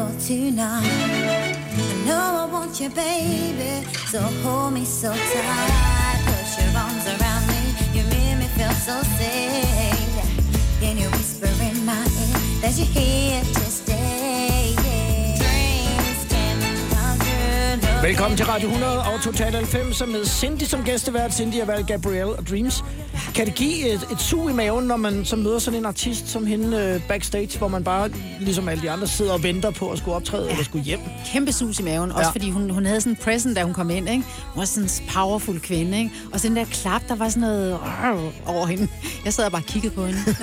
For 0.03 0.21
tonight. 0.21 0.83
I 0.85 2.05
know 2.07 2.25
I 2.43 2.49
want 2.51 2.81
you, 2.81 2.89
baby, 2.91 3.87
so 4.11 4.21
hold 4.43 4.73
me 4.73 4.85
so 4.85 5.11
tight. 5.13 6.21
Put 6.27 6.47
your 6.59 6.71
arms 6.85 7.07
around 7.15 7.45
me, 7.53 7.63
you 7.95 8.03
make 8.11 8.39
me 8.39 8.49
feel 8.57 8.75
so 8.89 8.97
safe. 9.19 10.27
Can 10.81 10.99
you 10.99 11.09
whisper 11.11 11.53
in 11.69 11.85
my 11.85 12.03
ear 12.25 12.41
that 12.63 12.73
you're 12.79 12.87
here 12.87 13.41
to 13.41 13.67
stay. 13.71 14.75
Yeah. 14.85 15.39
Dreams 15.39 16.23
can 16.31 18.03
Velkommen 18.03 18.37
til 18.37 18.47
Radio 18.47 18.69
100 18.69 18.99
og 18.99 19.21
Total 19.23 19.53
90 19.53 20.07
med 20.07 20.25
Cindy 20.25 20.65
som 20.65 20.85
gæstevært. 20.85 21.35
Cindy 21.35 21.55
har 21.55 21.65
valgt 21.65 21.89
Gabrielle 21.89 22.33
og 22.33 22.49
Dreams. 22.49 22.85
Kan 23.35 23.47
det 23.47 23.55
give 23.55 23.89
et, 23.93 24.01
et 24.13 24.21
sug 24.21 24.51
i 24.51 24.53
maven, 24.53 24.85
når 24.85 24.97
man 24.97 25.25
så 25.25 25.37
møder 25.37 25.59
sådan 25.59 25.79
en 25.79 25.87
artist 25.87 26.29
som 26.29 26.47
hende 26.47 26.77
øh, 26.77 27.09
backstage, 27.09 27.59
hvor 27.59 27.69
man 27.69 27.85
bare, 27.85 28.11
ligesom 28.41 28.69
alle 28.69 28.83
de 28.83 28.91
andre, 28.91 29.07
sidder 29.07 29.33
og 29.33 29.43
venter 29.43 29.71
på 29.71 29.91
at 29.91 29.99
skulle 29.99 30.15
optræde 30.15 30.45
ja. 30.45 30.51
eller 30.51 30.65
skulle 30.65 30.85
hjem? 30.85 31.01
Kæmpe 31.27 31.53
sus 31.53 31.79
i 31.81 31.83
maven, 31.83 32.11
også 32.13 32.23
Ja. 32.27 32.31
fordi 32.31 32.51
hun, 32.51 32.71
hun 32.71 32.87
havde 32.87 33.01
sådan 33.01 33.13
en 33.13 33.17
present, 33.17 33.57
da 33.57 33.63
hun 33.63 33.75
kom 33.75 33.91
ind, 33.91 34.09
ikke? 34.09 34.25
Hun 34.55 34.61
var 34.61 34.65
sådan 34.65 34.83
en 34.85 34.91
powerful 35.15 35.61
kvinde, 35.61 35.99
ikke? 35.99 36.11
Og 36.33 36.41
så 36.41 36.49
den 36.49 36.57
der 36.57 36.65
klap, 36.65 37.03
der 37.09 37.15
var 37.15 37.29
sådan 37.29 37.41
noget 37.41 37.79
over 38.47 38.67
hende. 38.67 38.89
Jeg 39.25 39.33
sad 39.35 39.45
og 39.45 39.53
bare 39.53 39.63
kiggede 39.63 39.95
på 39.95 40.07
hende. 40.07 40.19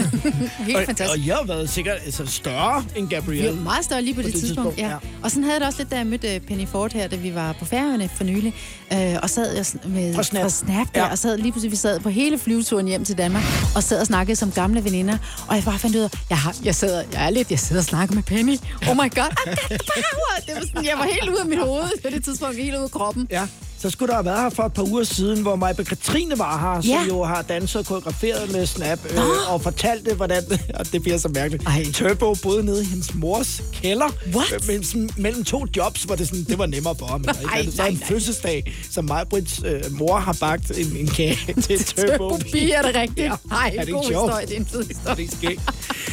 Helt 0.66 0.78
og, 0.78 0.84
fantastisk. 0.86 1.20
og 1.22 1.28
jeg 1.28 1.36
har 1.36 1.46
været 1.46 1.70
sikkert 1.70 1.98
altså, 2.06 2.26
større 2.26 2.84
end 2.96 3.08
Gabrielle. 3.10 3.58
var 3.58 3.64
meget 3.64 3.86
større 3.86 4.02
lige 4.02 4.14
på, 4.14 4.22
det, 4.22 4.34
tidspunkt. 4.34 4.78
Ja. 4.78 4.92
Og 5.24 5.32
sådan 5.32 5.44
havde 5.44 5.54
jeg 5.54 5.62
det 5.62 5.68
også 5.68 5.80
lidt, 5.80 5.92
da 5.92 5.98
jeg 5.98 6.08
mødte 6.08 6.36
øh, 6.36 6.42
Penny 6.42 6.68
Ford 6.68 6.94
her, 6.94 7.08
da 7.08 7.16
vi 7.16 7.36
var 7.36 7.54
på 7.60 7.66
Færøerne 7.66 8.10
for 8.16 8.24
nylig. 8.24 8.54
Øh, 8.94 9.16
og 9.24 9.30
sad 9.30 9.56
jeg 9.56 9.66
med, 9.86 10.16
Fra 10.16 10.24
Snap. 10.24 10.42
fra 10.42 10.50
Snap 10.50 10.88
der, 10.96 11.02
Ja. 11.02 11.12
og 11.12 11.18
sad 11.18 11.38
lige 11.38 11.52
pludselig, 11.52 11.72
vi 11.72 11.76
sad 11.76 12.00
på 12.00 12.10
hele 12.10 12.38
flyveturen 12.40 12.79
hjem 12.88 13.06
til 13.06 13.18
Danmark, 13.18 13.44
og 13.76 13.84
sad 13.84 14.00
og 14.00 14.06
snakkede 14.06 14.36
som 14.36 14.52
gamle 14.52 14.84
veninder. 14.84 15.18
Og 15.48 15.56
jeg 15.56 15.64
bare 15.64 15.80
fandt 15.80 15.96
ud 15.96 16.02
af, 16.02 16.10
jeg, 16.30 16.38
har, 16.38 16.56
jeg, 16.64 16.76
sidder, 16.76 17.04
jeg 17.14 17.26
er 17.26 17.30
lidt, 17.30 17.52
jeg 17.52 17.60
sidder 17.60 17.82
og 17.82 17.86
snakker 17.86 18.16
med 18.16 18.24
Penny. 18.24 18.58
Oh 18.90 18.96
my 18.96 18.98
god, 18.98 19.32
I 19.46 19.50
got 19.50 19.70
the 19.70 19.78
power! 19.78 20.36
Det 20.46 20.56
var 20.56 20.62
sådan, 20.62 20.86
jeg 20.86 20.98
var 20.98 21.04
helt 21.04 21.30
ude 21.30 21.40
af 21.40 21.46
mit 21.46 21.60
hoved 21.60 22.02
på 22.04 22.10
det 22.10 22.24
tidspunkt, 22.24 22.58
helt 22.58 22.76
ude 22.76 22.84
af 22.84 22.92
kroppen. 22.92 23.28
Ja, 23.32 23.48
så 23.82 23.90
skulle 23.90 24.08
der 24.10 24.16
have 24.16 24.26
været 24.26 24.40
her 24.42 24.50
for 24.50 24.64
et 24.64 24.74
par 24.74 24.84
uger 24.84 25.04
siden, 25.04 25.42
hvor 25.42 25.56
Majbe 25.56 25.84
Katrine 25.84 26.38
var 26.40 26.74
her, 26.74 26.82
som 26.82 26.90
Ja. 26.90 27.04
jo 27.08 27.24
har 27.24 27.42
danset 27.42 27.80
og 27.80 27.86
koreograferet 27.86 28.52
med 28.52 28.66
Snap, 28.66 29.00
øh, 29.10 29.54
og 29.54 29.62
fortalte, 29.62 30.14
hvordan, 30.16 30.44
og 30.80 30.92
det 30.92 31.02
bliver 31.02 31.18
så 31.18 31.28
mærkeligt, 31.28 31.64
Ej. 31.68 31.86
Turbo 31.94 32.36
boede 32.44 32.66
nede 32.66 32.82
i 32.82 32.86
hendes 32.86 33.14
mors 33.16 33.62
kælder, 33.74 34.10
What? 34.36 34.54
øh, 34.54 34.60
men 34.68 34.84
sådan, 34.84 35.10
mellem 35.18 35.44
to 35.44 35.66
jobs, 35.78 36.04
hvor 36.04 36.16
det, 36.16 36.28
sådan, 36.28 36.44
det 36.44 36.58
var 36.58 36.66
nemmere 36.66 36.96
for 37.00 37.06
ham. 37.06 37.24
Ej, 37.54 37.60
ikke? 37.60 37.72
så 37.72 37.82
er 37.82 37.86
nej, 37.86 37.92
en 37.92 38.04
fødselsdag, 38.08 38.74
som 38.92 39.06
Majbrits 39.06 39.62
øh, 39.66 39.82
mor 39.92 40.20
har 40.20 40.38
bagt 40.40 40.72
en, 40.78 40.98
en 40.98 41.08
kage 41.08 41.38
til 41.62 41.84
Turbo. 41.86 42.30
Turbo 42.30 42.36
er 42.74 42.82
det 42.82 42.96
rigtigt? 42.96 43.20
Ja. 43.20 43.34
Ej, 43.52 43.74
Er 43.78 43.86
det 43.86 43.94
god 43.94 44.04
sjovt? 44.04 44.26
historie, 44.28 44.46
det 44.46 44.56
er 44.56 44.60
en 44.60 44.66
fed 44.66 44.84
historie. 44.88 45.16
Det 45.16 45.26
er 45.34 45.38
skægt. 45.38 45.62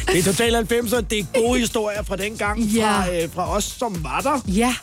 Det 0.07 0.19
er 0.19 0.23
Total 0.23 0.55
90'er, 0.55 1.01
det 1.01 1.19
er 1.19 1.41
gode 1.41 1.59
historier 1.59 2.03
fra 2.03 2.15
den 2.15 2.35
gang, 2.37 2.59
Ja. 2.61 2.99
fra, 2.99 3.13
øh, 3.15 3.29
fra 3.35 3.55
os, 3.55 3.63
som 3.79 4.03
var 4.03 4.19
der. 4.21 4.41
Ja, 4.47 4.75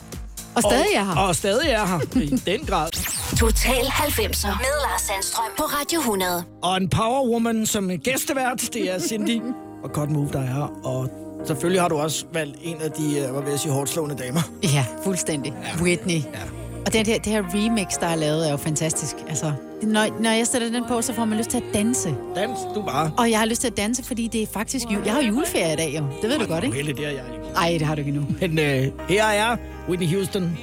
og 0.55 0.61
stadig 0.61 0.93
er 0.95 1.03
her. 1.03 1.15
Og, 1.15 1.35
stadig 1.35 1.69
er 1.69 1.85
her, 1.85 1.99
i 2.21 2.27
den 2.27 2.65
grad. 2.65 2.89
Total 3.37 3.85
90'er 3.85 4.47
med 4.47 4.73
Lars 4.83 5.01
Sandstrøm 5.01 5.45
på 5.57 5.63
Radio 5.63 5.99
100. 5.99 6.43
Og 6.63 6.77
en 6.77 6.89
power 6.89 7.29
woman 7.29 7.65
som 7.65 7.89
gæstevært, 7.89 8.69
det 8.73 8.91
er 8.91 8.99
Cindy 8.99 9.41
og 9.83 9.89
Cut 9.89 10.11
Move, 10.11 10.29
der 10.33 10.39
er 10.39 10.45
her. 10.53 10.81
Og 10.83 11.09
selvfølgelig 11.47 11.81
har 11.81 11.87
du 11.87 11.97
også 11.97 12.25
valgt 12.33 12.57
en 12.61 12.81
af 12.81 12.91
de, 12.91 13.19
øh, 13.19 13.31
hvad 13.31 13.41
vil 13.41 13.49
jeg 13.49 13.59
sige, 13.59 13.71
hårdt 13.71 13.89
slående 13.89 14.15
damer. 14.15 14.41
Ja, 14.63 14.85
fuldstændig. 15.03 15.53
Ja. 15.77 15.83
Whitney. 15.83 16.13
Ja. 16.13 16.39
Og 16.85 16.93
det 16.93 17.07
her, 17.07 17.19
det 17.19 17.25
her 17.31 17.43
remix, 17.53 17.87
der 17.99 18.07
er 18.07 18.15
lavet, 18.15 18.47
er 18.47 18.51
jo 18.51 18.57
fantastisk. 18.57 19.15
Altså, 19.29 19.53
når, 19.85 20.21
når 20.21 20.29
jeg 20.29 20.47
sætter 20.47 20.69
den 20.69 20.83
på, 20.87 21.01
så 21.01 21.13
får 21.13 21.25
man 21.25 21.37
lyst 21.37 21.49
til 21.49 21.57
at 21.57 21.63
danse. 21.73 22.15
Dans 22.35 22.59
du 22.75 22.81
bare. 22.81 23.11
Og 23.17 23.31
jeg 23.31 23.39
har 23.39 23.45
lyst 23.45 23.61
til 23.61 23.67
at 23.67 23.77
danse, 23.77 24.03
fordi 24.03 24.27
det 24.27 24.41
er 24.41 24.47
faktisk 24.53 24.85
jul. 24.91 25.01
Jeg 25.05 25.13
har 25.13 25.21
juleferie 25.21 25.73
i 25.73 25.75
dag, 25.75 25.95
jo. 25.97 26.03
Det 26.21 26.29
ved 26.29 26.39
du 26.39 26.45
godt, 26.45 26.63
ikke? 26.63 26.75
Heldig, 26.75 26.97
det 26.97 27.05
er 27.05 27.09
jeg 27.09 27.23
ikke. 27.33 27.45
Ej, 27.55 27.69
det 27.79 27.81
har 27.87 27.95
du 27.95 27.99
ikke 27.99 28.09
endnu. 28.11 28.25
Men 28.41 28.59
øh, 28.59 29.07
her 29.09 29.25
er 29.25 29.57
Whitney 29.89 30.07
Houston 30.07 30.57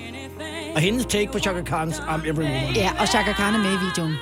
og 0.75 0.81
hendes 0.81 1.07
take 1.07 1.33
på 1.33 1.39
Chaka 1.39 1.61
Khan's 1.61 2.01
I'm 2.01 2.29
Every 2.29 2.43
Woman. 2.43 2.75
Ja, 2.75 2.91
og 3.01 3.09
Chaka 3.09 3.33
Khan 3.33 3.55
er 3.55 3.59
med 3.59 3.73
i 3.73 3.79
videoen. 3.87 4.15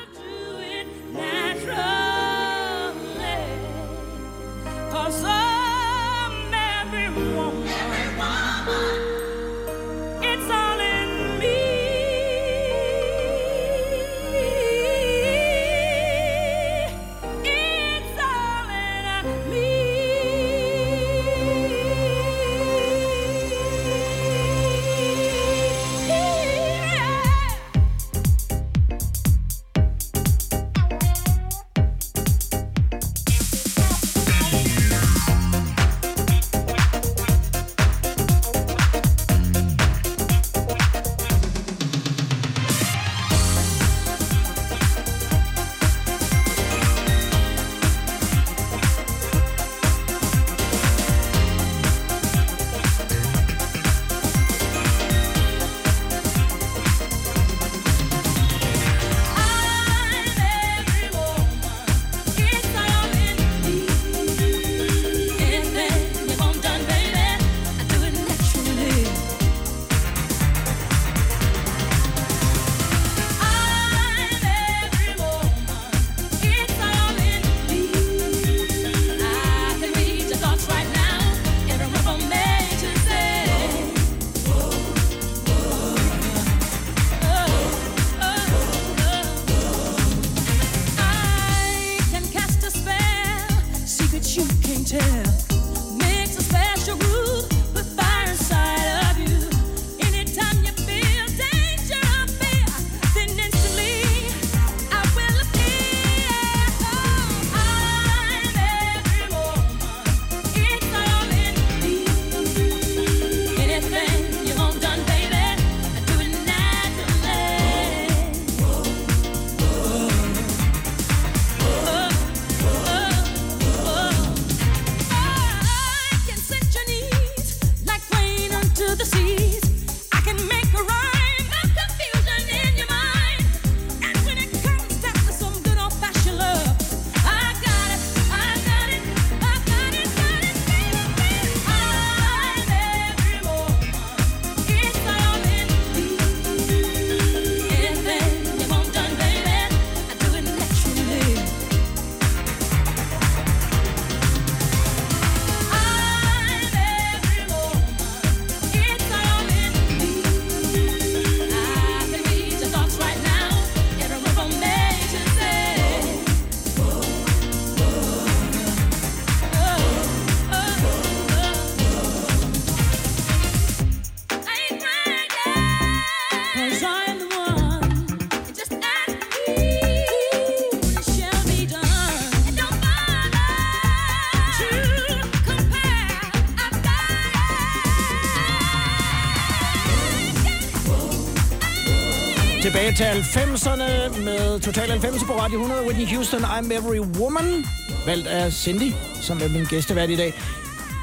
Til 193.01 193.07
90'erne 193.07 194.21
med 194.25 194.61
Total 194.61 194.91
90 194.91 195.25
på 195.25 195.33
Radio 195.33 195.59
100. 195.59 195.87
Whitney 195.87 196.07
Houston, 196.07 196.41
I'm 196.41 196.73
Every 196.73 196.99
Woman. 196.99 197.65
Valgt 198.07 198.27
af 198.27 198.53
Cindy, 198.53 198.93
som 199.23 199.41
er 199.43 199.49
min 199.49 199.65
gæstevært 199.65 200.11
i 200.11 200.17
dag. 200.17 200.35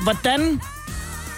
Hvordan, 0.04 0.62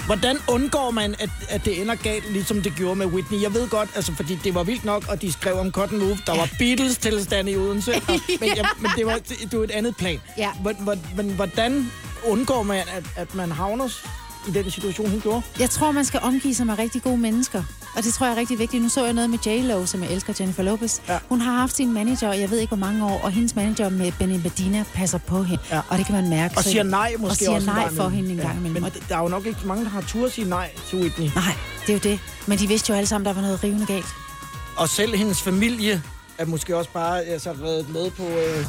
hvordan 0.06 0.38
undgår 0.48 0.92
man, 0.92 1.16
at, 1.20 1.30
at 1.50 1.66
det 1.66 1.82
ender 1.82 1.96
galt, 1.96 2.32
ligesom 2.32 2.62
det 2.62 2.74
gjorde 2.76 2.96
med 2.96 3.06
Whitney? 3.06 3.42
Jeg 3.42 3.54
ved 3.54 3.70
godt, 3.70 3.90
altså, 3.96 4.16
fordi 4.16 4.40
det 4.44 4.56
var 4.56 4.64
vildt 4.64 4.86
nok, 4.86 5.06
og 5.10 5.22
de 5.22 5.32
skrev 5.32 5.56
om 5.60 5.72
Cotton 5.72 6.00
Move. 6.00 6.18
Der 6.26 6.38
var 6.38 6.50
Beatles-tilstand 6.60 7.50
i 7.50 7.56
Odense. 7.56 7.96
Og, 7.96 8.02
men, 8.42 8.50
jeg, 8.56 8.66
men 8.80 8.92
det 8.98 9.06
var, 9.06 9.20
det 9.52 9.58
var 9.58 9.64
et 9.64 9.72
andet 9.72 9.98
plan. 9.98 10.20
Ja. 10.38 10.50
Men 11.16 11.30
hvordan 11.30 11.92
undgår 12.26 12.64
man, 12.64 12.84
at, 12.96 13.04
at 13.16 13.36
man 13.36 13.52
havner 13.52 13.88
i 14.48 14.52
den 14.52 14.72
situation, 14.72 15.10
hun 15.10 15.22
gjorde? 15.22 15.42
Jeg 15.60 15.70
tror, 15.70 15.92
man 15.92 16.06
skal 16.06 16.20
omgive 16.24 16.56
sig 16.56 16.66
med 16.66 16.80
rigtig 16.80 17.02
gode 17.02 17.18
mennesker. 17.18 17.64
Og 17.96 18.04
det 18.04 18.14
tror 18.14 18.26
jeg 18.26 18.34
er 18.36 18.40
rigtig 18.40 18.60
vigtigt. 18.60 18.84
Nu 18.84 18.90
så 18.90 19.06
jeg 19.06 19.14
noget 19.14 19.30
med 19.30 19.40
J-Lo, 19.48 19.86
som 19.86 20.04
jeg 20.04 20.12
elsker, 20.12 20.34
Jennifer 20.40 20.64
Lopez. 20.64 21.00
Ja. 21.08 21.20
Hun 21.30 21.42
har 21.42 21.54
haft 21.54 21.76
sin 21.76 21.94
manager, 21.94 22.34
jeg 22.34 22.50
ved 22.52 22.58
ikke 22.58 22.70
hvor 22.76 22.86
mange 22.86 23.06
år, 23.06 23.20
og 23.24 23.32
hendes 23.32 23.56
manager 23.56 23.90
med 23.90 24.12
Benny 24.20 24.40
Medina 24.44 24.84
passer 24.94 25.18
på 25.18 25.44
hende. 25.44 25.64
Ja. 25.72 25.82
Og 25.90 25.98
det 25.98 26.06
kan 26.06 26.16
man 26.16 26.30
mærke. 26.30 26.58
Og 26.58 26.64
siger 26.64 26.84
nej 26.84 27.14
måske 27.20 27.32
Og 27.32 27.36
siger 27.36 27.52
også 27.52 27.66
nej 27.66 27.90
for 27.94 28.10
hende 28.10 28.32
en 28.32 28.38
gang 28.38 28.58
imellem. 28.58 28.84
Men 28.84 28.92
der 29.10 29.16
er 29.18 29.22
jo 29.22 29.28
nok 29.28 29.46
ikke 29.46 29.60
mange, 29.66 29.84
der 29.84 29.90
har 29.90 30.02
tur 30.02 30.26
at 30.26 30.32
sige 30.32 30.50
nej 30.50 30.70
til 30.90 31.00
Whitney. 31.00 31.30
Nej, 31.36 31.54
det 31.88 31.90
er 31.90 31.94
jo 31.94 32.00
det. 32.12 32.20
Men 32.48 32.58
de 32.58 32.68
vidste 32.68 32.90
jo 32.90 32.96
alle 32.98 33.08
sammen, 33.08 33.26
der 33.26 33.34
var 33.34 33.42
noget 33.42 33.64
rivende 33.64 33.86
galt. 33.86 34.06
Og 34.78 34.90
selv 34.90 35.16
hendes 35.16 35.42
familie 35.42 36.02
er 36.38 36.46
måske 36.46 36.78
også 36.78 36.90
bare 36.94 37.24
altså, 37.24 37.54
været 37.54 37.90
med 37.90 38.12
på, 38.12 38.24
øh, 38.24 38.66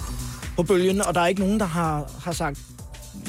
på 0.57 0.63
bølgen, 0.63 1.03
og 1.03 1.15
der 1.15 1.21
er 1.21 1.27
ikke 1.27 1.41
nogen, 1.41 1.61
der 1.61 1.67
har, 1.67 2.11
har 2.25 2.33
sagt, 2.33 2.59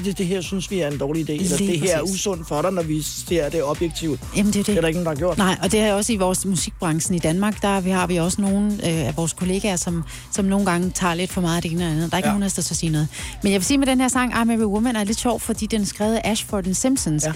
det, 0.06 0.18
det 0.18 0.26
her 0.28 0.42
synes 0.42 0.72
vi 0.72 0.80
er 0.80 0.88
en 0.88 0.98
dårlig 0.98 1.30
idé, 1.30 1.34
eller 1.34 1.58
Lige 1.58 1.72
det 1.72 1.80
her 1.80 1.98
er 1.98 2.02
usundt 2.02 2.48
for 2.48 2.62
dig, 2.62 2.72
når 2.72 2.82
vi 2.84 3.02
ser 3.02 3.50
det 3.50 3.64
objektivt. 3.64 4.20
Jamen, 4.38 4.54
det 4.54 4.56
er 4.56 4.60
jo 4.60 4.64
Det 4.64 4.70
er 4.70 4.74
det. 4.74 4.82
der 4.84 4.88
ikke 4.88 5.00
nogen, 5.04 5.06
der 5.06 5.12
har 5.12 5.16
gjort. 5.20 5.38
Nej, 5.38 5.58
og 5.64 5.72
det 5.72 5.80
er 5.80 5.94
også 5.94 6.14
i 6.14 6.16
vores 6.16 6.46
musikbranchen 6.46 7.16
i 7.16 7.20
Danmark, 7.20 7.62
der 7.62 7.68
har 7.68 7.82
vi, 7.82 7.90
har 7.90 8.08
vi 8.08 8.16
også 8.18 8.42
nogle 8.42 8.72
øh, 8.74 8.80
af 9.08 9.18
vores 9.18 9.34
kollegaer, 9.34 9.76
som, 9.76 10.04
som 10.32 10.46
nogle 10.46 10.66
gange 10.66 10.90
tager 10.92 11.14
lidt 11.14 11.32
for 11.32 11.42
meget 11.42 11.56
af 11.56 11.62
det 11.62 11.72
ene 11.72 11.86
og 11.86 11.92
andet. 11.92 12.12
Der 12.12 12.16
er 12.16 12.20
ikke 12.20 12.28
Ja. 12.30 12.34
nogen 12.34 12.42
der 12.56 12.62
skal 12.62 12.64
sige 12.76 12.90
noget. 12.90 13.08
Men 13.44 13.52
jeg 13.52 13.60
vil 13.60 13.66
sige 13.66 13.78
med 13.78 13.88
den 13.88 14.02
her 14.02 14.08
sang, 14.08 14.34
I'm 14.34 14.52
Every 14.54 14.64
Woman, 14.66 14.96
er 14.96 15.04
lidt 15.04 15.20
sjov, 15.20 15.40
fordi 15.40 15.66
den 15.66 15.82
er 15.82 15.86
skrevet 15.86 16.16
af 16.16 16.32
Ashford 16.32 16.64
Simpsons. 16.74 17.24
Ja. 17.24 17.34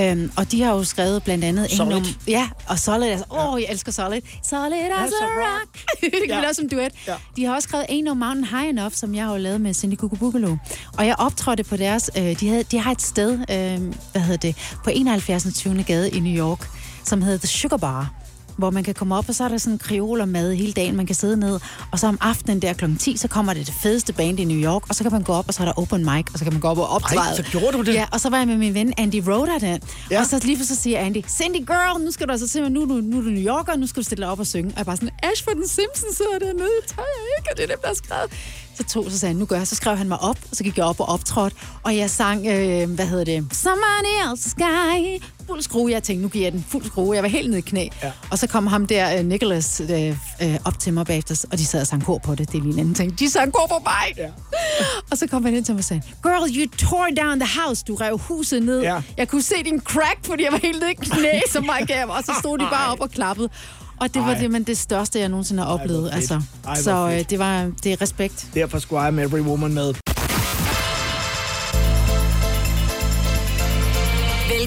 Øhm, 0.00 0.30
og 0.36 0.52
de 0.52 0.62
har 0.62 0.72
jo 0.74 0.84
skrevet 0.84 1.22
blandt 1.22 1.44
andet... 1.44 1.70
Solid. 1.70 1.96
Om- 1.96 2.04
ja, 2.28 2.48
og 2.66 2.78
Solid. 2.78 3.06
Altså, 3.08 3.24
åh, 3.30 3.52
oh, 3.54 3.60
jeg 3.62 3.68
elsker 3.70 3.92
Solid. 3.92 4.20
Solid 4.44 4.72
as 4.74 5.12
a 5.22 5.26
rock. 5.26 5.78
det 6.00 6.10
kan 6.28 6.28
Ja. 6.42 6.48
også 6.48 6.60
som 6.62 6.68
duet. 6.68 6.92
Ja. 7.06 7.14
De 7.36 7.44
har 7.44 7.54
også 7.54 7.68
skrevet 7.68 7.84
Ain't 7.90 8.02
No 8.04 8.14
Mountain 8.14 8.44
High 8.44 8.68
Enough, 8.68 8.92
som 8.94 9.14
jeg 9.14 9.24
har 9.24 9.32
jo 9.32 9.38
lavet 9.38 9.60
med 9.60 9.74
Cindy 9.74 9.94
Kukubukalo. 9.94 10.56
Og 10.98 11.06
jeg 11.06 11.14
optrådte 11.18 11.64
på 11.64 11.76
deres... 11.76 12.10
Øh, 12.18 12.40
de, 12.40 12.48
havde, 12.48 12.62
de 12.62 12.78
har 12.78 12.90
et 12.92 13.02
sted, 13.02 13.32
øh, 13.32 13.94
hvad 14.12 14.22
hedder 14.22 14.36
det, 14.36 14.56
på 14.84 14.90
71. 14.94 15.46
20. 15.54 15.82
gade 15.82 16.10
i 16.10 16.20
New 16.20 16.46
York, 16.46 16.68
som 17.04 17.22
hedder 17.22 17.38
The 17.38 17.48
Sugar 17.48 17.76
Bar 17.76 18.10
hvor 18.58 18.70
man 18.70 18.84
kan 18.84 18.94
komme 18.94 19.16
op, 19.16 19.28
og 19.28 19.34
så 19.34 19.44
er 19.44 19.48
der 19.48 19.58
sådan 19.58 19.78
krioler 19.78 20.24
mad 20.24 20.54
hele 20.54 20.72
dagen, 20.72 20.96
man 20.96 21.06
kan 21.06 21.14
sidde 21.14 21.36
ned, 21.36 21.60
og 21.92 21.98
så 21.98 22.06
om 22.06 22.18
aftenen 22.20 22.62
der 22.62 22.72
kl. 22.72 22.84
10, 22.98 23.16
så 23.16 23.28
kommer 23.28 23.54
det 23.54 23.66
det 23.66 23.74
fedeste 23.82 24.12
band 24.12 24.40
i 24.40 24.44
New 24.44 24.56
York, 24.70 24.82
og 24.88 24.94
så 24.94 25.02
kan 25.02 25.12
man 25.12 25.22
gå 25.22 25.32
op, 25.32 25.44
og 25.48 25.54
så 25.54 25.62
er 25.62 25.64
der 25.64 25.72
open 25.78 26.04
mic, 26.04 26.26
og 26.32 26.38
så 26.38 26.44
kan 26.44 26.52
man 26.52 26.60
gå 26.60 26.68
op 26.68 26.78
og 26.78 26.88
optræde. 26.88 27.20
Ej, 27.20 27.36
så 27.36 27.42
gjorde 27.42 27.72
du 27.78 27.82
det? 27.82 27.94
Ja, 27.94 28.06
og 28.12 28.20
så 28.20 28.30
var 28.30 28.38
jeg 28.38 28.46
med 28.46 28.56
min 28.56 28.74
ven 28.74 28.92
Andy 28.98 29.22
Roder 29.28 29.58
der, 29.58 29.78
Ja. 30.10 30.20
og 30.20 30.26
så 30.26 30.40
lige 30.44 30.58
for 30.58 30.64
så 30.64 30.74
siger 30.76 30.98
Andy, 30.98 31.22
Cindy 31.28 31.56
girl, 31.66 32.04
nu 32.04 32.10
skal 32.10 32.26
du 32.26 32.32
altså 32.32 32.46
simpelthen, 32.48 32.88
nu, 32.88 32.94
du- 32.96 33.00
nu 33.02 33.18
er 33.18 33.22
du 33.22 33.28
New 33.30 33.42
Yorker, 33.56 33.76
nu 33.76 33.86
skal 33.86 34.02
du 34.02 34.04
stille 34.06 34.22
dig 34.22 34.30
op 34.32 34.40
og 34.40 34.46
synge. 34.46 34.70
Og 34.70 34.76
jeg 34.78 34.86
bare 34.86 34.96
sådan, 34.96 35.10
Ash 35.22 35.44
for 35.44 35.50
den 35.50 35.68
Simpsons 35.68 36.16
sidder 36.16 36.38
dernede, 36.38 36.68
det 36.82 36.88
tør 36.96 37.02
jeg 37.02 37.38
ikke, 37.38 37.48
og 37.52 37.56
det 37.56 37.62
er 37.62 37.68
dem, 37.68 37.78
der 37.82 37.88
har 37.88 37.94
skrevet. 37.94 38.30
Så 38.76 38.84
tog, 38.84 39.06
så 39.10 39.18
sagde 39.18 39.30
han, 39.32 39.36
nu 39.38 39.44
gør 39.46 39.56
jeg, 39.56 39.66
så 39.66 39.74
skrev 39.74 39.96
han 39.96 40.08
mig 40.08 40.20
op, 40.22 40.38
og 40.50 40.56
så 40.56 40.64
gik 40.64 40.76
jeg 40.76 40.84
op 40.84 41.00
og 41.00 41.08
optrådte, 41.08 41.56
og 41.82 41.96
jeg 41.96 42.10
sang, 42.10 42.46
øh, 42.46 42.90
hvad 42.90 43.06
hedder 43.06 43.24
det, 43.24 43.46
Somebody 43.52 44.30
Else 44.32 44.50
Sky, 44.50 45.22
fuld 45.48 45.62
skrue. 45.62 45.90
Jeg 45.90 46.02
tænkte, 46.02 46.22
nu 46.22 46.28
giver 46.28 46.44
jeg 46.44 46.52
den 46.52 46.66
fuld 46.68 46.84
skrue. 46.84 47.14
Jeg 47.14 47.22
var 47.22 47.28
helt 47.28 47.48
nede 47.50 47.58
i 47.58 47.62
knæ. 47.62 47.88
Ja. 48.02 48.12
Og 48.30 48.38
så 48.38 48.46
kom 48.46 48.66
ham 48.66 48.86
der, 48.86 49.18
uh, 49.20 49.26
Nicholas, 49.26 49.82
øh, 49.90 50.16
øh, 50.42 50.56
op 50.64 50.78
til 50.78 50.92
mig 50.92 51.06
bagefter, 51.06 51.44
og 51.52 51.58
de 51.58 51.66
sad 51.66 51.80
og 51.80 51.86
sang 51.86 52.04
kor 52.04 52.18
på 52.18 52.34
det. 52.34 52.52
Det 52.52 52.58
er 52.58 52.62
lige 52.62 52.72
en 52.72 52.78
anden 52.78 52.94
ting. 52.94 53.18
De 53.18 53.30
sang 53.30 53.52
kor 53.52 53.66
på 53.66 53.82
mig! 53.84 54.24
Ja. 54.24 54.28
Og 55.10 55.18
så 55.18 55.26
kom 55.26 55.44
han 55.44 55.54
ind 55.54 55.64
til 55.64 55.74
mig 55.74 55.78
og 55.80 55.84
sagde, 55.84 56.02
Girl, 56.22 56.56
you 56.56 56.70
tore 56.88 57.10
down 57.24 57.40
the 57.40 57.60
house. 57.60 57.84
Du 57.88 57.94
rev 57.94 58.18
huset 58.18 58.62
ned. 58.62 58.80
Ja. 58.82 59.00
Jeg 59.16 59.28
kunne 59.28 59.42
se 59.42 59.54
din 59.64 59.80
crack, 59.80 60.18
fordi 60.24 60.44
jeg 60.44 60.52
var 60.52 60.58
helt 60.58 60.80
nede 60.80 60.90
i 60.92 60.94
knæ, 60.94 61.40
som 61.52 61.64
mig 61.64 61.86
gav. 61.86 62.06
Og 62.08 62.24
så 62.24 62.32
stod 62.40 62.58
de 62.58 62.64
bare 62.70 62.92
op 62.92 63.00
og 63.00 63.10
klappede. 63.10 63.48
Og 64.00 64.14
det 64.14 64.22
var 64.22 64.32
Ej. 64.32 64.38
det, 64.38 64.50
men 64.50 64.62
det 64.64 64.78
største, 64.78 65.18
jeg 65.18 65.28
nogensinde 65.28 65.62
har 65.62 65.70
oplevet. 65.70 66.12
fedt. 66.12 66.14
altså. 66.14 66.42
Ej, 66.66 66.82
så 66.82 67.08
øh, 67.08 67.24
det 67.30 67.38
var 67.38 67.70
det 67.84 67.92
er 67.92 68.02
respekt. 68.02 68.46
Derfor 68.54 68.78
skulle 68.78 69.12
med 69.12 69.24
Every 69.24 69.40
Woman 69.40 69.74
med. 69.74 69.94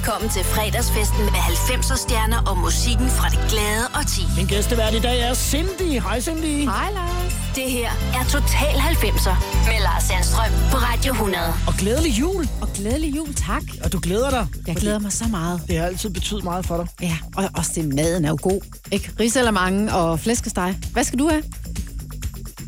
Velkommen 0.01 0.29
til 0.29 0.43
fredagsfesten 0.43 1.23
med 1.35 1.41
90'er 1.51 1.97
stjerner 1.97 2.41
og 2.49 2.57
musikken 2.57 3.09
fra 3.09 3.29
det 3.29 3.39
glade 3.49 3.85
og 3.97 4.07
ti. 4.07 4.21
Min 4.37 4.47
gæstevært 4.47 4.93
i 4.93 4.99
dag 4.99 5.19
er 5.19 5.33
Cindy. 5.33 5.89
Hej 6.01 6.21
Cindy. 6.21 6.63
Hej, 6.63 6.91
Lars. 6.93 7.33
Det 7.55 7.71
her 7.71 7.89
er 8.17 8.23
Total 8.23 8.75
90'er 8.93 9.35
med 9.67 9.79
Lars 9.81 10.03
Sandstrøm 10.03 10.51
på 10.71 10.77
Radio 10.77 11.11
100. 11.13 11.43
Og 11.67 11.73
glædelig 11.73 12.19
jul. 12.19 12.49
Og 12.61 12.67
glædelig 12.73 13.15
jul, 13.15 13.33
tak. 13.33 13.63
Og 13.83 13.91
du 13.93 13.99
glæder 13.99 14.29
dig. 14.29 14.47
Jeg 14.67 14.75
glæder 14.75 14.99
mig 14.99 15.13
så 15.13 15.25
meget. 15.27 15.61
Det 15.67 15.77
har 15.77 15.85
altid 15.85 16.09
betydet 16.09 16.43
meget 16.43 16.65
for 16.65 16.77
dig. 16.77 16.87
Ja, 17.01 17.17
og 17.37 17.49
også 17.57 17.71
det 17.75 17.95
maden 17.95 18.25
er 18.25 18.29
jo 18.29 18.37
god. 18.41 18.61
Ikke? 18.91 19.11
Risalamande 19.19 19.93
og 19.93 20.19
flæskesteg. 20.19 20.75
Hvad 20.93 21.03
skal 21.03 21.19
du 21.19 21.29
have? 21.29 21.43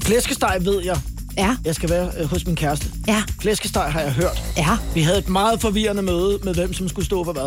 Flæskesteg 0.01 0.57
ved 0.61 0.81
jeg. 0.83 0.97
Ja, 1.37 1.55
Jeg 1.65 1.75
skal 1.75 1.89
være 1.89 2.11
øh, 2.19 2.25
hos 2.25 2.45
min 2.45 2.55
kæreste. 2.55 2.85
ja, 3.07 3.23
Flæskesteg 3.39 3.83
har 3.91 4.01
jeg 4.01 4.11
hørt. 4.11 4.43
ja. 4.57 4.77
Vi 4.93 5.01
havde 5.01 5.17
et 5.17 5.29
meget 5.29 5.61
forvirrende 5.61 6.01
møde 6.01 6.39
med 6.43 6.53
hvem, 6.55 6.73
som 6.73 6.89
skulle 6.89 7.05
stå 7.05 7.23
for 7.23 7.31
hvad. 7.33 7.41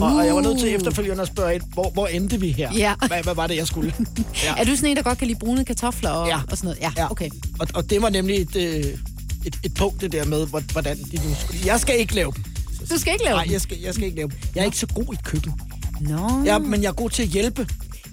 Og, 0.00 0.16
og 0.16 0.26
jeg 0.26 0.34
var 0.34 0.40
nødt 0.40 0.58
til 0.58 0.68
Uh. 0.68 0.74
efterfølgende 0.74 1.22
at 1.22 1.28
spørge 1.28 1.60
hvor, 1.72 1.90
hvor 1.90 2.06
endte 2.06 2.40
vi 2.40 2.50
her? 2.52 2.72
Ja. 2.76 2.94
Hvad, 3.06 3.22
hvad 3.22 3.34
var 3.34 3.46
det, 3.46 3.56
jeg 3.56 3.66
skulle? 3.66 3.94
Ja. 4.44 4.54
Er 4.56 4.64
du 4.64 4.76
sådan 4.76 4.90
en, 4.90 4.96
der 4.96 5.02
godt 5.02 5.18
kan 5.18 5.26
lide 5.26 5.38
brune 5.38 5.64
kartofler 5.64 6.10
og, 6.10 6.28
Ja. 6.28 6.36
og 6.50 6.56
sådan 6.58 6.66
noget? 6.68 6.80
Ja, 6.80 6.90
Ja. 6.96 7.10
okay. 7.10 7.28
Og, 7.58 7.66
og 7.74 7.90
det 7.90 8.02
var 8.02 8.08
nemlig 8.10 8.36
et, 8.36 8.56
øh, 8.56 8.84
et, 9.44 9.56
et 9.64 9.74
punkt, 9.74 10.00
det 10.00 10.12
der 10.12 10.24
med, 10.24 10.46
hvor- 10.46 10.72
hvordan 10.72 10.96
de 10.98 11.16
nu 11.16 11.34
skulle... 11.40 11.60
Jeg 11.66 11.80
skal 11.80 11.98
ikke 12.00 12.14
lave 12.14 12.32
dem. 12.36 12.44
Du 12.90 12.98
skal 12.98 13.12
ikke 13.12 13.24
lave 13.24 13.34
Nej, 13.36 13.44
dem? 13.44 13.52
jeg 13.52 13.60
skal, 13.60 13.78
jeg 13.84 13.94
skal 13.94 14.04
ikke 14.06 14.16
lave 14.16 14.28
dem. 14.28 14.38
Jeg 14.54 14.60
er 14.60 14.64
ikke 14.64 14.78
så 14.78 14.86
god 14.86 15.14
i 15.14 15.16
køkken. 15.24 15.52
Nå, 16.00 16.42
Ja, 16.44 16.58
men 16.58 16.82
jeg 16.82 16.88
er 16.88 16.92
god 16.92 17.10
til 17.10 17.22
at 17.22 17.28
hjælpe, 17.28 17.66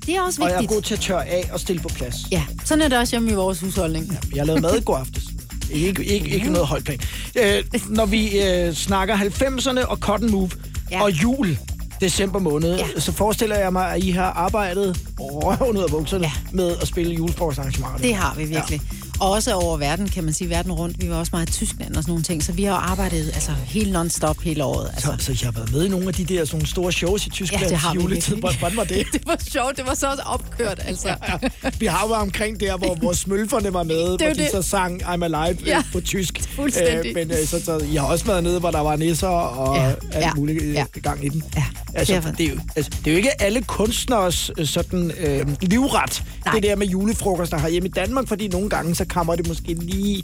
det 0.06 0.16
er 0.16 0.22
også 0.22 0.42
og 0.42 0.48
jeg 0.48 0.56
er 0.56 0.60
vigtigt. 0.60 0.76
god 0.76 0.82
til 0.82 0.94
at 0.94 1.00
tørre 1.00 1.26
af 1.26 1.50
og 1.54 1.60
stille 1.60 1.82
på 1.82 1.88
plads. 1.90 2.16
Ja, 2.32 2.44
sådan 2.66 2.82
er 2.82 2.88
det 2.88 2.98
også 2.98 3.14
hjemme 3.14 3.32
i 3.32 3.34
vores 3.34 3.60
husholdning. 3.60 4.20
Jeg 4.36 4.46
lavede 4.46 4.62
mad 4.62 4.78
i 4.78 4.82
går 4.82 4.98
aftes. 4.98 5.24
Ikke, 5.72 6.04
ikke, 6.06 6.28
ikke 6.30 6.50
noget 6.52 6.68
højt 6.68 6.84
plan. 6.84 7.00
Øh, 7.36 7.64
når 7.90 8.06
vi 8.06 8.42
øh, 8.42 8.74
snakker 8.74 9.18
90'erne 9.18 9.86
og 9.86 9.98
Cotton 9.98 10.32
Move 10.32 10.50
ja. 10.92 10.98
Ja. 10.98 11.04
og 11.04 11.12
jul, 11.12 11.58
december 12.02 12.40
måned, 12.40 12.76
ja. 12.78 12.86
Ja. 12.96 13.00
så 13.00 13.12
forestiller 13.12 13.56
jeg 13.60 13.74
mig, 13.74 13.92
at 13.92 14.04
I 14.04 14.12
har 14.12 14.32
arbejdet 14.32 15.00
røven 15.20 15.78
ud 15.78 15.84
af 15.84 15.90
bukserne 15.90 16.24
ja. 16.24 16.32
Ja. 16.52 16.56
med 16.56 16.78
at 16.82 16.88
spille 16.88 17.16
julefrokostarrangementer. 17.16 17.98
Det 17.98 18.16
har 18.16 18.36
vi 18.36 18.46
virkelig. 18.46 18.82
Ja. 18.94 18.98
Og 19.24 19.32
også 19.32 19.54
over 19.54 19.78
verden, 19.78 20.10
kan 20.10 20.24
man 20.24 20.34
sige, 20.34 20.50
verden 20.50 20.72
rundt. 20.72 21.02
Vi 21.02 21.10
var 21.10 21.16
også 21.16 21.30
meget 21.34 21.50
i 21.50 21.52
Tyskland 21.52 21.96
og 21.96 22.04
sådan 22.04 22.12
nogle 22.12 22.24
ting, 22.24 22.44
så 22.44 22.52
vi 22.52 22.64
har 22.64 22.74
arbejdet 22.76 23.32
altså, 23.34 23.52
helt 23.52 23.92
non-stop 23.92 24.42
hele 24.42 24.64
året. 24.64 24.90
Altså. 24.94 25.16
Så, 25.20 25.26
så 25.26 25.32
jeg 25.42 25.48
har 25.48 25.52
været 25.52 25.72
med 25.72 25.86
i 25.86 25.90
nogle 25.90 26.08
af 26.08 26.14
de 26.14 26.26
der 26.26 26.46
sådan 26.46 26.66
store 26.66 26.92
shows 26.92 27.28
i 27.28 27.30
Tyskland 27.30 27.64
Ja, 27.64 27.70
det 27.70 27.78
har 27.78 27.94
juletid. 27.94 28.36
Hvordan 28.36 28.78
var 28.78 28.84
det? 28.84 29.06
det 29.14 29.28
var 29.28 29.38
sjovt, 29.48 29.78
det 29.78 29.86
var 29.88 29.94
så 29.94 30.08
også 30.10 30.24
opkørt, 30.26 30.80
altså. 30.86 31.08
Ja, 31.08 31.50
vi 31.80 31.86
har 31.86 32.08
jo 32.08 32.14
omkring 32.14 32.60
der, 32.60 32.78
hvor, 32.78 32.96
hvor 32.96 33.14
smølferne 33.14 33.74
var 33.74 33.84
med, 33.84 34.06
hvor 34.18 34.28
jo 34.28 34.34
de 34.34 34.40
det. 34.40 34.50
så 34.52 34.62
sang 34.62 35.04
I'm 35.04 35.24
Alive 35.24 35.58
ja. 35.66 35.76
Ja. 35.76 35.84
på 35.94 36.02
tysk. 36.02 36.50
Fuldstændig. 36.56 37.14
men 37.14 37.32
øh, 37.32 37.38
så, 37.46 37.64
så 37.64 37.78
I 37.92 37.96
har 37.96 38.06
også 38.06 38.26
været 38.26 38.44
nede, 38.44 38.60
hvor 38.60 38.72
der 38.72 38.80
var 38.80 38.96
nisser 38.96 39.28
og 39.28 39.76
ja. 39.76 39.84
Ja, 39.84 39.90
alt 39.90 40.26
ja, 40.26 40.34
muligt 40.36 40.64
øh, 40.64 40.74
ja. 40.74 40.86
gang 41.04 41.26
i 41.26 41.30
den. 41.30 41.44
Ja, 41.56 41.64
Altså, 41.96 42.14
det 42.14 42.38
det, 42.38 42.46
er 42.46 42.50
jo, 42.50 42.60
altså, 42.76 42.92
det 43.00 43.08
er 43.08 43.12
jo 43.12 43.18
ikke 43.18 43.42
alle 43.42 43.62
kunstners 43.62 44.52
øh, 44.58 44.68
sådan, 44.68 45.12
øh, 45.20 45.48
livret. 45.62 46.24
Nej. 46.46 46.56
det 46.56 46.64
der 46.64 46.76
med 46.76 46.88
julefrokoster 46.88 47.58
herhjemme 47.58 47.90
i 47.90 47.92
Danmark, 47.92 48.28
fordi 48.28 48.48
nogle 48.48 48.70
gange, 48.70 48.96
så 48.96 49.06
kommer 49.14 49.36
det 49.36 49.48
måske 49.48 49.74
lige 49.74 50.24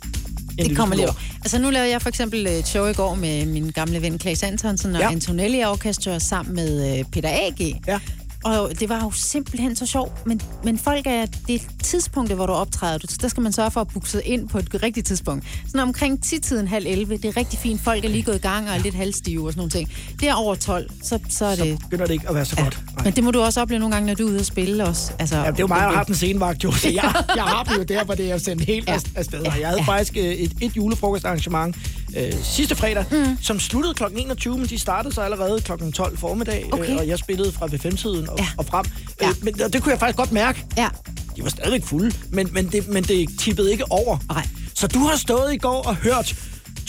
Det 0.58 0.78
kommer 0.78 0.96
over. 1.04 1.14
Altså 1.42 1.60
nu 1.60 1.70
lavede 1.70 1.92
jeg 1.92 2.02
for 2.02 2.10
eksempel 2.10 2.48
et 2.48 2.68
show 2.68 2.86
i 2.86 2.94
går 2.94 3.16
med 3.16 3.46
min 3.46 3.70
gamle 3.72 4.02
ven 4.02 4.20
Claes 4.20 4.44
Antonsen 4.44 4.96
og 4.96 5.02
Ja. 5.02 5.12
Antonelli 5.12 5.64
Orchestra 5.64 6.20
sammen 6.20 6.56
med 6.56 7.00
øh, 7.00 7.06
Peter 7.12 7.30
A.G. 7.30 7.76
Ja. 7.88 8.00
Og 8.44 8.72
det 8.80 8.90
var 8.90 9.00
jo 9.04 9.12
simpelthen 9.12 9.76
så 9.76 9.86
sjovt. 9.86 10.26
Men, 10.28 10.42
men 10.64 10.78
folk 10.78 11.08
er 11.08 11.26
det 11.48 11.62
tidspunktet, 11.84 12.38
hvor 12.38 12.46
du 12.46 12.54
optræder, 12.54 12.98
der 13.22 13.28
skal 13.28 13.44
man 13.44 13.54
sørge 13.54 13.72
for 13.72 13.82
at 13.82 13.88
sig 14.06 14.22
ind 14.26 14.50
på 14.50 14.58
et 14.58 14.84
rigtigt 14.84 15.08
tidspunkt. 15.08 15.46
Sådan 15.68 15.80
omkring 15.80 16.20
10-tiden, 16.26 16.68
halv 16.68 16.86
11, 16.88 17.18
det 17.18 17.26
er 17.26 17.38
rigtig 17.38 17.60
fint. 17.60 17.82
Folk 17.82 18.06
er 18.06 18.10
lige 18.10 18.24
gået 18.24 18.36
i 18.36 18.40
gang 18.40 18.70
og 18.70 18.76
er 18.76 18.80
lidt 18.80 18.96
halvstive 18.96 19.48
og 19.48 19.52
sådan 19.54 19.60
nogle 19.60 19.72
ting. 19.72 19.90
Det 20.20 20.30
er 20.30 20.34
over 20.34 20.56
12, 20.56 20.90
så, 21.04 21.20
så 21.30 21.46
er 21.46 21.56
Så 21.56 21.64
det... 21.64 21.80
begynder 21.80 22.06
det 22.06 22.14
ikke 22.14 22.30
at 22.30 22.36
være 22.36 22.46
så 22.46 22.56
Ja. 22.58 22.64
godt. 22.64 22.80
Nej. 22.96 23.04
Men 23.04 23.14
det 23.16 23.24
må 23.24 23.32
du 23.32 23.42
også 23.42 23.62
opleve 23.62 23.80
nogle 23.80 23.96
gange, 23.96 24.08
når 24.08 24.14
du 24.14 24.28
er 24.28 24.32
ude 24.32 24.40
og 24.40 24.46
spille 24.46 24.86
også. 24.86 25.12
Altså, 25.20 25.36
Ja, 25.36 25.42
det 25.42 25.48
er 25.48 25.54
jo 25.60 25.68
mig, 25.68 25.82
der 25.82 25.90
har 25.92 26.04
den 26.04 26.16
scenevagt, 26.16 26.64
jo. 26.64 26.72
Så 26.72 26.90
jeg, 26.90 27.14
jeg 27.36 27.44
har 27.44 27.74
jo 27.78 27.84
der, 27.84 28.04
hvor 28.04 28.14
det 28.16 28.32
er 28.32 28.38
sendt 28.38 28.66
helt 28.66 28.88
ja. 28.88 28.94
Ja. 28.94 29.00
afsted. 29.16 29.40
Og 29.40 29.60
jeg 29.60 29.68
havde 29.68 29.80
Ja. 29.82 29.86
faktisk 29.92 30.18
øh, 30.18 30.24
et, 30.24 30.52
et 30.62 30.78
julefrokostarrangement 30.78 31.76
øh, 32.18 32.34
sidste 32.44 32.76
fredag, 32.76 33.06
mm. 33.12 33.38
som 33.42 33.60
sluttede 33.60 33.94
kl. 33.94 34.04
21, 34.18 34.58
men 34.58 34.68
de 34.68 34.80
startede 34.80 35.14
så 35.14 35.22
allerede 35.22 35.62
kl. 35.62 35.72
12 35.94 36.18
formiddag, 36.18 36.66
Okay. 36.72 36.90
øh, 36.92 36.98
og 36.98 37.08
jeg 37.08 37.20
spillede 37.20 37.52
fra 37.52 37.68
ved 37.72 37.80
5-tiden 37.80 38.30
og, 38.30 38.38
ja. 38.40 38.48
Og 38.58 38.66
frem. 38.66 38.86
Ja. 39.22 39.30
Øh, 39.30 39.36
men 39.42 39.62
og 39.62 39.74
det 39.74 39.84
kunne 39.84 39.92
jeg 39.92 40.00
faktisk 40.00 40.18
godt 40.18 40.32
mærke. 40.32 40.66
Ja, 40.78 40.88
De 41.36 41.44
var 41.44 41.50
stadigvæk 41.50 41.84
fulde, 41.86 42.16
men, 42.30 42.50
men, 42.54 42.68
det, 42.68 42.88
men 42.88 43.04
det 43.04 43.40
tippede 43.40 43.72
ikke 43.72 43.92
over. 43.92 44.18
Nej. 44.30 44.48
Så 44.76 44.88
du 44.88 45.00
har 45.00 45.18
stået 45.18 45.54
i 45.54 45.58
går 45.58 45.82
og 45.88 45.96
hørt 45.96 46.36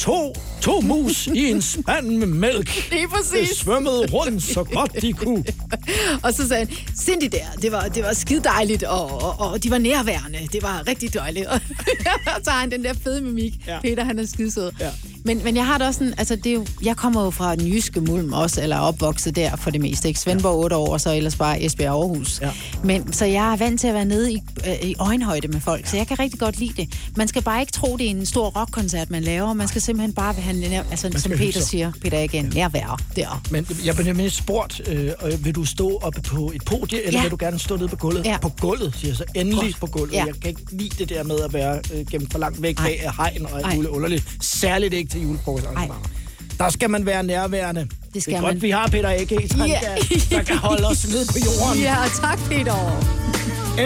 to, 0.01 0.35
to 0.61 0.81
mus 0.81 1.27
i 1.27 1.51
en 1.51 1.63
spand 1.63 2.07
med 2.17 2.27
mælk. 2.27 2.91
Lige 2.91 3.09
præcis. 3.09 3.49
Det 3.49 3.59
svømmede 3.59 4.07
rundt 4.07 4.43
så 4.43 4.65
godt 4.65 5.03
de 5.03 5.13
kunne. 5.13 5.45
Og 6.25 6.35
så 6.35 6.49
sagde 6.49 6.67
han, 6.67 6.77
Cindy 6.97 7.25
der, 7.33 7.61
det 7.63 7.73
var, 7.73 7.89
det 7.89 8.03
var 8.03 8.13
skide 8.13 8.41
dejligt, 8.41 8.83
og, 8.83 9.23
og, 9.23 9.51
og 9.51 9.63
de 9.65 9.71
var 9.71 9.79
nærværende. 9.79 10.39
Det 10.53 10.63
var 10.63 10.89
rigtig 10.89 11.15
dejligt. 11.15 11.47
Og 12.37 12.41
så 12.45 12.51
har 12.51 12.61
han 12.61 12.71
den 12.71 12.85
der 12.85 12.95
fede 12.95 13.23
mimik. 13.23 13.55
Ja. 13.67 13.81
Peter, 13.81 14.05
han 14.05 14.19
er 14.19 14.27
skide 14.27 14.51
sød. 14.51 14.73
Ja. 14.81 14.91
Men, 15.25 15.41
men 15.45 15.57
jeg 15.57 15.67
har 15.67 15.79
det 15.79 15.87
også 15.87 15.99
sådan, 15.99 16.15
altså 16.19 16.37
det 16.37 16.47
er 16.47 16.55
jo, 16.55 16.67
jeg 16.83 16.97
kommer 16.97 17.25
jo 17.25 17.31
fra 17.31 17.57
den 17.57 17.67
jyske 17.67 18.01
mulm 18.01 18.33
også, 18.33 18.63
eller 18.63 18.77
er 18.77 18.81
opvokset 18.81 19.37
der 19.37 19.57
for 19.57 19.71
det 19.71 19.81
meste, 19.81 20.09
ikke? 20.09 20.21
Svendborg 20.21 20.59
8 20.65 20.77
år, 20.77 20.93
og 20.93 21.01
så 21.01 21.15
ellers 21.17 21.37
bare 21.37 21.63
Esbjerg 21.63 21.91
Aarhus. 21.95 22.41
Ja. 22.43 22.51
Men, 22.85 23.13
så 23.13 23.25
jeg 23.25 23.53
er 23.53 23.57
vant 23.57 23.81
til 23.81 23.87
at 23.89 23.95
være 23.95 24.05
nede 24.05 24.33
i, 24.33 24.39
øh, 24.67 24.89
i 24.89 24.95
øjenhøjde 24.99 25.49
med 25.49 25.61
folk, 25.61 25.87
så 25.87 25.97
jeg 25.97 26.07
kan 26.07 26.19
rigtig 26.19 26.41
godt 26.41 26.59
lide 26.59 26.73
det. 26.83 26.99
Man 27.17 27.29
skal 27.29 27.43
bare 27.43 27.61
ikke 27.61 27.73
tro, 27.73 27.97
det 27.97 28.07
er 28.07 28.11
en 28.11 28.27
stor 28.27 28.51
rockkoncert, 28.61 29.11
man 29.11 29.23
laver. 29.23 29.53
Man 29.53 29.69
skal 29.69 29.81
simpelthen 29.83 30.13
bare 30.13 30.33
have, 30.35 30.57
nær, 30.69 30.83
altså, 30.91 31.11
som 31.17 31.33
Peter 31.33 31.53
sig. 31.53 31.63
siger, 31.63 31.93
Peter 32.03 32.19
igen, 32.19 32.53
nærvær 32.55 33.01
der. 33.17 33.43
Men 33.51 33.67
jeg 33.85 33.95
blev 33.95 34.07
nemlig 34.07 34.33
spurgt, 34.33 34.81
øh, 34.89 35.45
vil 35.45 35.55
du 35.55 35.65
stå 35.65 35.99
oppe 36.03 36.21
på 36.23 36.53
et 36.55 36.65
podie, 36.65 37.07
eller 37.07 37.19
Ja. 37.19 37.23
vil 37.23 37.31
du 37.31 37.37
gerne 37.41 37.59
stå 37.59 37.77
nede 37.77 37.89
på 37.89 37.97
gulvet? 37.97 38.25
Ja. 38.25 38.39
På 38.43 38.53
gulvet, 38.61 38.95
siger 38.97 39.11
jeg 39.11 39.17
så. 39.17 39.25
Endelig 39.35 39.75
på 39.81 39.87
gulvet. 39.87 40.13
Ja. 40.15 40.25
Jeg 40.25 40.35
kan 40.41 40.49
ikke 40.51 40.63
lide 40.73 40.91
det 40.99 41.09
der 41.09 41.23
med 41.25 41.41
at 41.41 41.53
være 41.53 41.81
øh, 41.95 42.07
gennem 42.11 42.31
for 42.31 42.39
langt 42.39 42.63
væk 42.63 42.79
Ej. 42.79 42.85
bag 42.85 43.01
af 43.07 43.17
hegn 43.17 43.47
og 43.47 43.59
alt 43.59 43.75
muligt 43.75 43.91
underligt. 43.93 44.25
Særligt 44.41 44.95
ikke 44.95 45.10
til 45.11 45.23
julefrokostarrangementer. 45.23 46.09
Der 46.59 46.71
skal 46.71 46.91
man 46.91 47.07
være 47.07 47.23
nærværende. 47.23 47.89
Det, 48.15 48.23
skal 48.23 48.33
det 48.35 48.39
er 48.39 48.43
godt, 48.43 48.55
man. 48.55 48.63
vi 48.63 48.71
har 48.71 48.87
Peter 48.89 49.09
A.G., 49.09 49.29
der, 49.29 49.65
Ja. 49.67 49.79
kan, 49.81 50.21
der 50.31 50.43
kan 50.43 50.57
holde 50.57 50.87
os 50.87 51.09
ned 51.09 51.27
på 51.27 51.39
jorden. 51.47 51.81
Ja, 51.83 51.97
tak 52.23 52.39
Peter. 52.49 52.75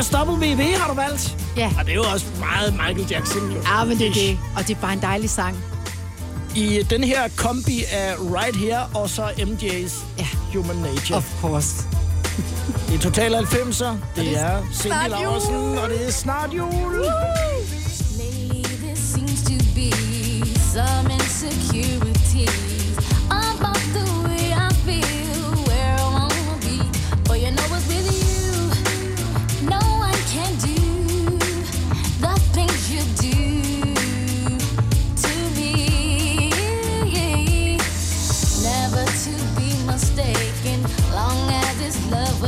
SWV 0.03 0.63
har 0.79 0.89
du 0.89 0.95
valgt. 0.95 1.37
Ja. 1.57 1.71
Og 1.79 1.85
det 1.85 1.91
er 1.91 1.95
jo 1.95 2.03
også 2.13 2.27
meget 2.39 2.73
Michael 2.73 3.07
Jackson. 3.11 3.51
Jo. 3.53 3.61
Ja, 3.67 3.85
men 3.85 3.99
det 3.99 4.07
er 4.07 4.13
det. 4.13 4.39
Og 4.57 4.69
det 4.69 4.77
er 4.77 4.81
bare 4.81 4.93
en 4.93 5.03
dejlig 5.03 5.31
sang. 5.31 5.57
I 6.57 6.83
den 6.91 7.05
her 7.05 7.29
kombi 7.37 7.85
af 7.93 8.15
Right 8.19 8.57
Here 8.57 8.87
og 8.95 9.11
så 9.11 9.23
MJ's 9.27 9.93
Ja. 10.19 10.27
Human 10.55 10.77
Nature. 10.77 11.17
Of 11.19 11.41
course. 11.41 11.75
Det 12.89 12.95
er 12.95 12.99
Total 12.99 13.35
90'er. 13.35 13.85
Det 14.17 14.39
er 14.41 14.63
Cindy. 14.75 14.95
Laursen, 15.09 15.55
og 15.79 15.89
det 15.91 16.07
er 16.07 16.11
snart 16.11 16.51
jul. 16.57 16.71
Lately, 16.95 17.84
some 20.75 21.09
insecurities 21.09 22.99
about 23.27 23.79
the 23.95 24.05
way 24.27 24.53
I 24.53 24.69
feel, 24.83 25.55
where 25.69 25.95
I 25.97 26.03
wanna 26.11 26.57
be. 26.67 26.79
But 27.29 27.39
you 27.39 27.53
know 27.53 27.77
it's 27.77 27.87
with 27.87 28.09
you. 28.11 29.69
No 29.71 29.79
one 29.79 30.21
can 30.35 30.53
do 30.67 30.79
the 32.25 32.35
things 32.55 32.91
you 32.91 33.03
do 33.23 33.39
to 35.23 35.35
me. 35.55 36.51
Never 38.65 39.05
to 39.25 39.33
be 39.55 39.69
mistaken, 39.87 40.83
long 41.13 41.53
as 41.87 41.95
love 42.11 42.43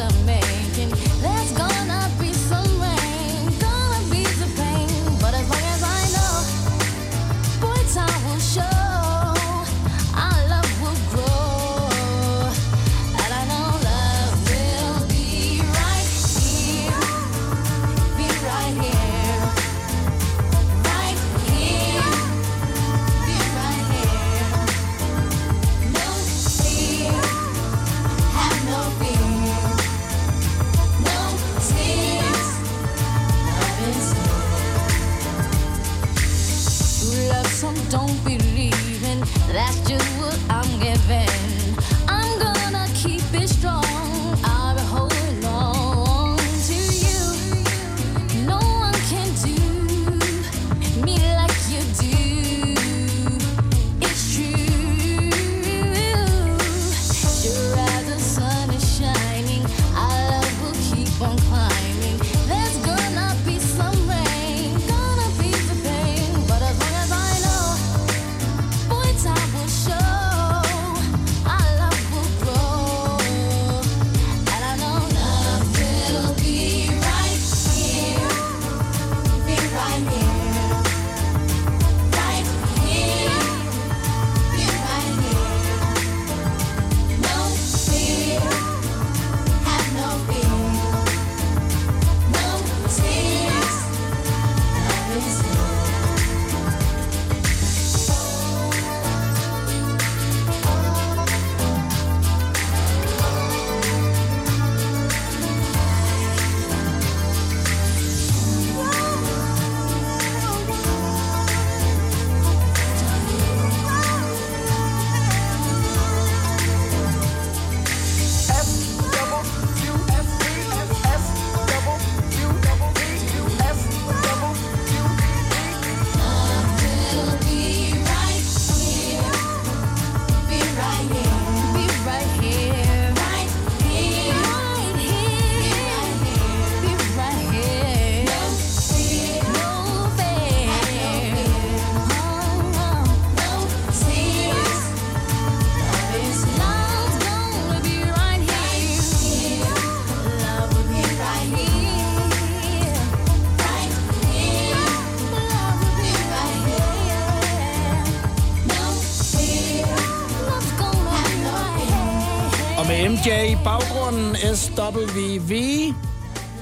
SWV. 164.56 165.92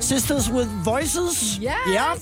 Sisters 0.01 0.51
with 0.51 0.69
Voices. 0.85 1.59
Yes! 1.63 1.95
Ja. 1.95 2.13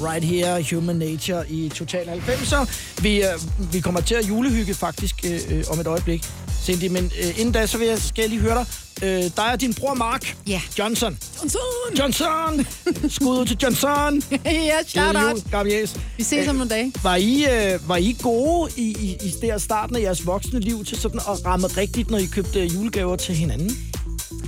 Right 0.00 0.24
here, 0.24 0.62
Human 0.62 0.96
Nature 0.96 1.44
i 1.50 1.68
Total 1.68 2.06
90'er. 2.08 2.66
Vi, 3.02 3.22
øh, 3.22 3.72
vi 3.72 3.80
kommer 3.80 4.00
til 4.00 4.14
at 4.14 4.28
julehygge 4.28 4.74
faktisk 4.74 5.14
øh, 5.24 5.40
øh, 5.58 5.64
om 5.70 5.80
et 5.80 5.86
øjeblik, 5.86 6.24
Cindy. 6.62 6.86
Men 6.90 7.04
øh, 7.22 7.38
inden 7.40 7.52
da, 7.52 7.66
så 7.66 7.78
vil 7.78 7.86
jeg, 7.88 7.98
skal 7.98 8.22
jeg 8.22 8.28
lige 8.30 8.40
høre 8.40 8.54
dig. 8.54 8.66
Øh, 9.02 9.22
dig 9.36 9.52
og 9.52 9.60
din 9.60 9.74
bror 9.74 9.94
Mark 9.94 10.36
Ja. 10.46 10.60
Johnson. 10.78 11.18
Johnson! 11.42 11.60
Johnson! 11.98 12.66
Skud 13.10 13.38
ud 13.38 13.46
til 13.46 13.56
Johnson. 13.62 14.22
ja, 14.44 14.82
shout 14.86 15.16
out. 15.16 15.66
yes. 15.66 15.96
Vi 16.16 16.22
ses 16.22 16.48
om 16.48 16.54
nogle 16.54 16.70
dage. 16.70 16.92
Var 17.02 17.16
I, 17.16 17.44
øh, 17.44 17.88
var 17.88 17.96
I 17.96 18.16
gode 18.22 18.70
i, 18.76 18.82
i, 19.00 19.26
i 19.26 19.32
der 19.42 19.58
starten 19.58 19.96
af 19.96 20.00
jeres 20.00 20.26
voksne 20.26 20.60
liv 20.60 20.84
til 20.84 21.00
sådan 21.00 21.20
at 21.20 21.46
ramme 21.46 21.66
rigtigt, 21.66 22.10
når 22.10 22.18
I 22.18 22.26
købte 22.26 22.64
julegaver 22.64 23.16
til 23.16 23.34
hinanden? 23.34 23.89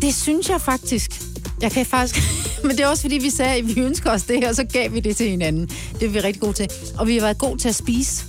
Det 0.03 0.15
synes 0.15 0.49
jeg 0.49 0.61
faktisk. 0.61 1.11
Jeg 1.61 1.73
kan 1.73 1.87
faktisk... 1.87 2.21
Men 2.65 2.71
det 2.71 2.81
er 2.81 2.87
også 2.87 3.03
fordi, 3.03 3.19
vi 3.19 3.31
sagde, 3.31 3.57
at 3.57 3.77
vi 3.77 3.81
ønsker 3.81 4.11
os 4.11 4.23
det 4.23 4.37
her, 4.41 4.49
og 4.49 4.57
så 4.57 4.65
gav 4.65 4.93
vi 4.93 5.01
det 5.01 5.17
til 5.17 5.31
hinanden. 5.31 5.67
Det 6.01 6.03
er 6.03 6.09
vi 6.09 6.21
rigtig 6.21 6.43
gode 6.43 6.53
til. 6.53 6.69
Og 6.99 7.07
vi 7.07 7.15
har 7.15 7.21
været 7.21 7.39
gode 7.39 7.59
til 7.59 7.69
at 7.69 7.75
spise. 7.75 8.25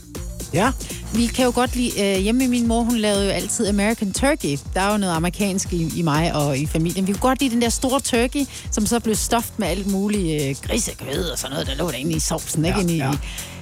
Ja. 0.53 0.71
Vi 1.13 1.25
kan 1.25 1.45
jo 1.45 1.51
godt 1.55 1.75
lide, 1.75 2.01
øh, 2.01 2.21
hjemme 2.21 2.39
med 2.39 2.47
min 2.47 2.67
mor, 2.67 2.81
hun 2.81 2.97
lavede 2.97 3.25
jo 3.25 3.29
altid 3.29 3.67
American 3.67 4.13
Turkey. 4.13 4.57
Der 4.73 4.81
er 4.81 4.91
jo 4.91 4.97
noget 4.97 5.13
amerikansk 5.13 5.73
i, 5.73 5.91
i 5.95 6.01
mig 6.01 6.35
og 6.35 6.57
i 6.57 6.65
familien. 6.65 7.07
Vi 7.07 7.11
kunne 7.11 7.21
godt 7.21 7.41
lide 7.41 7.53
den 7.53 7.61
der 7.61 7.69
store 7.69 7.99
turkey, 7.99 8.45
som 8.71 8.85
så 8.85 8.99
blev 8.99 9.15
stoft 9.15 9.59
med 9.59 9.67
alt 9.67 9.91
muligt 9.91 10.41
øh, 10.41 10.55
grisekød 10.61 11.29
og 11.29 11.39
sådan 11.39 11.51
noget, 11.51 11.67
der 11.67 11.75
lå 11.75 11.91
derinde 11.91 12.15
i 12.15 12.19
sovsen, 12.19 12.65
ikke? 12.65 12.77
Ja, 12.77 12.81
Inde 12.81 12.93
i, 12.93 12.97
ja. 12.97 13.11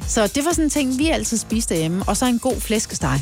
Så 0.07 0.27
det 0.27 0.45
var 0.45 0.51
sådan 0.51 0.63
en 0.63 0.69
ting, 0.69 0.99
vi 0.99 1.09
altid 1.09 1.37
spiste 1.37 1.73
derhjemme. 1.73 2.03
Og 2.07 2.17
så 2.17 2.25
en 2.25 2.39
god 2.39 2.61
flæskesteg. 2.61 3.19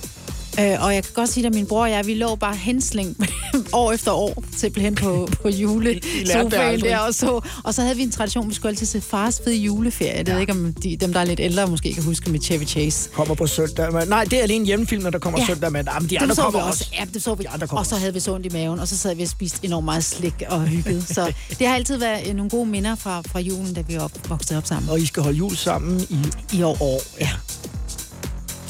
Øh, 0.59 0.83
og 0.83 0.95
jeg 0.95 1.03
kan 1.03 1.13
godt 1.13 1.29
sige, 1.29 1.45
at 1.47 1.53
min 1.53 1.65
bror 1.65 1.81
og 1.83 1.91
jeg, 1.91 2.05
vi 2.05 2.13
lå 2.13 2.35
bare 2.35 2.55
hensling 2.55 3.17
år 3.73 3.91
efter 3.91 4.11
år, 4.11 4.43
simpelthen 4.57 4.95
på, 4.95 5.29
på 5.41 5.49
julesofaen 5.49 6.79
der. 6.89 6.97
Og 6.97 7.13
så, 7.13 7.41
og 7.63 7.73
så 7.73 7.81
havde 7.81 7.95
vi 7.95 8.03
en 8.03 8.11
tradition, 8.11 8.49
vi 8.49 8.53
skulle 8.53 8.69
altid 8.69 8.85
se 8.85 9.01
fars 9.01 9.41
fede 9.43 9.55
juleferie. 9.55 10.17
Jeg 10.17 10.27
ved 10.33 10.39
ikke, 10.39 10.51
om 10.53 10.73
de, 10.73 10.97
dem, 10.97 11.13
der 11.13 11.19
er 11.19 11.23
lidt 11.25 11.39
ældre, 11.39 11.67
måske 11.67 11.93
kan 11.93 12.03
huske 12.03 12.29
med 12.31 12.39
Chevy 12.39 12.65
Chase. 12.67 13.09
Kommer 13.13 13.35
på 13.35 13.47
søndag. 13.47 13.93
Men, 13.93 14.07
nej, 14.07 14.23
det 14.23 14.39
er 14.39 14.43
alene 14.43 14.65
hjemmefilmer, 14.65 15.09
der 15.09 15.19
kommer 15.19 15.39
Ja. 15.39 15.45
søndag. 15.45 15.71
Men 15.71 15.87
jamen, 15.93 16.09
de 16.09 16.15
Dem 16.15 16.23
andre 16.23 16.35
så 16.35 16.41
kommer 16.41 16.59
vi 16.63 16.67
også. 16.67 16.85
Ja, 16.99 17.05
det 17.13 17.23
så 17.23 17.35
vi. 17.35 17.45
andre 17.49 17.67
kommer 17.67 17.79
Og 17.79 17.85
så 17.85 17.95
havde 17.95 18.13
vi 18.13 18.19
så 18.19 18.33
ondt 18.35 18.45
i 18.45 18.49
maven, 18.49 18.79
og 18.79 18.87
så 18.87 18.97
sad 18.97 19.15
vi 19.15 19.23
og 19.23 19.29
spiste 19.29 19.59
enormt 19.65 19.85
meget 19.85 20.03
slik 20.03 20.43
og 20.47 20.61
hygget. 20.61 21.07
Så 21.07 21.33
det 21.59 21.67
har 21.67 21.75
altid 21.75 21.97
været 21.97 22.27
øh, 22.27 22.35
nogle 22.35 22.49
gode 22.49 22.65
minder 22.69 22.95
fra, 22.95 23.21
fra 23.21 23.39
julen, 23.39 23.73
da 23.73 23.81
vi 23.81 23.97
op, 23.97 24.11
voksede 24.29 24.57
op 24.57 24.65
sammen. 24.65 24.89
Og 24.89 24.99
I 24.99 25.05
skal 25.05 25.23
holde 25.23 25.37
jul 25.37 25.55
sammen 25.55 26.01
i, 26.09 26.17
I 26.57 26.63
år. 26.63 26.77
år. 26.81 27.01
Ja. 27.21 27.29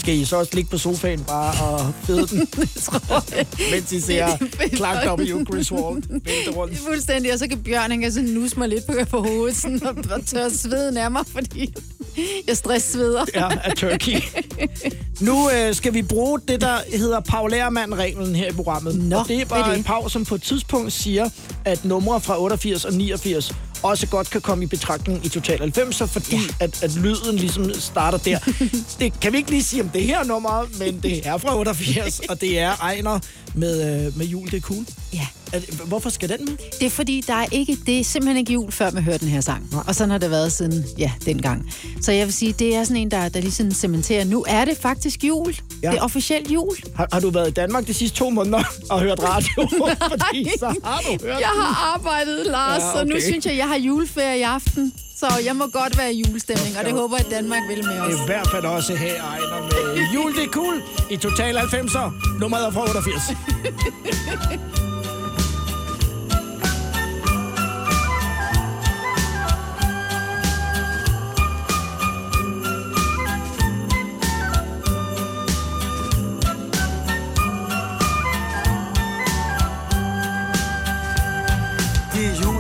Skal 0.10 0.20
I 0.20 0.26
så 0.26 0.38
også 0.38 0.52
ligge 0.56 0.70
på 0.70 0.78
sofaen 0.78 1.24
bare 1.24 1.66
og 1.66 1.94
fede 2.04 2.28
den, 2.28 2.38
mens 3.72 3.92
I 3.92 4.00
ser 4.00 4.28
Clark 4.76 5.20
W. 5.20 5.44
Griswold 5.44 6.04
vælte 6.12 6.52
rundt? 6.52 6.78
Fuldstændig, 6.78 7.34
og 7.34 7.40
så 7.40 7.48
kan 7.48 7.64
Bjørn, 7.64 7.92
han 7.92 8.02
kan 8.02 8.12
sådan 8.12 8.30
nusse 8.30 8.60
mig 8.60 8.70
lidt 8.70 8.86
på, 8.86 8.94
på 9.10 9.22
hovedet, 9.22 9.58
sådan, 9.58 9.84
og, 9.84 9.96
og 10.12 10.26
tør 10.26 10.50
svede 10.50 10.92
nærmere, 10.92 11.26
fordi 11.26 11.74
jeg 12.48 12.58
stresssveder. 12.58 13.26
Ja, 13.36 13.48
af 13.64 13.74
turkey. 13.76 14.22
Nu 15.20 15.50
øh, 15.50 15.76
skal 15.76 15.94
vi 15.94 16.02
bruge 16.02 16.40
det, 16.48 16.62
der 16.62 16.98
hedder 16.98 17.20
Paul 17.20 17.52
Lermand-reglen 17.52 18.36
her 18.36 18.50
i 18.50 18.52
programmet. 18.52 18.96
Nå, 18.96 19.18
og 19.18 19.28
det 19.28 19.42
er 19.42 19.46
bare 19.46 19.72
det? 19.72 19.78
en 19.78 19.84
Pau, 19.84 20.10
som 20.10 20.26
på 20.26 20.36
et 20.36 20.42
tidspunkt 20.42 20.94
siger, 20.94 21.30
at 21.66 21.86
numre 21.86 22.22
fra 22.22 22.42
88 22.42 22.86
og 22.86 22.94
89 22.94 23.54
også 23.84 24.08
godt 24.08 24.30
kan 24.30 24.42
komme 24.42 24.64
i 24.64 24.68
betragtning 24.68 25.26
i 25.26 25.30
Total 25.30 25.74
90'er, 25.78 26.06
fordi 26.06 26.36
ja. 26.36 26.42
at, 26.66 26.84
at 26.84 26.96
lyden 26.96 27.36
ligesom 27.36 27.74
starter 27.74 28.18
der. 28.18 28.40
det 29.00 29.20
kan 29.20 29.32
vi 29.32 29.38
ikke 29.38 29.50
lige 29.50 29.64
sige 29.64 29.82
om 29.82 29.90
det 29.90 30.04
her 30.04 30.24
nummer, 30.24 30.66
men 30.80 31.00
det 31.04 31.28
er 31.28 31.38
fra 31.38 31.58
88, 31.58 32.20
og 32.20 32.42
det 32.42 32.60
er 32.60 32.72
Ejner 32.82 33.20
med, 33.60 34.06
øh, 34.08 34.18
med 34.18 34.26
jul, 34.26 34.46
det 34.46 34.54
er 34.54 34.62
cool. 34.62 34.86
Ja. 35.14 35.28
Er, 35.54 35.86
hvorfor 35.86 36.10
skal 36.10 36.30
den 36.30 36.46
med? 36.46 36.58
Det 36.80 36.86
er 36.86 36.90
fordi, 36.90 37.24
der 37.28 37.34
er 37.34 37.46
ikke, 37.52 37.78
det 37.86 38.00
er 38.00 38.04
simpelthen 38.04 38.38
ikke 38.38 38.54
jul, 38.54 38.72
før 38.72 38.92
man 38.92 39.04
hører 39.04 39.18
den 39.18 39.28
her 39.28 39.42
sang. 39.42 39.74
Og 39.88 39.96
sådan 39.96 40.12
har 40.12 40.18
det 40.18 40.32
været 40.32 40.52
siden, 40.52 40.86
ja, 40.98 41.12
dengang. 41.26 41.74
Så 42.02 42.12
jeg 42.12 42.26
vil 42.26 42.34
sige, 42.34 42.54
det 42.54 42.76
er 42.76 42.84
sådan 42.84 43.02
en, 43.02 43.12
der, 43.12 43.30
der 43.30 43.42
ligesom 43.42 43.72
cementerer, 43.72 44.24
nu 44.24 44.46
er 44.48 44.66
det 44.66 44.78
faktisk 44.78 45.24
jul. 45.24 45.56
Ja. 45.84 45.92
Det 45.92 45.98
er 45.98 46.02
officielt 46.02 46.52
jul. 46.52 46.76
Har, 46.96 47.08
har 47.12 47.20
du 47.20 47.30
været 47.30 47.48
i 47.48 47.52
Danmark 47.52 47.88
de 47.88 47.94
sidste 47.94 48.18
to 48.18 48.30
måneder 48.30 48.64
og 48.90 49.00
hørt 49.02 49.20
radio? 49.24 49.68
fordi 50.12 50.50
så 50.60 50.66
har 50.84 51.02
du 51.02 51.12
hørt 51.26 51.40
Jeg 51.40 51.48
har 51.48 51.94
arbejdet, 51.96 52.46
Lars, 52.46 52.82
Ja, 52.82 52.90
okay. 52.90 53.00
så 53.00 53.16
nu 53.16 53.22
synes 53.22 53.46
jeg, 53.46 53.58
jeg 53.58 53.68
har 53.68 53.78
juleferie 53.78 54.40
i 54.40 54.42
aften. 54.42 54.94
Så 55.20 55.28
jeg 55.46 55.56
må 55.56 55.68
godt 55.68 55.98
være 55.98 56.14
i 56.14 56.24
julestemning, 56.24 56.78
og 56.78 56.86
det 56.86 56.94
håber 56.94 57.18
jeg, 57.18 57.26
at 57.26 57.32
Danmark 57.32 57.62
vil 57.70 57.86
med 57.86 58.00
os. 58.00 58.14
I 58.14 58.18
hvert 58.26 58.48
fald 58.52 58.66
også 58.66 58.96
her 58.96 59.24
Ejner 59.24 59.62
med 59.62 60.08
Jul, 60.14 60.36
det 60.36 60.44
er 60.44 60.52
cool 60.52 60.82
i 61.10 61.18
Total 61.18 61.58
90'er. 61.58 62.40
Nummeret 62.40 62.66
er 62.66 62.72
fra 62.72 62.82
88. 62.82 64.80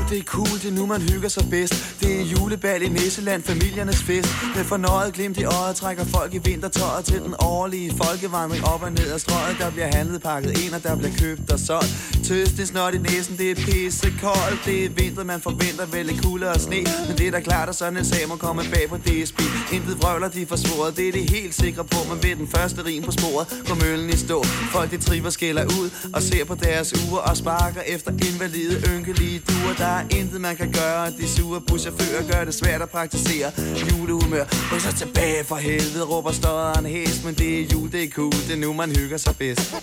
Det 0.09 0.19
er 0.19 0.23
cool, 0.23 0.57
det 0.61 0.65
er 0.65 0.71
nu 0.71 0.85
man 0.85 1.01
hygger 1.01 1.29
sig 1.29 1.45
bedst. 1.49 1.95
Det 1.99 2.21
er 2.21 2.23
julebal 2.23 2.81
i 2.81 2.89
Nisseland, 2.89 3.43
familiernes 3.43 4.03
fest. 4.03 4.29
Med 4.55 4.63
fornøjet 4.63 5.13
glimt 5.13 5.37
i 5.37 5.43
øjet 5.43 5.75
trækker 5.75 6.05
folk 6.05 6.33
i 6.33 6.37
vintertøjet 6.37 7.05
Til 7.05 7.19
den 7.21 7.35
årlige 7.39 7.93
folkevandring 8.03 8.65
op 8.65 8.83
og 8.83 8.91
ned 8.91 9.11
ad 9.11 9.19
strøget. 9.19 9.57
Der 9.59 9.71
bliver 9.71 9.89
handlet 9.95 10.21
pakket 10.21 10.51
ind, 10.63 10.73
og 10.73 10.83
der 10.83 10.95
bliver 10.95 11.13
købt 11.19 11.51
og 11.51 11.59
solgt. 11.59 11.91
Tøs, 12.27 12.49
det 12.57 12.67
snot 12.67 12.93
i 12.93 12.97
næsen, 12.97 13.37
det 13.37 13.51
er 13.51 13.55
pissekoldt. 13.55 14.59
Det 14.65 14.85
er 14.85 14.89
vinter, 14.89 15.23
man 15.23 15.41
forventer 15.41 15.85
vel 15.85 16.05
lidt 16.05 16.23
kulde 16.23 16.49
og 16.49 16.59
sne. 16.59 16.83
Men 17.07 17.17
det 17.17 17.27
er 17.27 17.31
da 17.31 17.39
klart, 17.39 17.69
at 17.69 17.75
sådan 17.75 17.97
en 17.97 18.05
sag 18.05 18.27
må 18.27 18.35
komme 18.35 18.61
bag 18.73 18.89
på 18.89 18.97
DSB 18.97 19.39
Intet 19.71 19.97
vrøvler, 20.01 20.29
de 20.29 20.45
forsvoret, 20.45 20.97
det 20.97 21.07
er 21.07 21.11
det 21.11 21.29
helt 21.29 21.55
sikre 21.55 21.83
på 21.83 21.97
Men 22.09 22.23
ved 22.23 22.35
den 22.35 22.47
første 22.47 22.85
rim 22.85 23.03
på 23.03 23.11
sporet, 23.11 23.47
går 23.67 23.75
møllen 23.83 24.09
i 24.09 24.17
stå. 24.17 24.43
Folk 24.43 24.91
de 24.91 24.97
triver 24.97 25.29
skælder 25.29 25.65
ud 25.65 25.89
og 26.13 26.21
ser 26.21 26.45
på 26.45 26.55
deres 26.55 26.93
uger 27.03 27.19
Og 27.19 27.37
sparker 27.37 27.81
efter 27.81 28.11
invalide, 28.11 28.75
ynkelige 28.91 29.39
duer. 29.39 29.73
Der 29.77 29.98
er 29.99 30.15
intet 30.17 30.41
man 30.41 30.55
kan 30.55 30.71
gøre, 30.71 31.11
de 31.11 31.27
sure 31.27 31.61
buschauffører 31.61 32.23
gør 32.31 32.45
det 32.45 32.53
svært 32.53 32.81
at 32.81 32.89
praktisere 32.89 33.51
Julehumør, 33.91 34.43
og 34.73 34.81
så 34.81 34.91
tilbage 34.97 35.43
for 35.43 35.55
helvede, 35.55 36.05
råber 36.05 36.31
stodderen 36.31 36.85
hæs 36.85 37.23
Men 37.25 37.33
det 37.35 37.61
er 37.61 37.65
jul, 37.73 37.91
det 37.91 38.03
er 38.03 38.09
cool, 38.09 38.31
det 38.31 38.51
er 38.51 38.61
nu 38.65 38.73
man 38.73 38.89
hygger 38.95 39.17
sig 39.17 39.35
bedst. 39.37 39.75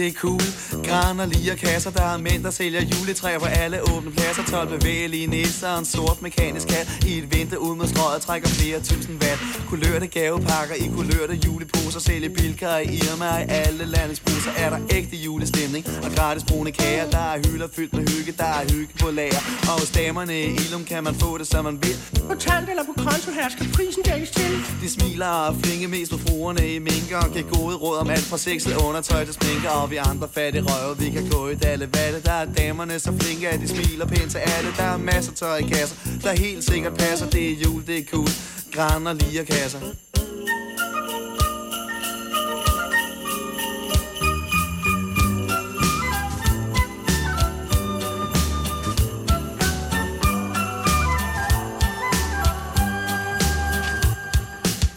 Det 0.00 0.08
er 0.08 0.12
cool. 0.12 0.40
Gran 0.86 1.20
og 1.20 1.28
lige 1.28 1.56
kasser, 1.56 1.90
der 1.90 2.02
er 2.02 2.18
mænd, 2.18 2.44
der 2.44 2.50
sælger 2.50 2.80
juletræer 2.80 3.38
på 3.38 3.46
alle 3.46 3.78
åbne 3.92 4.10
pladser. 4.10 4.42
12 4.42 4.68
bevægelige 4.78 5.26
nisser 5.26 5.68
og 5.68 5.78
en 5.78 5.84
sort 5.84 6.22
mekanisk 6.22 6.68
kat. 6.68 6.86
I 7.06 7.18
et 7.18 7.36
vente 7.36 7.60
ud 7.60 7.76
med 7.76 7.86
strøget 7.86 8.22
trækker 8.22 8.48
flere 8.48 8.78
tusind 8.80 9.22
watt. 9.22 9.40
Kulørte 9.68 10.06
gavepakker 10.06 10.74
i 10.74 10.86
kulørte 10.96 11.34
juleposer. 11.46 12.00
Sælger 12.00 12.28
bilker 12.28 12.76
i 12.76 12.84
Irma 12.84 13.28
og 13.34 13.40
i 13.40 13.44
alle 13.48 13.84
landets 13.84 14.20
busser. 14.20 14.50
Er 14.56 14.70
der 14.70 14.78
ægte 14.90 15.16
julestemning 15.16 15.84
og 16.04 16.10
gratis 16.16 16.44
brune 16.48 16.72
kager. 16.72 17.10
Der 17.10 17.24
er 17.32 17.38
hylder 17.46 17.68
fyldt 17.76 17.92
med 17.92 18.04
hygge, 18.12 18.32
der 18.32 18.50
er 18.60 18.64
hygge 18.72 18.92
på 19.00 19.10
lager. 19.10 19.42
Og 19.68 19.74
hos 19.80 19.90
damerne 19.90 20.40
i 20.40 20.46
Ilum 20.64 20.84
kan 20.84 21.04
man 21.04 21.14
få 21.14 21.38
det, 21.38 21.46
som 21.46 21.64
man 21.64 21.76
vil. 21.82 21.96
Kontant 22.28 22.68
eller 22.70 22.84
på 22.84 22.92
konto 22.92 23.30
her 23.38 23.48
skal 23.48 23.66
prisen 23.74 24.02
dækkes 24.02 24.30
til. 24.30 24.52
De 24.82 24.88
smiler 24.90 25.26
og 25.26 25.56
flinke 25.62 25.88
mest 25.88 26.10
på 26.12 26.18
fruerne 26.18 26.74
i 26.74 26.78
minker 26.78 27.18
Og 27.24 27.30
giver 27.32 27.48
gode 27.56 27.76
råd 27.76 27.96
om 27.98 28.10
alt 28.10 28.26
fra 28.30 28.38
sexet 28.38 28.76
undertøj 28.76 29.24
til 29.24 29.34
sminker 29.34 29.70
Og 29.70 29.89
vi 29.90 29.96
andre 29.96 30.28
fattige 30.34 30.64
røve, 30.66 30.98
vi 30.98 31.10
kan 31.10 31.28
gå 31.30 31.48
i 31.48 31.54
dalle 31.54 31.88
valle 31.94 32.22
Der 32.22 32.32
er 32.32 32.44
damerne 32.44 32.98
så 32.98 33.12
flinke, 33.20 33.48
at 33.48 33.60
de 33.60 33.68
smiler 33.68 34.06
pænt. 34.06 34.30
Til 34.30 34.38
alle 34.38 34.70
Der 34.76 34.82
er 34.82 34.96
masser 34.96 35.32
tøj 35.32 35.56
i 35.56 35.62
kasser, 35.62 35.96
der 36.22 36.32
helt 36.32 36.64
sikkert 36.64 36.94
passer. 36.94 37.30
Det 37.30 37.50
er 37.50 37.56
jul, 37.64 37.86
det 37.86 37.98
er 37.98 38.04
cool, 38.04 38.28
gran 38.72 39.06
og 39.06 39.18
kasser. 39.46 39.80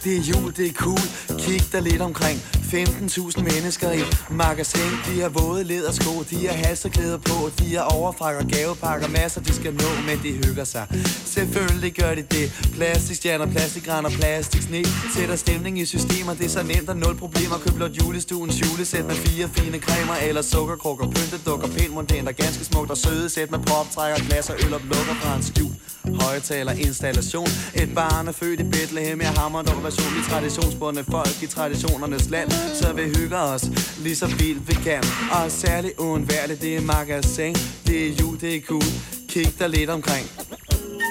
Det 0.04 0.16
er 0.16 0.20
jul, 0.20 0.52
det 0.56 0.66
er 0.66 0.72
cool. 0.72 0.98
Kig 1.38 1.72
dig 1.72 1.82
lidt 1.82 2.02
omkring. 2.02 2.63
15.000 2.74 3.42
mennesker 3.42 3.92
i 3.92 4.02
magasin. 4.30 4.90
De 5.06 5.20
har 5.20 5.28
våde 5.28 5.64
ledersko, 5.64 6.22
de 6.30 6.46
har 6.46 6.54
halserklæder 6.54 7.18
på. 7.18 7.50
De 7.58 7.74
har 7.76 7.82
overfrakker, 7.82 8.42
gavepakker, 8.56 9.08
masser 9.08 9.40
de 9.40 9.54
skal 9.54 9.74
nå, 9.74 9.90
men 10.06 10.16
de 10.22 10.46
hygger 10.46 10.64
sig. 10.64 10.86
Selvfølgelig 11.24 11.92
gør 11.94 12.14
de 12.14 12.22
det. 12.22 12.46
Plastikstjerner, 12.76 13.46
plastikgræn 13.46 14.04
og 14.04 14.12
plastiksne. 14.12 14.84
Sætter 15.14 15.36
stemning 15.36 15.78
i 15.78 15.84
systemer, 15.84 16.34
det 16.34 16.44
er 16.44 16.48
så 16.48 16.62
nemt 16.62 16.88
og 16.88 16.96
nul 16.96 17.16
problemer. 17.16 17.56
Køb 17.64 17.74
blot 17.74 17.90
julestuens 17.90 18.62
julesæt 18.62 19.04
med 19.04 19.14
fire 19.14 19.48
fine 19.56 19.78
cremer 19.78 20.16
eller 20.28 20.42
sukkerkrukker. 20.42 21.06
pyntedukker, 21.06 21.68
pænt 21.68 21.94
monteret 21.94 22.28
og 22.28 22.34
ganske 22.34 22.64
smukt 22.64 22.90
og 22.90 22.96
søde 22.96 23.28
sæt 23.30 23.50
med 23.50 23.58
proptrækker, 23.58 24.26
glas 24.26 24.50
og 24.50 24.56
øl 24.64 24.74
og 24.74 24.80
lukker 24.80 25.14
fra 25.22 25.36
en 25.36 25.42
skjul. 25.42 25.93
Højtaler 26.12 26.72
installation. 26.72 27.46
Et 27.74 27.94
barn 27.94 28.28
er 28.28 28.32
født 28.32 28.60
i 28.60 28.62
Bethlehem. 28.62 29.20
Jeg 29.20 29.32
hammer 29.32 29.62
dog 29.62 29.82
version 29.82 30.12
i 30.20 30.30
traditionsbundne 30.30 31.04
folk 31.04 31.42
I 31.42 31.46
traditionernes 31.46 32.30
land. 32.30 32.50
Så 32.50 32.92
vi 32.92 33.02
hygger 33.02 33.38
os 33.38 33.64
lige 33.98 34.16
så 34.16 34.26
vildt 34.26 34.68
vi 34.68 34.74
kan. 34.74 35.02
Og 35.32 35.50
særligt 35.50 35.94
uundværligt 35.98 36.62
Det 36.62 36.76
er 36.76 36.80
magasin. 36.80 37.54
Det 37.86 38.06
er 38.06 38.12
jul, 38.20 38.40
det 38.40 38.56
er 38.56 38.60
cool 38.60 38.82
Kig 39.28 39.58
dig 39.58 39.68
lidt 39.68 39.90
omkring. 39.90 40.26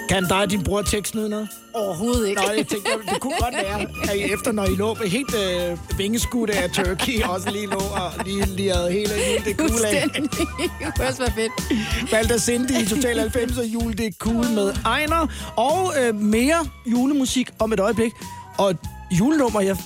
Kan 0.10 0.24
dig 0.30 0.38
og 0.38 0.50
din 0.52 0.64
bror 0.64 0.82
teksten 0.82 1.30
noget? 1.30 1.48
Overhovedet 1.74 2.28
ikke. 2.30 2.42
Nå, 2.42 2.48
jeg 2.58 2.68
tænkte, 2.68 2.92
det 3.12 3.20
kunne 3.22 3.34
godt 3.40 3.54
være, 3.56 3.82
at 4.12 4.16
I 4.18 4.34
efter, 4.34 4.52
når 4.52 4.66
I 4.66 4.76
lå 4.76 4.96
helt 5.06 5.36
øh, 5.36 5.78
vingeskudt 5.98 6.50
af 6.50 6.70
turkey, 6.70 7.24
også 7.24 7.52
lige 7.52 7.68
lå 7.68 7.78
og 7.78 8.12
lige 8.26 8.46
lirede 8.46 8.92
hele 8.92 9.10
jul, 9.14 9.46
det 9.46 9.58
cool 9.58 9.86
af. 9.86 10.10
Det 10.14 10.94
kunne 10.96 11.08
også 11.08 11.20
være 11.20 11.32
fedt. 11.36 12.12
Valgte 12.12 12.40
Cindy 12.40 12.72
i 12.72 12.86
Total 12.86 13.20
90 13.20 13.58
og 13.58 13.66
jul, 13.66 13.98
det 13.98 14.06
er 14.08 14.12
cool 14.20 14.50
med 14.50 14.74
Ejner. 14.86 15.28
Og 15.56 15.94
øh, 16.02 16.16
mere 16.16 16.66
julemusik 16.86 17.50
om 17.60 17.74
et 17.74 17.80
øjeblik. 17.80 18.12
Og 18.58 18.70
et 18.72 18.78
julenummer, 19.20 19.62
jeg 19.62 19.78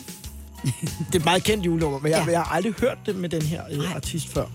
Det 0.63 1.15
er 1.15 1.19
et 1.19 1.25
meget 1.25 1.43
kendt 1.43 1.65
julenummer, 1.65 1.99
men 1.99 2.11
jeg, 2.11 2.23
Ja. 2.27 2.31
jeg 2.31 2.39
har 2.41 2.55
aldrig 2.55 2.73
hørt 2.81 2.97
det 3.05 3.15
med 3.15 3.29
den 3.29 3.41
her 3.41 3.61
øh, 3.71 3.95
artist 3.95 4.33
før. 4.33 4.45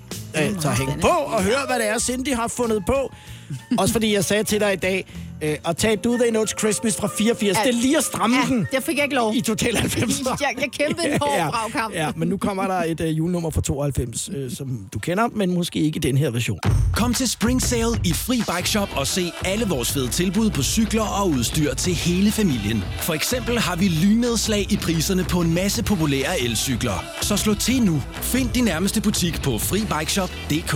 Øh, 0.40 0.60
så 0.60 0.70
hæng 0.70 1.00
på 1.00 1.08
og 1.08 1.42
hør, 1.42 1.66
hvad 1.66 1.78
det 1.78 1.88
er, 1.88 1.98
Cindy 1.98 2.34
har 2.34 2.48
fundet 2.48 2.82
på. 2.86 3.12
Også 3.78 3.92
fordi 3.92 4.14
jeg 4.14 4.24
sagde 4.24 4.44
til 4.44 4.60
dig 4.60 4.72
i 4.72 4.76
dag, 4.76 5.06
øh, 5.42 5.56
at 5.64 5.76
tage 5.76 5.96
Do 5.96 6.16
They 6.16 6.30
Know 6.30 6.44
It's 6.44 6.58
Christmas 6.58 6.96
fra 6.96 7.08
84, 7.18 7.56
Ja. 7.58 7.62
det 7.62 7.68
er 7.76 7.82
lige 7.82 7.98
at 7.98 8.04
stramme 8.04 8.36
Ja, 8.36 8.42
den 8.54 8.66
det 8.72 8.82
fik 8.82 8.96
jeg 8.96 9.04
ikke 9.04 9.14
lov. 9.16 9.34
i 9.34 9.40
Total 9.40 9.76
90. 9.76 10.20
Jeg, 10.40 10.54
jeg 10.60 10.68
kæmpede 10.72 11.06
en 11.12 11.18
hård 11.22 11.36
ja, 11.36 11.50
bragkamp. 11.50 11.94
ja, 11.94 12.10
men 12.16 12.28
nu 12.28 12.36
kommer 12.36 12.66
der 12.66 12.74
et 12.86 13.00
øh, 13.00 13.18
julenummer 13.18 13.50
fra 13.50 13.60
92, 13.60 14.30
øh, 14.34 14.50
som 14.50 14.88
du 14.94 14.98
kender, 14.98 15.28
men 15.28 15.54
måske 15.54 15.78
ikke 15.78 15.96
i 15.96 16.00
den 16.00 16.18
her 16.18 16.30
version. 16.30 16.58
Kom 16.94 17.14
til 17.14 17.28
Spring 17.28 17.62
Sale 17.62 18.00
i 18.04 18.12
Fri 18.12 18.36
Bike 18.56 18.68
Shop 18.68 18.88
og 18.96 19.06
se 19.06 19.32
alle 19.44 19.66
vores 19.68 19.92
fede 19.92 20.08
tilbud 20.08 20.50
på 20.50 20.62
cykler 20.62 21.02
og 21.02 21.28
udstyr 21.30 21.74
til 21.74 21.94
hele 21.94 22.32
familien. 22.32 22.84
For 23.00 23.14
eksempel 23.14 23.58
har 23.58 23.76
vi 23.76 23.88
lynedslag 23.88 24.72
i 24.72 24.76
priserne 24.76 25.24
på 25.24 25.40
en 25.40 25.54
masse 25.54 25.84
populære 25.84 26.40
elcykler. 26.40 27.04
Så 27.20 27.36
slå 27.36 27.54
til 27.54 27.82
nu. 27.82 28.02
Find 28.12 28.48
din 28.50 28.64
nærmeste 28.64 29.00
butik 29.02 29.42
på 29.42 29.58
FriBikeShop.dk. 29.58 30.72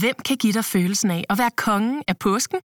Hvem 0.00 0.14
kan 0.28 0.36
give 0.36 0.52
dig 0.52 0.64
følelsen 0.64 1.10
af 1.10 1.24
at 1.30 1.38
være 1.38 1.50
kongen 1.56 2.02
af 2.08 2.18
påsken? 2.18 2.58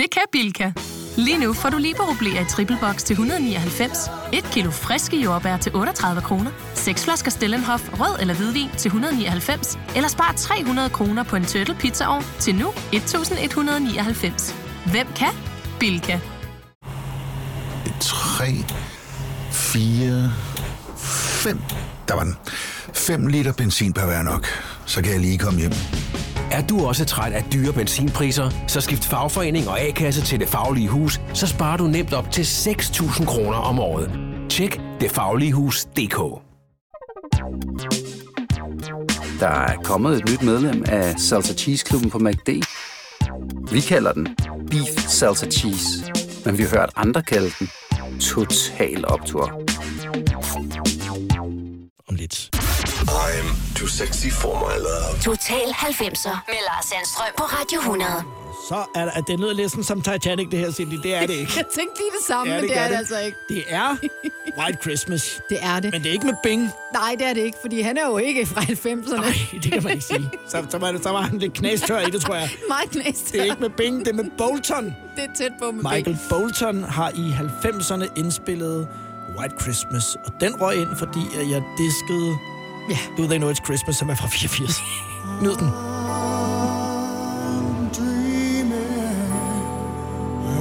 Det 0.00 0.10
kan 0.10 0.22
Bilka! 0.32 0.72
Lige 1.16 1.38
nu 1.38 1.52
får 1.52 1.70
du 1.70 1.78
liberobleer 1.78 2.40
i 2.40 2.44
triple 2.44 2.78
box 2.80 3.02
til 3.02 3.14
199, 3.14 3.98
et 4.32 4.44
kilo 4.52 4.70
friske 4.70 5.16
jordbær 5.16 5.56
til 5.56 5.74
38 5.74 6.20
kroner, 6.20 6.50
seks 6.74 7.04
flasker 7.04 7.30
Stellenhof 7.30 8.00
rød 8.00 8.20
eller 8.20 8.34
hvidvin 8.34 8.68
til 8.78 8.88
199, 8.88 9.78
eller 9.96 10.08
spar 10.08 10.32
300 10.36 10.90
kroner 10.90 11.22
på 11.22 11.36
en 11.36 11.44
turtle 11.44 11.74
pizzaovn 11.74 12.24
til 12.38 12.54
nu 12.54 12.72
1199. 12.92 14.56
Hvem 14.90 15.06
kan? 15.16 15.34
Bilka. 15.80 16.18
3, 18.00 18.46
4, 19.52 20.32
5. 20.96 21.60
Der 22.08 22.14
var 22.14 22.24
den. 22.24 22.36
5 22.94 23.26
liter 23.26 23.52
benzin 23.52 23.92
per 23.92 24.06
hver 24.06 24.22
nok. 24.22 24.46
Så 24.86 25.02
kan 25.02 25.12
jeg 25.12 25.20
lige 25.20 25.38
komme 25.38 25.60
hjem. 25.60 25.72
Er 26.50 26.66
du 26.66 26.86
også 26.86 27.04
træt 27.04 27.32
af 27.32 27.44
dyre 27.52 27.72
benzinpriser, 27.72 28.50
så 28.66 28.80
skift 28.80 29.04
fagforening 29.04 29.68
og 29.68 29.80
A-kasse 29.80 30.22
til 30.22 30.40
Det 30.40 30.48
Faglige 30.48 30.88
Hus, 30.88 31.20
så 31.34 31.46
sparer 31.46 31.76
du 31.76 31.84
nemt 31.84 32.12
op 32.12 32.30
til 32.30 32.42
6.000 32.42 33.24
kroner 33.24 33.58
om 33.58 33.78
året. 33.78 34.10
Tjek 34.48 34.80
detfagligehus.dk 35.00 36.18
Der 39.40 39.48
er 39.48 39.76
kommet 39.84 40.16
et 40.16 40.30
nyt 40.30 40.42
medlem 40.42 40.84
af 40.88 41.18
Salsa 41.18 41.54
Cheese 41.54 41.84
Klubben 41.84 42.10
på 42.10 42.18
MACD. 42.18 42.48
Vi 43.72 43.80
kalder 43.80 44.12
den 44.12 44.28
Beef 44.70 45.08
Salsa 45.08 45.46
Cheese, 45.46 46.12
men 46.44 46.58
vi 46.58 46.62
har 46.62 46.70
hørt 46.70 46.90
andre 46.96 47.22
kalde 47.22 47.50
den 47.58 47.70
Total 48.20 49.04
Optor. 49.08 49.52
Om 52.08 52.14
lidt. 52.14 52.50
I'm 53.08 53.69
too 53.80 53.88
sexy 53.88 54.28
for 54.42 54.54
my 54.66 54.76
love. 54.88 55.12
Total 55.22 55.68
90'er 55.68 56.36
med 56.48 56.60
Lars 56.68 56.86
Sandstrøm 56.86 57.32
på 57.36 57.44
Radio 57.44 57.78
100. 57.78 58.10
Så 58.68 58.84
er 58.94 59.04
der, 59.04 59.20
det 59.20 59.40
lyder 59.40 59.54
næsten 59.54 59.84
som 59.84 60.02
Titanic, 60.02 60.50
det 60.50 60.58
her, 60.58 60.70
Cindy. 60.72 60.94
Det 61.02 61.14
er 61.14 61.26
det 61.26 61.34
ikke. 61.34 61.52
Jeg 61.60 61.64
tænkte 61.74 61.98
lige 62.00 62.10
det 62.18 62.26
samme, 62.26 62.52
men 62.52 62.62
det 62.62 62.70
gør 62.70 62.80
er 62.80 62.88
det 62.88 62.96
altså 62.96 63.18
ikke. 63.18 63.38
Det 63.48 63.64
er 63.68 63.96
White 64.58 64.78
Christmas. 64.82 65.40
Det 65.48 65.58
er 65.62 65.80
det. 65.80 65.92
Men 65.92 66.02
det 66.02 66.08
er 66.08 66.12
ikke 66.12 66.26
med 66.26 66.34
Bing. 66.42 66.70
Nej, 66.92 67.14
det 67.18 67.26
er 67.26 67.32
det 67.34 67.40
ikke, 67.40 67.58
fordi 67.60 67.80
han 67.80 67.98
er 67.98 68.06
jo 68.06 68.18
ikke 68.18 68.46
fra 68.46 68.60
90'erne. 68.60 69.16
Nej, 69.16 69.32
det 69.62 69.72
kan 69.72 69.82
man 69.82 69.92
ikke 69.92 70.04
sige. 70.04 70.30
Så, 70.48 70.64
så, 70.70 70.78
var, 70.78 70.92
det, 70.92 71.02
så 71.02 71.10
var 71.10 71.22
han 71.22 71.38
lidt 71.38 71.52
knæstør 71.52 71.98
i 71.98 72.10
det, 72.10 72.20
tror 72.20 72.34
jeg. 72.34 72.50
Meget 72.68 72.90
knæst. 72.90 73.32
Det 73.32 73.40
er 73.40 73.44
ikke 73.44 73.60
med 73.60 73.70
Bing, 73.70 73.98
det 73.98 74.08
er 74.08 74.12
med 74.14 74.30
Bolton. 74.38 74.84
Det 75.16 75.24
er 75.24 75.34
tæt 75.36 75.52
på 75.62 75.70
med 75.70 75.82
Michael 75.82 76.04
Bing. 76.04 76.18
Bolton 76.28 76.84
har 76.84 77.10
i 77.10 77.34
90'erne 77.64 78.06
indspillet 78.16 78.88
White 79.38 79.54
Christmas, 79.60 80.16
og 80.26 80.32
den 80.40 80.60
røg 80.60 80.76
ind, 80.76 80.96
fordi 80.96 81.20
at 81.40 81.50
jeg 81.50 81.62
diskede 81.78 82.38
ja. 82.90 82.96
Do 83.16 83.26
They 83.26 83.38
Know 83.38 83.50
It's 83.50 83.64
Christmas, 83.64 83.96
som 83.96 84.10
er 84.10 84.14
fra 84.14 84.28
84. 84.28 84.82
Nyd 85.42 85.56
den. 85.56 85.70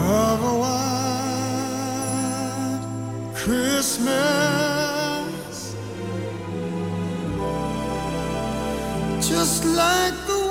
of 0.10 0.42
a 0.44 0.54
white 0.64 0.90
Christmas, 3.36 4.16
just 9.22 9.66
like 9.66 10.14
the 10.26 10.49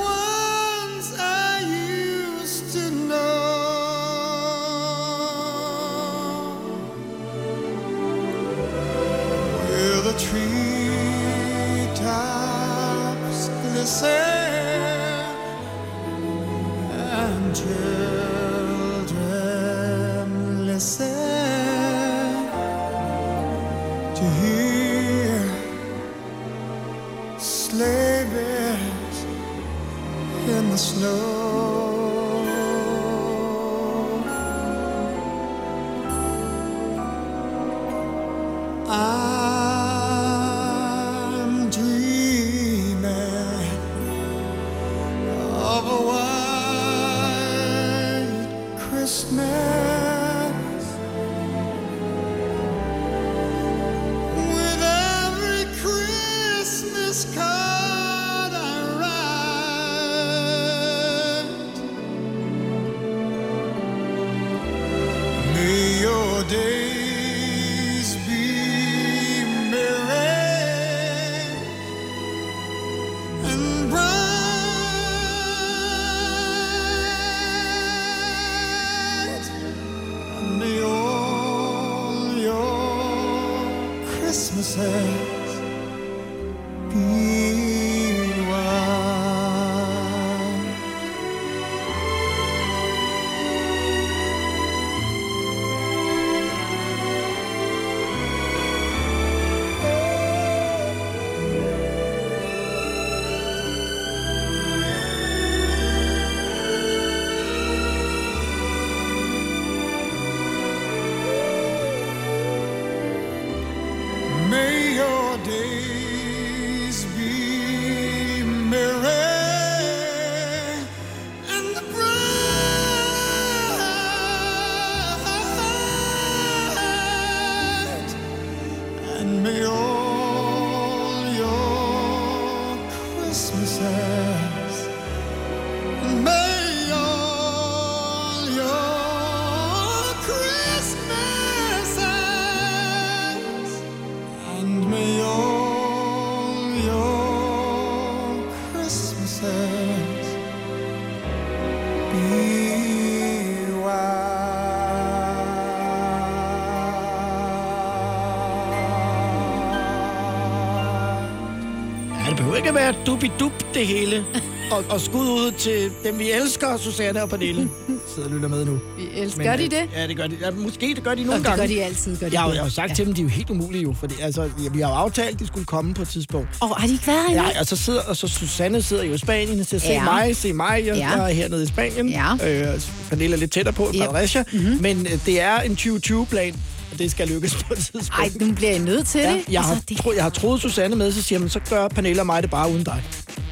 skal 162.69 162.75
være 162.75 162.95
dubidup 163.07 163.53
det 163.75 163.87
hele. 163.87 164.25
Og, 164.71 164.85
og 164.91 165.01
skud 165.01 165.27
ud 165.27 165.53
til 165.59 165.91
dem, 166.05 166.19
vi 166.19 166.31
elsker, 166.31 166.77
Susanne 166.77 167.23
og 167.23 167.29
Pernille. 167.29 167.69
Sidder 168.15 168.29
og 168.29 168.35
lytter 168.35 168.49
med 168.49 168.65
nu. 168.65 168.73
Vi 168.99 169.21
elsker. 169.21 169.43
Gør 169.43 169.57
de 169.57 169.65
øh, 169.65 169.71
det? 169.71 169.81
Ja, 169.97 170.07
det 170.07 170.17
gør 170.17 170.27
de. 170.27 170.37
Ja, 170.41 170.51
måske 170.51 170.95
det 170.95 171.05
gør 171.05 171.15
de 171.15 171.21
nogle 171.23 171.33
Og 171.33 171.39
det 171.39 171.47
gange. 171.47 171.61
gør 171.63 171.67
de 171.67 171.83
altid, 171.85 172.17
gør 172.17 172.29
de 172.29 172.33
jeg, 172.33 172.41
har, 172.41 172.49
det. 172.49 172.55
jeg 172.55 172.63
har 172.63 172.67
jo 172.69 172.73
sagt 172.75 172.89
Ja. 172.91 172.95
til 172.95 173.07
dem, 173.07 173.15
de 173.15 173.21
er 173.21 173.23
jo 173.25 173.29
helt 173.29 173.51
umulige 173.51 173.83
jo. 173.83 173.95
Fordi, 174.01 174.15
altså, 174.21 174.51
vi 174.73 174.81
har 174.81 174.89
jo 174.89 174.95
aftalt, 174.95 175.35
at 175.35 175.39
de 175.41 175.47
skulle 175.47 175.67
komme 175.67 175.95
på 175.95 176.03
et 176.03 176.09
tidspunkt. 176.09 176.49
Og 176.61 176.69
har 176.77 176.87
de 176.87 176.93
ikke 176.93 177.07
været 177.07 177.27
endnu? 177.29 177.43
Ja, 177.55 177.61
og 177.61 177.67
så 177.67 177.77
sidder 177.77 178.01
og 178.01 178.17
så 178.17 178.29
Susanne 178.29 178.83
sidder 178.83 179.05
jo 179.05 179.13
i 179.15 179.19
Spanien 179.19 179.65
til 179.65 179.77
at 179.77 179.83
se 179.83 179.89
Ja. 179.89 180.05
mig, 180.05 180.37
se 180.37 180.53
mig. 180.53 180.83
Jeg, 180.87 180.97
Ja. 180.97 181.09
jeg 181.09 181.31
er 181.31 181.35
hernede 181.35 181.63
i 181.63 181.67
Spanien. 181.67 182.09
Ja. 182.09 182.33
Øh, 182.75 182.81
Pernille 183.11 183.37
er 183.37 183.41
lidt 183.41 183.53
tættere 183.53 183.75
på, 183.75 183.91
i 183.95 183.99
Yep. 183.99 184.05
Fredericia. 184.05 184.45
Mhm. 184.53 184.63
Mm-hmm. 184.63 184.83
Men 184.83 185.07
øh, 185.07 185.27
det 185.27 185.41
er 185.41 185.57
en 185.61 185.73
2020-plan, 185.81 186.53
og 186.53 186.59
det 186.99 187.11
skal 187.11 187.29
lykkes 187.29 187.55
på 187.55 187.73
et 187.73 187.79
tidspunkt. 187.79 188.11
Ej, 188.19 188.31
nu 188.47 188.53
bliver 188.55 188.71
jeg 188.71 188.81
nødt 188.81 189.07
til 189.07 189.21
Ja, 189.21 189.33
det. 189.33 189.45
jeg, 189.51 189.63
har, 189.63 189.71
Altså, 189.71 189.85
det- 189.89 189.97
tro, 189.99 190.13
jeg 190.13 190.23
har 190.23 190.31
troet 190.31 190.61
Susanne 190.61 190.97
med, 190.97 191.13
så 191.13 191.23
siger 191.23 191.39
man, 191.39 191.49
så 191.49 191.61
gør 191.71 191.89
Pernille 191.89 192.23
og 192.23 192.27
mig 192.27 192.43
det 192.43 192.51
bare 192.51 192.71
uden 192.71 192.85
dig. 192.85 193.03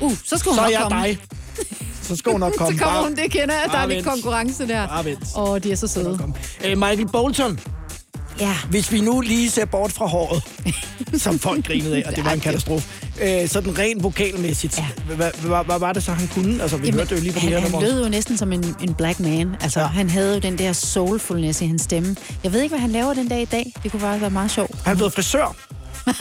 Uh, 0.00 0.12
så 0.24 0.38
skal 0.38 0.50
hun 0.50 0.56
så 0.56 0.60
er 0.62 0.64
nok 0.64 0.72
jeg 0.72 0.80
komme. 0.82 1.02
dig. 1.06 1.18
Så 2.02 2.16
skal 2.16 2.32
hun 2.32 2.40
nok 2.40 2.52
komme. 2.58 2.78
så 2.78 2.84
kommer 2.84 3.02
hun, 3.02 3.16
det 3.16 3.30
kender 3.32 3.54
jeg. 3.54 3.64
Der 3.72 3.78
er 3.78 3.86
lidt 3.86 4.06
konkurrence 4.06 4.68
der. 4.68 4.86
Bare 4.88 5.04
vent. 5.04 5.24
Åh, 5.36 5.58
de 5.62 5.72
er 5.72 5.76
så 5.76 5.86
søde. 5.86 6.18
Øh, 6.64 6.78
Michael 6.78 7.08
Bolton. 7.12 7.60
Ja. 8.40 8.56
Hvis 8.70 8.92
vi 8.92 9.00
nu 9.00 9.20
lige 9.20 9.50
ser 9.50 9.64
bort 9.64 9.92
fra 9.92 10.06
håret, 10.06 10.42
som 11.22 11.38
folk 11.38 11.66
grinede 11.66 11.96
af, 11.96 12.02
og 12.10 12.16
det 12.16 12.24
var 12.24 12.32
en 12.32 12.40
katastrofe. 12.40 12.88
Øh, 13.22 13.48
sådan 13.48 13.78
rent 13.78 14.02
vokalmæssigt. 14.02 14.78
Ja. 14.78 15.14
Hvad, 15.14 15.78
var 15.78 15.92
det 15.92 16.02
så, 16.02 16.12
han 16.12 16.28
kunne? 16.28 16.62
Altså, 16.62 16.76
vi 16.76 16.86
Jamen, 16.86 16.98
hørte 16.98 17.14
det 17.14 17.20
jo 17.20 17.22
lige 17.22 17.32
på 17.32 17.38
det 17.40 17.62
han, 17.62 17.70
han 17.72 17.80
lød 17.82 18.02
jo 18.02 18.08
næsten 18.08 18.36
som 18.36 18.52
en, 18.52 18.76
en 18.80 18.94
black 18.94 19.20
man. 19.20 19.56
Altså, 19.60 19.80
ja. 19.80 19.86
han 19.86 20.10
havde 20.10 20.34
jo 20.34 20.40
den 20.40 20.58
der 20.58 20.72
soulfulness 20.72 21.60
i 21.62 21.66
hans 21.66 21.82
stemme. 21.82 22.16
Jeg 22.44 22.52
ved 22.52 22.62
ikke, 22.62 22.72
hvad 22.72 22.80
han 22.80 22.90
laver 22.90 23.14
den 23.14 23.28
dag 23.28 23.42
i 23.42 23.44
dag. 23.44 23.72
Det 23.82 23.90
kunne 23.90 24.00
faktisk 24.00 24.20
være 24.20 24.30
meget 24.30 24.50
sjovt. 24.50 24.70
Han 24.84 24.92
er 24.92 24.96
blevet 24.96 25.12
frisør. 25.12 25.56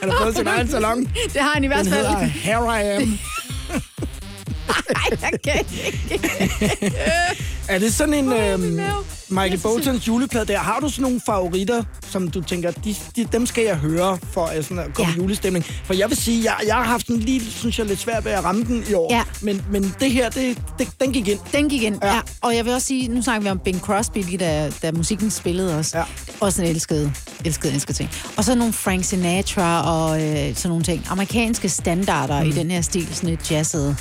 Han 0.00 0.10
har 0.10 0.22
fået 0.22 0.36
sin 0.36 0.46
egen 0.46 0.68
salon. 0.70 1.04
Det 1.32 1.42
har 1.42 1.50
han 1.54 1.64
i 1.64 1.66
hvert 1.66 1.84
Den 1.84 1.92
fald. 1.92 2.06
hedder 2.06 2.24
Here 2.24 2.82
I 2.82 3.02
Am. 3.02 3.18
Ej, 4.68 5.18
jeg 5.22 5.40
kan 5.44 5.54
ikke. 5.58 6.92
Er 7.68 7.78
det 7.78 7.94
sådan 7.94 8.14
en 8.14 8.32
øhm, 8.32 8.80
Michael 9.28 9.58
Boltons 9.58 10.08
juleplade 10.08 10.46
der? 10.46 10.58
Har 10.58 10.80
du 10.80 10.88
sådan 10.88 11.02
nogle 11.02 11.20
favoritter, 11.26 11.82
som 12.10 12.30
du 12.30 12.40
tænker, 12.42 12.70
de, 12.70 12.94
de, 13.16 13.24
dem 13.32 13.46
skal 13.46 13.64
jeg 13.64 13.76
høre 13.76 14.18
for 14.32 14.46
at, 14.46 14.64
sådan 14.64 14.78
at 14.78 14.94
komme 14.94 15.12
ja. 15.12 15.16
julestemning? 15.16 15.64
For 15.84 15.94
jeg 15.94 16.08
vil 16.08 16.16
sige, 16.16 16.44
jeg, 16.44 16.66
jeg 16.66 16.74
har 16.74 16.82
haft 16.82 17.06
en 17.06 17.20
lige, 17.20 17.50
synes 17.50 17.78
jeg, 17.78 17.86
lidt 17.86 18.00
svært 18.00 18.24
ved 18.24 18.32
at 18.32 18.44
ramme 18.44 18.64
den 18.64 18.84
i 18.90 18.94
år. 18.94 19.14
Ja. 19.14 19.22
Men, 19.40 19.64
men 19.70 19.94
det 20.00 20.10
her, 20.10 20.30
det, 20.30 20.58
det, 20.78 20.88
den 21.00 21.12
gik 21.12 21.28
ind. 21.28 21.38
Den 21.52 21.68
gik 21.68 21.82
ind, 21.82 21.98
ja. 22.02 22.14
ja. 22.14 22.20
Og 22.40 22.56
jeg 22.56 22.64
vil 22.64 22.72
også 22.72 22.86
sige, 22.86 23.08
nu 23.08 23.22
snakker 23.22 23.42
vi 23.42 23.48
om 23.48 23.58
Bing 23.58 23.80
Crosby, 23.80 24.18
lige 24.18 24.38
da, 24.38 24.72
da 24.82 24.92
musikken 24.92 25.30
spillede 25.30 25.78
også. 25.78 25.98
Ja. 25.98 26.04
Også 26.40 26.62
en 26.62 26.68
elsket, 26.68 27.12
elsket, 27.44 27.72
elsket 27.72 27.96
ting. 27.96 28.10
Og 28.36 28.44
så 28.44 28.54
nogle 28.54 28.72
Frank 28.72 29.04
Sinatra 29.04 29.92
og 29.92 30.22
øh, 30.22 30.54
sådan 30.54 30.68
nogle 30.68 30.84
ting. 30.84 31.06
Amerikanske 31.10 31.68
standarder 31.68 32.42
mm. 32.42 32.48
i 32.48 32.52
den 32.52 32.70
her 32.70 32.80
stil, 32.80 33.08
sådan 33.14 33.30
et 33.30 33.50
jazzet. 33.50 33.96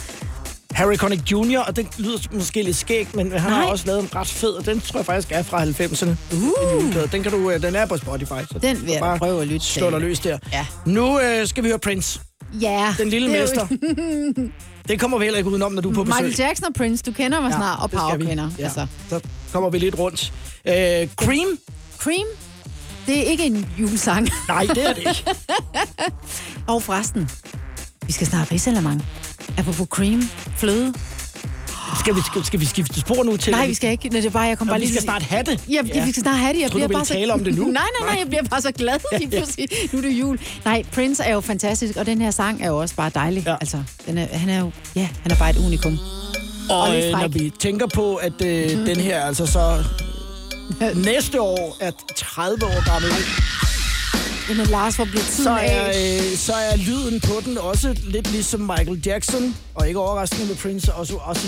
Harry 0.73 0.95
Connick 0.95 1.31
Jr., 1.31 1.59
og 1.59 1.75
den 1.75 1.87
lyder 1.97 2.17
måske 2.31 2.63
lidt 2.63 2.77
skæg, 2.77 3.07
men 3.13 3.31
han 3.31 3.51
Nej. 3.51 3.59
har 3.61 3.65
også 3.67 3.85
lavet 3.87 3.99
en 4.03 4.09
ret 4.15 4.27
fed, 4.27 4.49
og 4.49 4.65
den 4.65 4.81
tror 4.81 4.99
jeg 4.99 5.05
faktisk 5.05 5.31
er 5.31 5.43
fra 5.43 5.63
90'erne. 5.63 6.09
Uh. 6.35 7.11
Den, 7.11 7.23
kan 7.23 7.31
du, 7.31 7.51
øh, 7.51 7.61
den 7.61 7.75
er 7.75 7.85
på 7.85 7.97
Spotify. 7.97 8.31
Så 8.51 8.59
Den 8.59 8.81
vil 8.81 8.91
jeg 8.91 8.99
bare 8.99 9.17
prøve 9.17 9.41
at 9.41 9.47
lytte 9.47 9.65
til. 9.65 9.83
Løs 9.99 10.19
der. 10.19 10.37
Ja. 10.51 10.65
Nu 10.85 11.19
øh, 11.19 11.47
skal 11.47 11.63
vi 11.63 11.69
høre 11.69 11.79
Prince. 11.79 12.19
Ja. 12.61 12.95
Den 12.97 13.09
lille 13.09 13.27
det 13.29 13.35
er 13.37 13.41
jo- 13.41 13.67
mester. 13.67 14.47
Det 14.87 14.99
kommer 14.99 15.17
vi 15.17 15.23
heller 15.23 15.37
ikke 15.37 15.49
udenom, 15.49 15.71
når 15.71 15.81
du 15.81 15.89
er 15.89 15.93
på 15.93 16.03
besøg. 16.03 16.23
Michael 16.23 16.47
Jackson 16.47 16.65
og 16.67 16.73
Prince, 16.73 17.03
du 17.03 17.11
kender 17.11 17.41
mig 17.41 17.49
ja, 17.49 17.55
snart, 17.57 17.79
og 17.81 17.91
vi. 17.91 17.97
powerkvinder. 17.97 18.49
Ja. 18.59 18.63
Altså. 18.63 18.87
Så 19.09 19.19
kommer 19.53 19.69
vi 19.69 19.77
lidt 19.79 19.99
rundt. 19.99 20.33
Øh, 20.67 20.73
Cream? 21.15 21.47
Cream? 21.97 22.25
Det 23.07 23.17
er 23.17 23.23
ikke 23.23 23.45
en 23.45 23.67
julesang. 23.79 24.29
Nej, 24.47 24.65
det 24.75 24.89
er 24.89 24.93
det 24.93 24.97
ikke. 24.97 25.23
og 26.67 26.83
forresten, 26.83 27.29
vi 28.07 28.11
skal 28.13 28.27
snart 28.27 28.51
risalamang. 28.51 29.05
Apropos 29.57 29.87
cream, 29.89 30.29
fløde. 30.57 30.93
Skal 31.99 32.15
vi, 32.15 32.19
skal, 32.31 32.45
skal 32.45 32.59
vi 32.59 32.65
skifte 32.65 32.99
spor 32.99 33.23
nu 33.23 33.37
til? 33.37 33.51
Nej, 33.53 33.67
vi 33.67 33.73
skal 33.73 33.91
ikke. 33.91 34.09
Nej, 34.09 34.19
det 34.19 34.27
er 34.27 34.31
bare, 34.31 34.43
jeg 34.43 34.57
kom 34.57 34.67
bare 34.67 34.79
vi 34.79 34.85
lige 34.85 34.89
skal 34.93 34.99
til- 35.01 35.05
snart 35.05 35.21
have 35.23 35.43
det. 35.43 35.59
Ja, 35.69 35.81
ja. 35.95 36.05
vi 36.05 36.11
skal 36.11 36.21
snart 36.23 36.37
have 36.37 36.53
det. 36.53 36.59
Jeg, 36.59 36.63
Jeg 36.63 36.71
troede, 36.71 36.87
bliver 36.87 36.99
du 36.99 37.05
bare 37.05 37.07
ville 37.15 37.21
tale 37.21 37.33
om 37.33 37.43
det 37.43 37.55
nu. 37.55 37.63
Nej, 37.79 37.83
nej, 37.99 38.09
nej, 38.09 38.19
jeg 38.19 38.27
bliver 38.27 38.43
bare 38.43 38.61
så 38.61 38.71
glad 38.71 38.95
lige 39.19 39.29
pludselig. 39.29 39.67
Nu 39.91 39.97
er 39.99 40.01
det 40.01 40.09
jul. 40.11 40.39
Nej, 40.65 40.83
Prince 40.91 41.23
er 41.23 41.33
jo 41.33 41.41
fantastisk, 41.41 41.95
og 41.97 42.05
den 42.05 42.21
her 42.21 42.31
sang 42.31 42.61
er 42.63 42.67
jo 42.67 42.77
også 42.77 42.95
bare 42.95 43.11
dejlig. 43.15 43.43
Ja. 43.45 43.55
Altså, 43.61 43.83
den 44.07 44.17
er, 44.17 44.25
han 44.37 44.49
er 44.49 44.59
jo, 44.59 44.71
ja, 44.95 45.09
han 45.21 45.31
er 45.31 45.35
bare 45.35 45.49
et 45.49 45.57
unikum. 45.57 45.97
Og 46.69 46.89
lidt 46.91 47.05
øh, 47.05 47.11
når 47.11 47.27
vi 47.27 47.51
tænker 47.59 47.87
på, 47.93 48.15
at 48.15 48.41
øh, 48.41 48.69
den 48.87 48.97
her 48.99 49.21
altså 49.21 49.45
så 49.45 49.83
næste 51.09 51.41
år 51.41 51.77
er 51.79 51.91
30 52.17 52.65
år 52.65 52.91
gammel, 52.93 53.11
Jamen, 54.49 54.65
Lars, 54.65 54.95
hvor 54.95 55.05
bliver 55.05 55.23
tiden 55.23 55.43
så 55.43 55.49
er, 55.49 55.87
øh, 55.87 56.37
så 56.37 56.53
er 56.53 56.77
lyden 56.77 57.19
på 57.19 57.33
den 57.45 57.57
også 57.57 57.95
lidt 58.03 58.31
ligesom 58.31 58.59
Michael 58.59 59.01
Jackson, 59.05 59.55
og 59.75 59.87
ikke 59.87 59.99
overraskende 59.99 60.45
med 60.45 60.55
Prince, 60.55 60.93
også, 60.93 61.15
også 61.15 61.47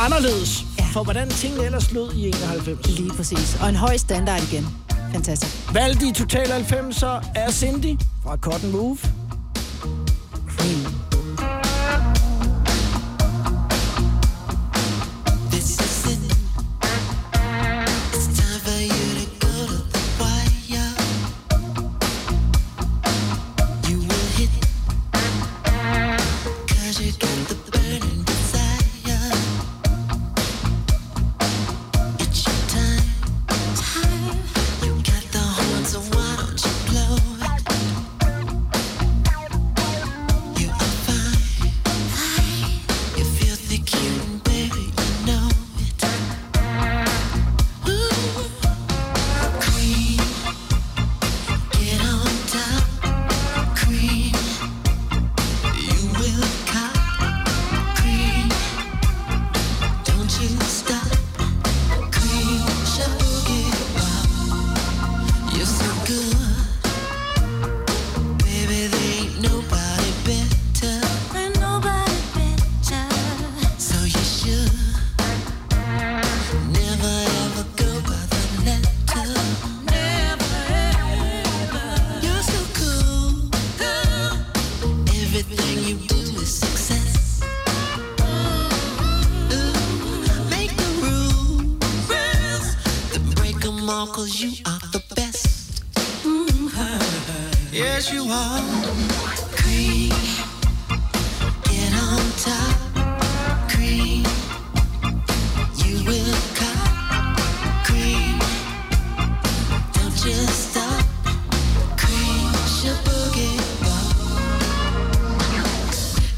anderledes. 0.00 0.64
Ja. 0.78 0.84
For 0.92 1.02
hvordan 1.04 1.28
tingene 1.28 1.64
ellers 1.64 1.92
lød 1.92 2.12
i 2.12 2.26
91. 2.26 2.98
Lige 2.98 3.10
præcis. 3.10 3.56
Og 3.60 3.68
en 3.68 3.76
høj 3.76 3.96
standard 3.96 4.42
igen. 4.52 4.66
Fantastisk. 5.12 5.74
Valgt 5.74 6.02
i 6.02 6.12
Total 6.12 6.46
90'er 6.46 7.26
er 7.34 7.50
Cindy 7.50 8.00
fra 8.22 8.36
Cotton 8.36 8.72
Move. 8.72 8.98
Cream. 10.56 11.01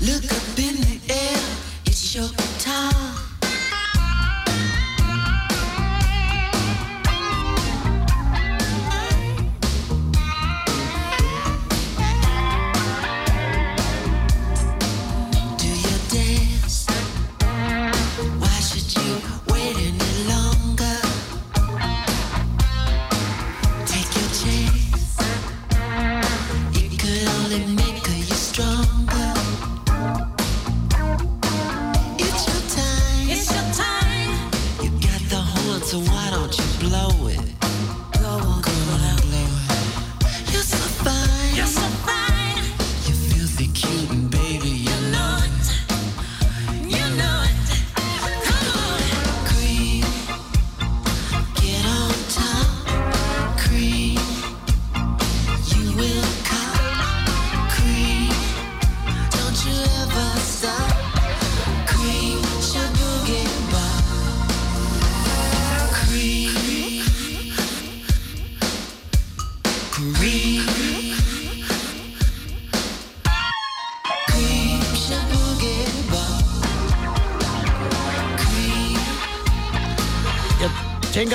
Look 0.04 0.33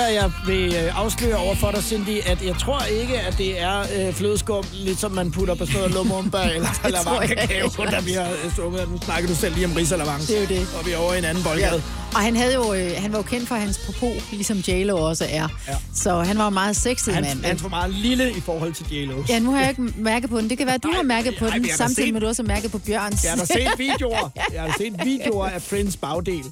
tænker, 0.08 0.22
at 0.22 0.24
jeg 0.24 0.32
vil 0.48 0.76
øh, 0.76 1.00
afsløre 1.02 1.36
over 1.36 1.56
for 1.56 1.72
dig, 1.72 1.84
Cindy, 1.84 2.18
at 2.26 2.46
jeg 2.46 2.56
tror 2.60 2.82
ikke, 3.02 3.20
at 3.20 3.38
det 3.38 3.62
er 3.62 3.80
øh, 3.80 4.14
flødeskum, 4.14 4.64
ligesom 4.74 5.12
man 5.12 5.32
putter 5.32 5.56
på 5.56 5.66
sådan 5.66 5.80
noget 5.80 5.94
lumumba 5.94 6.38
eller, 6.56 6.70
eller 6.86 7.04
tror 7.04 7.12
varm 7.12 7.22
jeg 7.22 7.38
kakao, 7.38 7.66
ikke. 7.68 7.96
der 7.96 8.02
bliver 8.02 8.26
sunget. 8.56 8.92
Nu 8.92 8.98
snakker 9.02 9.30
du 9.30 9.36
selv 9.36 9.54
lige 9.56 9.66
om 9.66 9.74
ris 9.74 9.92
eller 9.92 10.06
Det 10.28 10.38
er 10.38 10.42
jo 10.42 10.48
det. 10.48 10.68
Og 10.80 10.86
vi 10.86 10.92
er 10.92 10.98
over 10.98 11.14
i 11.14 11.18
en 11.18 11.26
anden 11.26 11.44
boldgade. 11.44 11.76
Ja. 11.76 11.82
Og 12.18 12.20
han, 12.22 12.36
havde 12.36 12.54
jo, 12.54 12.74
øh, 12.74 12.92
han 12.98 13.12
var 13.12 13.18
jo 13.18 13.24
kendt 13.24 13.48
for 13.48 13.56
hans 13.56 13.78
popo, 13.86 14.14
ligesom 14.32 14.58
J-Lo 14.68 14.98
også 15.10 15.26
er. 15.30 15.48
Ja. 15.68 15.76
Så 15.96 16.20
han 16.22 16.38
var 16.38 16.50
meget 16.50 16.76
sexet 16.76 17.14
Han, 17.14 17.24
mand. 17.24 17.44
han 17.46 17.58
for 17.60 17.70
meget 17.70 17.94
lille 17.94 18.32
i 18.32 18.42
forhold 18.42 18.74
til 18.74 18.86
J-Lo. 18.92 19.24
Ja, 19.30 19.40
nu 19.40 19.52
har 19.52 19.60
jeg 19.60 19.70
ikke 19.70 19.82
mærket 19.96 20.30
på 20.30 20.38
den. 20.42 20.50
Det 20.50 20.58
kan 20.58 20.68
være, 20.68 20.76
at 20.76 20.84
du 20.84 20.92
har 20.96 21.04
mærket 21.04 21.36
på 21.40 21.46
ej, 21.46 21.58
den, 21.58 21.70
samtidig 21.78 22.06
set- 22.08 22.14
med, 22.14 22.22
at 22.22 22.24
du 22.24 22.28
også 22.28 22.44
har 22.44 22.48
mærket 22.48 22.72
på 22.72 22.78
Bjørns. 22.78 23.24
Jeg 23.24 23.32
har 23.38 23.38
da 23.38 23.46
set 23.46 23.68
videoer. 23.78 24.30
Jeg 24.54 24.62
har 24.62 24.76
set 24.78 24.94
videoer 25.06 25.46
af 25.48 25.62
Prince 25.70 25.98
bagdel. 25.98 26.44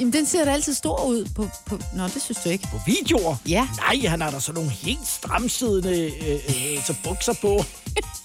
Jamen, 0.00 0.12
den 0.12 0.26
ser 0.26 0.44
da 0.44 0.50
altid 0.52 0.74
stor 0.74 1.04
ud 1.04 1.24
på... 1.34 1.48
på... 1.66 1.78
Nå, 1.96 2.04
det 2.04 2.22
synes 2.22 2.38
du 2.44 2.48
ikke. 2.50 2.68
På 2.72 2.80
videoer? 2.86 3.36
Ja. 3.48 3.68
Nej, 3.76 4.08
han 4.08 4.20
har 4.20 4.30
da 4.30 4.40
sådan 4.40 4.54
nogle 4.54 4.70
helt 4.70 5.08
stramsiddende 5.08 6.04
øh, 6.26 6.32
øh, 6.34 6.84
så 6.86 6.94
bukser 7.04 7.32
på. 7.42 7.64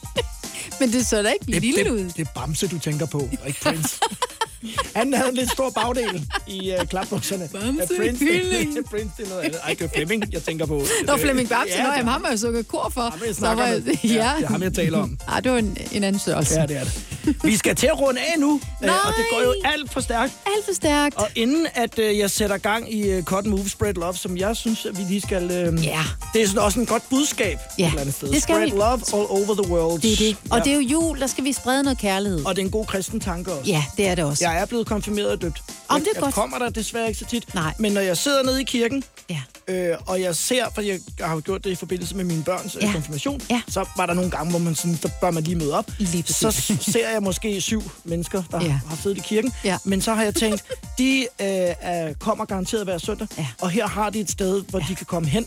Men 0.79 0.91
det 0.91 1.07
så 1.07 1.21
da 1.23 1.29
ikke 1.29 1.45
Det, 1.45 1.61
lille 1.61 1.83
det, 1.83 1.89
ud. 1.91 1.99
det 1.99 2.19
er 2.27 2.31
Bamse, 2.35 2.67
du 2.67 2.79
tænker 2.79 3.05
på, 3.05 3.17
og 3.17 3.47
ikke 3.47 3.59
Prince. 3.61 3.99
Han 4.95 5.13
havde 5.13 5.29
en 5.29 5.35
lidt 5.35 5.51
stor 5.51 5.69
bagdel 5.69 6.27
i 6.47 6.73
uh, 6.81 6.85
klapbukserne. 6.87 7.49
Bamse, 7.51 7.87
Ja, 7.93 7.99
Prince, 8.01 8.25
kylling. 8.25 8.77
Prince, 8.91 9.09
det 9.17 9.25
er 9.25 9.29
noget 9.29 9.41
andet. 9.43 9.59
Ej, 9.63 9.73
det 9.79 9.81
er 9.81 9.89
Flemming, 9.95 10.33
jeg 10.33 10.43
tænker 10.43 10.65
på. 10.65 10.85
Nå, 11.07 11.17
Flemming 11.17 11.49
Babsen, 11.49 11.67
Ja, 11.69 11.83
ja, 11.83 11.89
det- 11.91 11.97
jamen, 11.97 12.11
ham 12.11 12.21
har 12.23 12.29
jeg 12.29 12.39
sunget 12.39 12.67
kor 12.67 12.91
for. 12.93 13.01
Ham, 13.01 13.19
jeg 13.27 13.35
snakker 13.35 13.63
var- 13.63 13.71
med. 13.71 13.81
Ja, 14.03 14.09
det 14.37 14.43
er 14.43 14.47
ham, 14.47 14.63
jeg 14.63 14.73
taler 14.73 14.97
om. 14.99 15.17
Ah, 15.27 15.43
det 15.43 15.51
var 15.51 15.57
en, 15.57 15.77
en 15.91 16.03
anden 16.03 16.19
størrelse. 16.19 16.59
Ja, 16.59 16.65
det 16.65 16.77
er 16.77 16.83
det. 16.83 17.14
Vi 17.43 17.57
skal 17.57 17.75
til 17.75 17.87
at 17.87 17.99
runde 18.01 18.19
af 18.21 18.39
nu, 18.39 18.53
øh, 18.83 18.89
og 18.89 19.13
det 19.17 19.25
går 19.31 19.41
jo 19.43 19.53
alt 19.65 19.91
for 19.93 19.99
stærkt. 19.99 20.33
Alt 20.55 20.65
for 20.65 20.73
stærkt. 20.73 21.15
Og 21.15 21.27
inden 21.35 21.67
at 21.73 21.99
øh, 21.99 22.17
jeg 22.17 22.31
sætter 22.31 22.57
gang 22.57 22.93
i 22.93 23.17
uh, 23.17 23.23
Cut 23.23 23.45
Move 23.45 23.69
Spread 23.69 23.93
Love, 23.93 24.13
som 24.15 24.37
jeg 24.37 24.55
synes, 24.55 24.85
at 24.85 24.97
vi 24.97 25.03
lige 25.03 25.21
skal... 25.21 25.51
Øh, 25.51 25.85
Ja. 25.85 26.03
Det 26.33 26.41
er 26.41 26.47
sådan 26.47 26.61
også 26.61 26.79
en 26.79 26.85
godt 26.85 27.03
budskab 27.09 27.57
Ja, 27.79 27.83
et 27.83 27.87
eller 27.89 28.01
andet 28.01 28.15
sted. 28.15 28.31
det 28.31 28.41
skal 28.43 28.55
Spread 28.55 28.65
vi. 28.71 28.77
love 28.77 29.01
all 29.13 29.25
over 29.29 29.63
the 29.63 29.71
world. 29.73 30.01
Det 30.01 30.11
er 30.13 30.17
det. 30.17 30.37
Og 30.51 30.57
Ja. 30.57 30.63
det 30.63 30.71
er 30.71 30.75
jo 30.75 30.81
jul, 30.81 31.19
der 31.19 31.27
skal 31.27 31.43
vi 31.43 31.53
sprede 31.53 31.83
noget 31.83 31.97
kærlighed. 31.99 32.45
Og 32.45 32.55
det 32.55 32.61
er 32.61 32.65
en 32.65 32.71
god 32.71 32.85
kristen 32.85 33.19
tanke 33.19 33.51
også. 33.53 33.71
Ja, 33.71 33.83
det 33.97 34.07
er 34.07 34.15
det 34.15 34.23
også. 34.23 34.49
Jeg 34.49 34.61
er 34.61 34.65
blevet 34.65 34.87
konfirmeret 34.87 35.27
og 35.31 35.41
døbt. 35.41 35.61
Om 35.87 35.95
Jeg- 35.97 36.01
det 36.05 36.07
er 36.07 36.11
jeg 36.15 36.23
godt. 36.23 36.35
kommer 36.35 36.59
der 36.59 36.69
desværre 36.69 37.07
ikke 37.07 37.19
så 37.19 37.25
tit. 37.25 37.53
Nej. 37.53 37.73
Men 37.79 37.91
når 37.91 38.01
jeg 38.01 38.17
sidder 38.17 38.43
nede 38.43 38.61
i 38.61 38.63
kirken, 38.63 39.03
Ja. 39.29 39.41
øh, 39.67 39.97
og 40.05 40.21
jeg 40.21 40.35
ser, 40.35 40.65
for 40.75 40.81
jeg 40.81 40.99
har 41.19 41.33
jo 41.35 41.41
gjort 41.45 41.63
det 41.63 41.69
i 41.69 41.75
forbindelse 41.75 42.15
med 42.15 42.23
mine 42.23 42.43
børns 42.43 42.75
Ja. 42.81 42.85
ja. 42.85 42.91
konfirmation, 42.93 43.41
Ja. 43.49 43.61
så 43.67 43.85
var 43.97 44.05
der 44.05 44.13
nogle 44.13 44.31
gange, 44.31 44.49
hvor 44.49 44.59
man 44.59 44.75
sådan, 44.75 44.99
der 45.03 45.09
bør 45.21 45.31
man 45.31 45.43
lige 45.43 45.55
møde 45.55 45.73
op. 45.77 45.91
Lige 45.97 46.23
så 46.27 46.51
ser 46.81 47.09
jeg 47.09 47.23
måske 47.23 47.61
syv 47.61 47.83
mennesker, 48.03 48.43
der 48.51 48.57
Ja. 48.61 48.65
ja. 48.65 48.79
har 48.89 48.97
siddet 49.03 49.17
i 49.17 49.21
kirken. 49.21 49.53
Ja. 49.63 49.77
Men 49.83 50.01
så 50.01 50.13
har 50.13 50.23
jeg 50.23 50.35
tænkt, 50.35 50.63
de 50.97 51.19
øh, 51.21 51.27
er, 51.39 52.13
kommer 52.19 52.45
garanteret 52.45 52.83
hver 52.83 52.97
søndag, 52.97 53.27
Ja. 53.37 53.47
og 53.61 53.69
her 53.69 53.87
har 53.87 54.09
de 54.09 54.19
et 54.19 54.31
sted, 54.31 54.63
hvor 54.69 54.79
de 54.79 54.95
kan 54.95 55.05
komme 55.05 55.27
hen. 55.29 55.45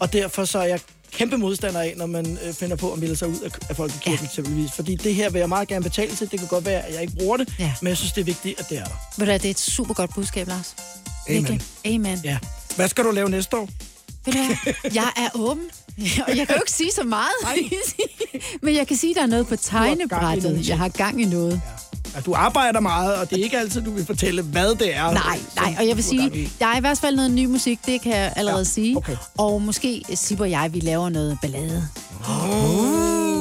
Og 0.00 0.12
derfor 0.12 0.44
så 0.44 0.58
er 0.58 0.64
jeg 0.64 0.80
kæmpe 1.12 1.38
modstander 1.38 1.80
af, 1.80 1.94
når 1.96 2.06
man 2.06 2.38
øh, 2.46 2.54
finder 2.54 2.76
på 2.76 2.92
at 2.92 2.98
melde 2.98 3.16
sig 3.16 3.28
ud 3.28 3.40
af, 3.40 3.50
af 3.70 3.76
folkekirken 3.76 4.18
ja. 4.20 4.24
eksempelvis. 4.24 4.72
Fordi 4.72 4.94
det 4.96 5.14
her 5.14 5.30
vil 5.30 5.38
jeg 5.38 5.48
meget 5.48 5.68
gerne 5.68 5.82
betale 5.82 6.16
til. 6.16 6.30
Det 6.30 6.38
kan 6.38 6.48
godt 6.48 6.64
være, 6.64 6.86
at 6.86 6.94
jeg 6.94 7.02
ikke 7.02 7.14
bruger 7.16 7.36
det, 7.36 7.54
Ja. 7.58 7.72
men 7.82 7.88
jeg 7.88 7.96
synes, 7.96 8.12
det 8.12 8.20
er 8.20 8.24
vigtigt, 8.24 8.60
at 8.60 8.68
det 8.68 8.78
er 8.78 8.84
der. 8.84 8.90
Ved 8.90 8.98
du 9.18 9.24
hvad, 9.24 9.38
det 9.38 9.46
er 9.46 9.50
et 9.50 9.58
super 9.60 9.94
godt 9.94 10.14
budskab, 10.14 10.48
Lars. 10.48 10.74
Amen. 11.28 11.38
Virkelig. 11.42 11.60
Amen. 11.84 12.20
Ja. 12.24 12.38
Hvad 12.76 12.88
skal 12.88 13.04
du 13.04 13.10
lave 13.10 13.30
næste 13.30 13.56
år? 13.56 13.68
Ved 14.24 14.32
du 14.34 14.38
hvad, 14.38 14.74
jeg 14.94 15.08
er 15.16 15.28
åben. 15.34 15.64
Og 16.28 16.36
jeg 16.36 16.46
kan 16.46 16.56
jo 16.56 16.60
ikke 16.62 16.72
sige 16.72 16.90
så 16.92 17.02
meget. 17.04 17.30
Men 18.62 18.74
jeg 18.76 18.86
kan 18.86 18.96
sige, 18.96 19.10
at 19.10 19.16
der 19.16 19.22
er 19.22 19.26
noget 19.26 19.46
på 19.46 19.56
tegnebrættet. 19.56 20.68
Jeg 20.68 20.78
har 20.78 20.88
gang 20.88 21.22
i 21.22 21.24
noget. 21.24 21.60
At 22.14 22.26
du 22.26 22.34
arbejder 22.34 22.80
meget, 22.80 23.14
og 23.16 23.30
det 23.30 23.38
er 23.40 23.44
ikke 23.44 23.58
altid, 23.58 23.82
du 23.82 23.90
vil 23.90 24.06
fortælle, 24.06 24.42
hvad 24.42 24.74
det 24.74 24.96
er. 24.96 25.12
Nej, 25.12 25.38
nej, 25.56 25.74
og 25.78 25.88
jeg 25.88 25.96
vil 25.96 26.04
sige, 26.04 26.50
der 26.58 26.66
er 26.66 26.76
i 26.76 26.80
hvert 26.80 26.98
fald 26.98 27.16
noget 27.16 27.30
ny 27.30 27.44
musik, 27.46 27.78
det 27.86 28.00
kan 28.00 28.12
jeg 28.12 28.32
allerede 28.36 28.60
Ja, 28.60 28.64
sige. 28.64 28.96
okay. 28.96 29.16
Og 29.38 29.62
måske 29.62 30.04
Sip 30.14 30.40
og 30.40 30.50
jeg, 30.50 30.70
vi 30.74 30.80
laver 30.80 31.08
noget 31.08 31.38
ballade. 31.42 31.88
Og 32.24 33.31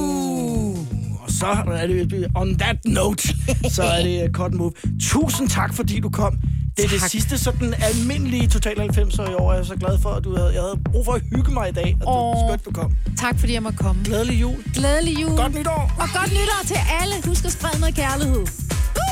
så 1.39 1.47
er 1.73 1.87
det, 1.87 2.27
on 2.35 2.57
that 2.57 2.77
note, 2.85 3.27
så 3.75 3.83
er 3.83 4.03
det 4.03 4.23
uh, 4.23 4.31
Cut 4.33 4.53
Move. 4.53 4.71
Tusind 5.01 5.49
tak, 5.49 5.73
fordi 5.73 5.99
du 5.99 6.09
kom. 6.09 6.33
Det 6.77 6.85
er 6.85 6.89
det 6.89 6.99
Tak. 6.99 7.09
sidste 7.09 7.37
sådan 7.37 7.73
almindelige 7.81 8.47
Total 8.47 8.79
90 8.79 9.15
i 9.15 9.19
år. 9.19 9.51
Jeg 9.53 9.59
er 9.59 9.63
så 9.63 9.75
glad 9.75 9.99
for, 9.99 10.09
at 10.09 10.23
du 10.23 10.35
havde, 10.35 10.49
jeg 10.53 10.61
havde 10.61 10.79
brug 10.91 11.05
for 11.05 11.13
at 11.13 11.21
hygge 11.35 11.51
mig 11.51 11.69
i 11.69 11.71
dag. 11.71 11.97
Og 12.05 12.35
du, 12.35 12.39
skønt, 12.47 12.65
du 12.65 12.71
kom. 12.71 12.91
Tak 13.17 13.39
fordi 13.39 13.53
jeg 13.53 13.63
måtte 13.63 13.77
komme. 13.77 14.01
Glædelig 14.05 14.41
jul. 14.41 14.55
Glædelig 14.73 15.21
jul. 15.21 15.31
Godt 15.37 15.55
nytår. 15.55 15.91
Og 15.99 16.07
godt 16.19 16.31
nytår 16.31 16.61
til 16.65 16.77
alle. 17.01 17.13
Husk 17.25 17.45
at 17.45 17.51
sprede 17.51 17.79
noget 17.79 17.95
kærlighed. 17.95 18.45
Right 18.99 19.10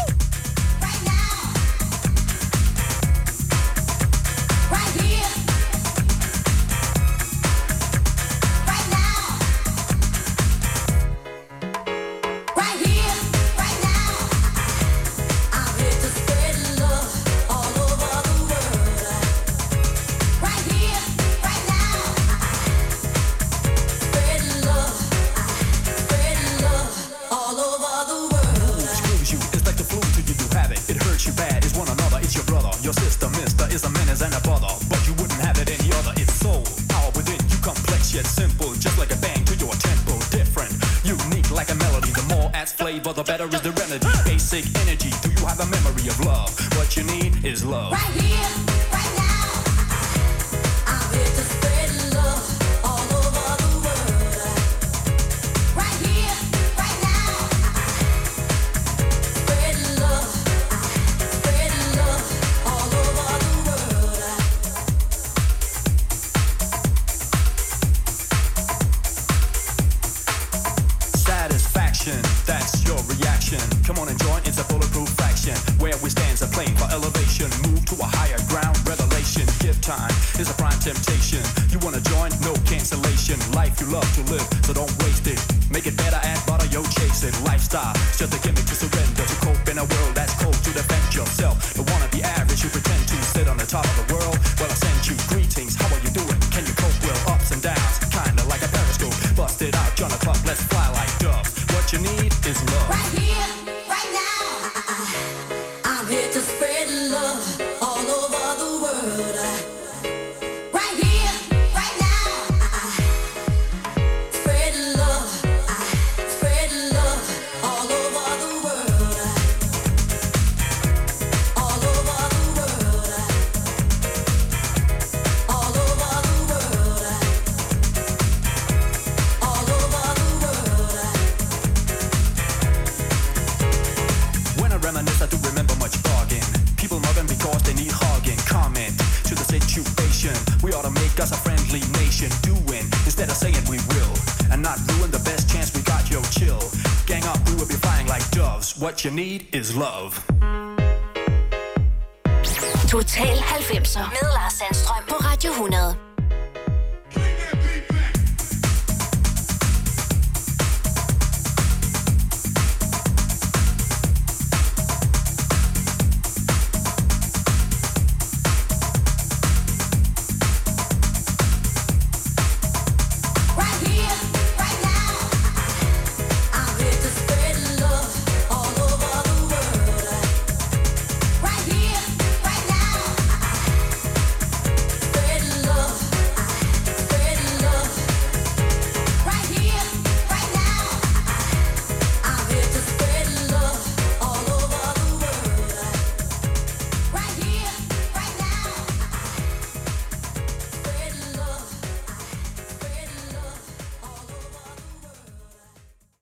love 83.90 84.08
to 84.16 84.22
live, 84.32 84.48
so 84.64 84.74
don't 84.74 84.92
waste 85.04 85.28
it. 85.28 85.40
Make 85.72 85.88
it 85.88 85.98
better, 85.98 86.20
add 86.22 86.46
butter, 86.46 86.66
yo, 86.68 86.84
chase 86.84 87.24
it. 87.24 87.34
Lifestyle, 87.44 87.94
it's 88.10 88.20
just 88.20 88.34
a 88.34 88.40
gimmick 88.46 88.59